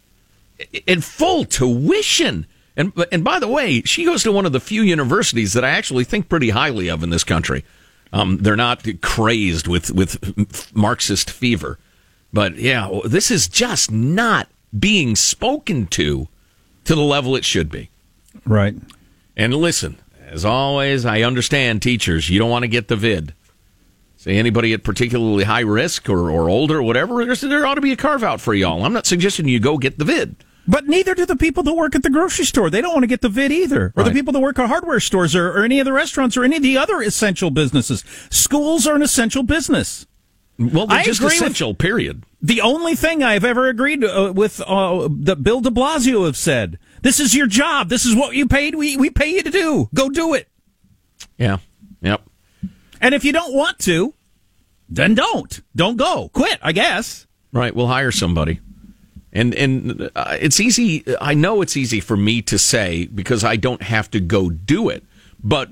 In 0.88 1.02
full 1.02 1.46
tuition. 1.46 2.48
And, 2.76 2.94
and 3.12 3.24
by 3.24 3.40
the 3.40 3.48
way, 3.48 3.82
she 3.84 4.06
goes 4.06 4.24
to 4.24 4.32
one 4.32 4.46
of 4.46 4.52
the 4.52 4.60
few 4.60 4.82
universities 4.82 5.54
that 5.54 5.64
I 5.64 5.70
actually 5.70 6.06
think 6.06 6.30
pretty 6.30 6.50
highly 6.50 6.90
of 6.90 7.04
in 7.04 7.12
this 7.12 7.24
country. 7.24 7.64
Um, 8.12 8.38
they're 8.38 8.56
not 8.56 8.86
crazed 9.02 9.68
with, 9.68 9.92
with 9.92 10.74
Marxist 10.76 11.30
fever. 11.30 11.78
But 12.32 12.56
yeah, 12.56 12.90
this 13.06 13.30
is 13.30 13.48
just 13.48 13.92
not 13.92 14.48
being 14.78 15.16
spoken 15.16 15.86
to 15.88 16.28
to 16.86 16.96
the 16.96 17.02
level 17.02 17.36
it 17.36 17.46
should 17.46 17.70
be. 17.70 17.90
Right. 18.46 18.76
And 19.38 19.54
listen, 19.54 19.98
as 20.34 20.44
always, 20.46 21.06
I 21.06 21.22
understand 21.22 21.82
teachers, 21.82 22.30
you 22.30 22.40
don't 22.40 22.50
want 22.50 22.64
to 22.64 22.68
get 22.68 22.88
the 22.88 22.96
vid. 22.96 23.36
Say 24.18 24.38
anybody 24.38 24.74
at 24.74 24.84
particularly 24.84 25.44
high 25.44 25.60
risk 25.62 26.10
or, 26.10 26.32
or 26.32 26.50
older 26.50 26.78
or 26.80 26.84
whatever, 26.84 27.24
there 27.36 27.66
ought 27.66 27.76
to 27.76 27.82
be 27.82 27.92
a 27.92 27.98
carve 27.98 28.24
out 28.24 28.42
for 28.42 28.54
y'all. 28.54 28.84
I'm 28.86 28.94
not 28.94 29.06
suggesting 29.06 29.48
you 29.48 29.60
go 29.60 29.78
get 29.78 30.00
the 30.00 30.06
vid. 30.06 30.38
But 30.66 30.88
neither 30.88 31.14
do 31.14 31.26
the 31.26 31.36
people 31.36 31.62
that 31.64 31.74
work 31.74 31.94
at 31.94 32.04
the 32.04 32.10
grocery 32.10 32.46
store. 32.46 32.70
They 32.70 32.80
don't 32.82 32.94
want 32.94 33.04
to 33.04 33.08
get 33.08 33.20
the 33.22 33.30
vid 33.30 33.52
either. 33.52 33.92
Or 33.98 34.04
the 34.04 34.12
people 34.12 34.32
that 34.34 34.40
work 34.40 34.58
at 34.60 34.70
hardware 34.70 35.02
stores 35.02 35.36
or, 35.36 35.50
or 35.52 35.66
any 35.66 35.80
of 35.80 35.86
the 35.86 35.92
restaurants 35.94 36.38
or 36.38 36.44
any 36.46 36.56
of 36.56 36.64
the 36.64 36.78
other 36.78 37.02
essential 37.02 37.52
businesses. 37.52 38.04
Schools 38.30 38.88
are 38.88 38.96
an 38.96 39.02
essential 39.02 39.44
business. 39.44 40.08
Well, 40.58 40.88
they're 40.88 41.00
I 41.00 41.04
just 41.04 41.20
agree 41.20 41.38
with- 41.42 41.78
period. 41.78 42.24
The 42.42 42.62
only 42.62 42.96
thing 42.96 43.24
I've 43.24 43.44
ever 43.44 43.68
agreed 43.68 44.04
uh, 44.04 44.32
with 44.36 44.62
uh, 44.62 45.10
that 45.22 45.44
Bill 45.44 45.62
de 45.62 45.70
Blasio 45.70 46.26
have 46.26 46.38
said, 46.38 46.78
this 47.04 47.20
is 47.20 47.36
your 47.36 47.48
job. 47.48 47.90
This 47.90 48.06
is 48.06 48.16
what 48.16 48.34
you 48.34 48.48
paid. 48.48 48.76
We, 48.76 48.98
we 48.98 49.10
pay 49.10 49.28
you 49.28 49.44
to 49.44 49.52
do. 49.52 49.90
Go 49.94 50.10
do 50.10 50.34
it. 50.34 50.48
Yeah. 51.38 51.58
Yep. 52.02 52.22
And 53.02 53.14
if 53.14 53.26
you 53.26 53.34
don't 53.34 53.54
want 53.54 53.78
to, 53.80 54.14
then 54.90 55.14
don't. 55.14 55.62
Don't 55.76 55.98
go. 55.98 56.30
Quit, 56.30 56.60
I 56.62 56.72
guess. 56.72 57.28
Right. 57.52 57.76
We'll 57.76 57.88
hire 57.88 58.12
somebody. 58.12 58.62
And 59.34 59.54
and 59.56 60.10
uh, 60.16 60.38
it's 60.40 60.60
easy. 60.60 61.04
I 61.20 61.34
know 61.34 61.62
it's 61.62 61.76
easy 61.76 62.00
for 62.00 62.16
me 62.16 62.42
to 62.44 62.58
say 62.58 63.08
because 63.08 63.44
I 63.44 63.58
don't 63.58 63.82
have 63.82 64.10
to 64.12 64.20
go 64.20 64.50
do 64.50 64.90
it. 64.90 65.04
But 65.44 65.70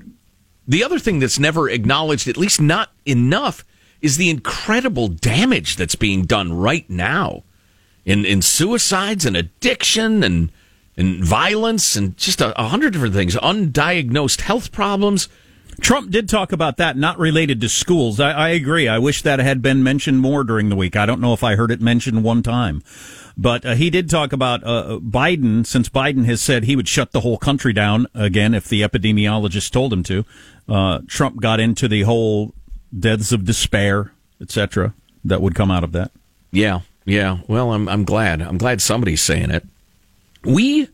the 0.67 0.83
other 0.83 0.99
thing 0.99 1.19
that's 1.19 1.39
never 1.39 1.69
acknowledged, 1.69 2.27
at 2.27 2.37
least 2.37 2.59
not 2.59 2.91
enough, 3.05 3.63
is 4.01 4.17
the 4.17 4.29
incredible 4.29 5.07
damage 5.07 5.75
that's 5.77 5.95
being 5.95 6.23
done 6.23 6.51
right 6.51 6.89
now 6.89 7.43
in 8.03 8.25
in 8.25 8.41
suicides 8.41 9.25
and 9.25 9.37
addiction 9.37 10.23
and 10.23 10.51
and 11.01 11.23
violence 11.23 11.95
and 11.95 12.15
just 12.15 12.39
a, 12.39 12.57
a 12.59 12.69
hundred 12.69 12.93
different 12.93 13.13
things, 13.13 13.35
undiagnosed 13.35 14.41
health 14.41 14.71
problems. 14.71 15.27
Trump 15.81 16.11
did 16.11 16.29
talk 16.29 16.51
about 16.51 16.77
that, 16.77 16.95
not 16.95 17.17
related 17.17 17.59
to 17.61 17.69
schools. 17.69 18.19
I, 18.19 18.31
I, 18.31 18.49
agree. 18.49 18.87
I 18.87 18.99
wish 18.99 19.23
that 19.23 19.39
had 19.39 19.61
been 19.61 19.81
mentioned 19.81 20.19
more 20.19 20.43
during 20.43 20.69
the 20.69 20.75
week. 20.75 20.95
I 20.95 21.07
don't 21.07 21.19
know 21.19 21.33
if 21.33 21.43
I 21.43 21.55
heard 21.55 21.71
it 21.71 21.81
mentioned 21.81 22.23
one 22.23 22.43
time. 22.43 22.83
But 23.35 23.65
uh, 23.65 23.75
he 23.75 23.89
did 23.89 24.09
talk 24.09 24.33
about 24.33 24.63
uh, 24.63 24.99
Biden, 25.01 25.65
since 25.65 25.89
Biden 25.89 26.25
has 26.25 26.41
said 26.41 26.65
he 26.65 26.75
would 26.75 26.87
shut 26.87 27.11
the 27.11 27.21
whole 27.21 27.37
country 27.37 27.73
down 27.73 28.05
again 28.13 28.53
if 28.53 28.67
the 28.67 28.81
epidemiologist 28.81 29.71
told 29.71 29.91
him 29.91 30.03
to. 30.03 30.25
Uh, 30.69 30.99
Trump 31.07 31.41
got 31.41 31.59
into 31.59 31.87
the 31.87 32.03
whole 32.03 32.53
deaths 32.97 33.31
of 33.31 33.45
despair, 33.45 34.11
etc., 34.39 34.93
that 35.23 35.41
would 35.41 35.55
come 35.55 35.71
out 35.71 35.83
of 35.83 35.93
that. 35.93 36.11
Yeah, 36.51 36.81
yeah. 37.05 37.39
Well, 37.47 37.73
I'm 37.73 37.87
I'm 37.87 38.03
glad. 38.03 38.41
I'm 38.41 38.57
glad 38.57 38.81
somebody's 38.81 39.21
saying 39.21 39.51
it. 39.51 39.65
We, 40.43 40.89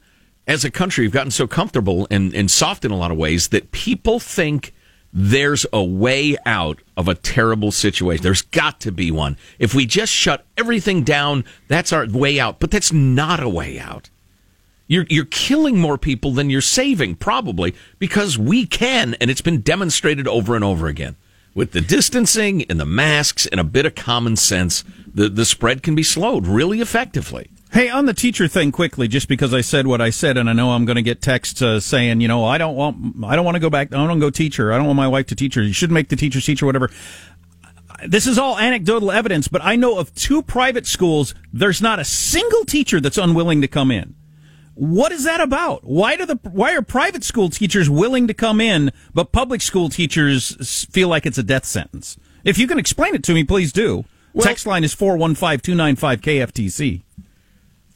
as 0.47 0.65
a 0.65 0.71
country, 0.71 1.05
have 1.05 1.13
gotten 1.13 1.31
so 1.31 1.47
comfortable 1.47 2.07
and, 2.09 2.33
and 2.33 2.49
soft 2.49 2.85
in 2.85 2.91
a 2.91 2.97
lot 2.97 3.11
of 3.11 3.17
ways 3.17 3.49
that 3.49 3.71
people 3.71 4.19
think 4.19 4.73
there's 5.13 5.65
a 5.71 5.83
way 5.83 6.35
out 6.45 6.81
of 6.95 7.07
a 7.07 7.15
terrible 7.15 7.71
situation. 7.71 8.23
There's 8.23 8.41
got 8.41 8.79
to 8.81 8.91
be 8.91 9.09
one. 9.09 9.37
If 9.57 9.73
we 9.73 9.85
just 9.85 10.11
shut 10.11 10.45
everything 10.57 11.03
down, 11.03 11.45
that's 11.67 11.93
our 11.93 12.05
way 12.07 12.39
out. 12.39 12.59
But 12.59 12.71
that's 12.71 12.91
not 12.91 13.41
a 13.41 13.49
way 13.49 13.79
out. 13.79 14.09
You're, 14.87 15.05
you're 15.09 15.25
killing 15.25 15.77
more 15.77 15.97
people 15.97 16.31
than 16.31 16.49
you're 16.49 16.61
saving, 16.61 17.15
probably, 17.15 17.75
because 17.99 18.37
we 18.37 18.65
can, 18.65 19.15
and 19.15 19.29
it's 19.29 19.41
been 19.41 19.61
demonstrated 19.61 20.27
over 20.27 20.55
and 20.55 20.63
over 20.63 20.87
again. 20.87 21.15
With 21.53 21.71
the 21.71 21.81
distancing 21.81 22.63
and 22.69 22.79
the 22.79 22.85
masks 22.85 23.47
and 23.47 23.59
a 23.59 23.65
bit 23.65 23.85
of 23.85 23.95
common 23.95 24.35
sense, 24.35 24.83
the, 25.11 25.27
the 25.27 25.45
spread 25.45 25.83
can 25.83 25.95
be 25.95 26.03
slowed 26.03 26.47
really 26.47 26.79
effectively. 26.79 27.49
Hey, 27.77 27.89
on 27.89 28.07
the 28.07 28.13
teacher 28.15 28.47
thing, 28.47 28.71
quickly, 28.71 29.07
just 29.07 29.27
because 29.27 29.53
I 29.53 29.61
said 29.61 29.85
what 29.85 30.01
I 30.01 30.09
said, 30.09 30.35
and 30.35 30.49
I 30.49 30.53
know 30.53 30.71
I'm 30.71 30.85
going 30.85 30.95
to 30.95 31.03
get 31.03 31.21
texts 31.21 31.61
uh, 31.61 31.79
saying, 31.79 32.21
you 32.21 32.27
know, 32.27 32.43
I 32.43 32.57
don't 32.57 32.75
want, 32.75 33.23
I 33.23 33.35
don't 33.35 33.45
want 33.45 33.53
to 33.53 33.59
go 33.59 33.69
back, 33.69 33.89
I 33.93 33.97
don't 33.97 34.07
want 34.07 34.19
to 34.19 34.25
go 34.25 34.31
teacher, 34.31 34.73
I 34.73 34.77
don't 34.77 34.87
want 34.87 34.97
my 34.97 35.07
wife 35.07 35.27
to 35.27 35.35
teacher. 35.35 35.61
You 35.61 35.73
should 35.73 35.91
make 35.91 36.09
the 36.09 36.15
teachers 36.15 36.43
teacher, 36.43 36.65
whatever. 36.65 36.89
This 38.07 38.25
is 38.25 38.39
all 38.39 38.57
anecdotal 38.57 39.11
evidence, 39.11 39.47
but 39.47 39.61
I 39.63 39.75
know 39.75 39.99
of 39.99 40.11
two 40.15 40.41
private 40.41 40.87
schools. 40.87 41.35
There's 41.53 41.79
not 41.79 41.99
a 41.99 42.03
single 42.03 42.65
teacher 42.65 42.99
that's 42.99 43.19
unwilling 43.19 43.61
to 43.61 43.67
come 43.67 43.91
in. 43.91 44.15
What 44.73 45.11
is 45.11 45.25
that 45.25 45.39
about? 45.39 45.83
Why 45.83 46.15
do 46.15 46.25
the 46.25 46.39
why 46.49 46.73
are 46.73 46.81
private 46.81 47.23
school 47.23 47.51
teachers 47.51 47.91
willing 47.91 48.25
to 48.25 48.33
come 48.33 48.59
in, 48.59 48.91
but 49.13 49.31
public 49.31 49.61
school 49.61 49.89
teachers 49.89 50.87
feel 50.87 51.09
like 51.09 51.27
it's 51.27 51.37
a 51.37 51.43
death 51.43 51.65
sentence? 51.65 52.17
If 52.43 52.57
you 52.57 52.65
can 52.65 52.79
explain 52.79 53.13
it 53.13 53.23
to 53.25 53.35
me, 53.35 53.43
please 53.43 53.71
do. 53.71 54.05
Well, 54.33 54.47
Text 54.47 54.65
line 54.65 54.83
is 54.83 54.95
415 54.95 55.95
KFTC. 55.95 57.03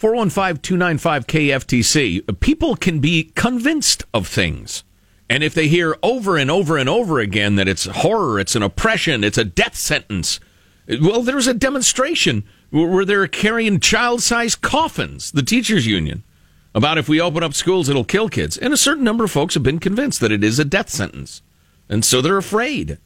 415 0.02 0.64
295 0.64 1.28
KFTC. 1.28 2.40
People 2.40 2.76
can 2.76 2.98
be 2.98 3.26
convinced 3.36 4.04
of 4.16 4.28
things. 4.28 4.84
And 5.30 5.44
if 5.44 5.54
they 5.54 5.68
hear 5.68 5.96
over 6.02 6.38
and 6.38 6.50
over 6.50 6.76
and 6.76 6.90
over 6.90 7.20
again 7.20 7.56
that 7.58 7.68
it's 7.68 7.86
horror, 7.86 8.40
it's 8.40 8.56
an 8.56 8.64
oppression, 8.64 9.24
it's 9.24 9.38
a 9.38 9.46
death 9.46 9.76
sentence, 9.76 10.40
well, 11.00 11.22
there's 11.22 11.46
a 11.46 11.54
demonstration 11.54 12.44
where 12.72 13.06
they're 13.06 13.28
carrying 13.28 13.80
child 13.80 14.24
sized 14.24 14.62
coffins, 14.62 15.32
the 15.34 15.44
teachers' 15.44 15.86
union, 15.86 16.24
about 16.74 16.98
if 16.98 17.08
we 17.08 17.22
open 17.22 17.44
up 17.44 17.54
schools, 17.54 17.88
it'll 17.88 18.04
kill 18.04 18.28
kids. 18.28 18.58
And 18.58 18.74
a 18.74 18.78
certain 18.78 19.04
number 19.04 19.26
of 19.26 19.30
folks 19.30 19.54
have 19.54 19.62
been 19.62 19.78
convinced 19.78 20.20
that 20.22 20.32
it 20.32 20.44
is 20.44 20.58
a 20.58 20.66
death 20.66 20.90
sentence. 20.90 21.44
And 21.88 22.04
so 22.04 22.24
they're 22.24 22.38
afraid. 22.38 22.98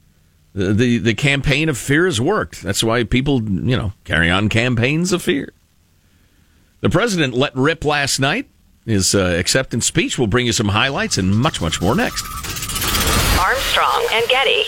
The, 0.53 0.71
the, 0.73 0.97
the 0.99 1.13
campaign 1.13 1.67
of 1.67 1.77
fear 1.77 2.05
has 2.05 2.21
worked. 2.21 2.61
That's 2.61 2.85
why 2.85 3.03
people, 3.03 3.43
you 3.43 3.75
know, 3.75 3.91
carry 4.05 4.29
on 4.31 4.47
campaigns 4.47 5.11
of 5.11 5.21
fear. 5.21 5.51
The 6.81 6.89
president 6.89 7.33
let 7.33 7.55
rip 7.55 7.83
last 7.83 8.19
night. 8.19 8.49
His 8.85 9.15
uh, 9.15 9.35
acceptance 9.39 9.85
speech 9.85 10.19
will 10.19 10.27
bring 10.27 10.45
you 10.45 10.51
some 10.51 10.69
highlights 10.69 11.17
and 11.17 11.35
much, 11.35 11.59
much 11.59 11.81
more 11.81 11.95
next. 11.95 12.23
Armstrong 13.39 14.07
and 14.13 14.27
Getty. 14.29 14.63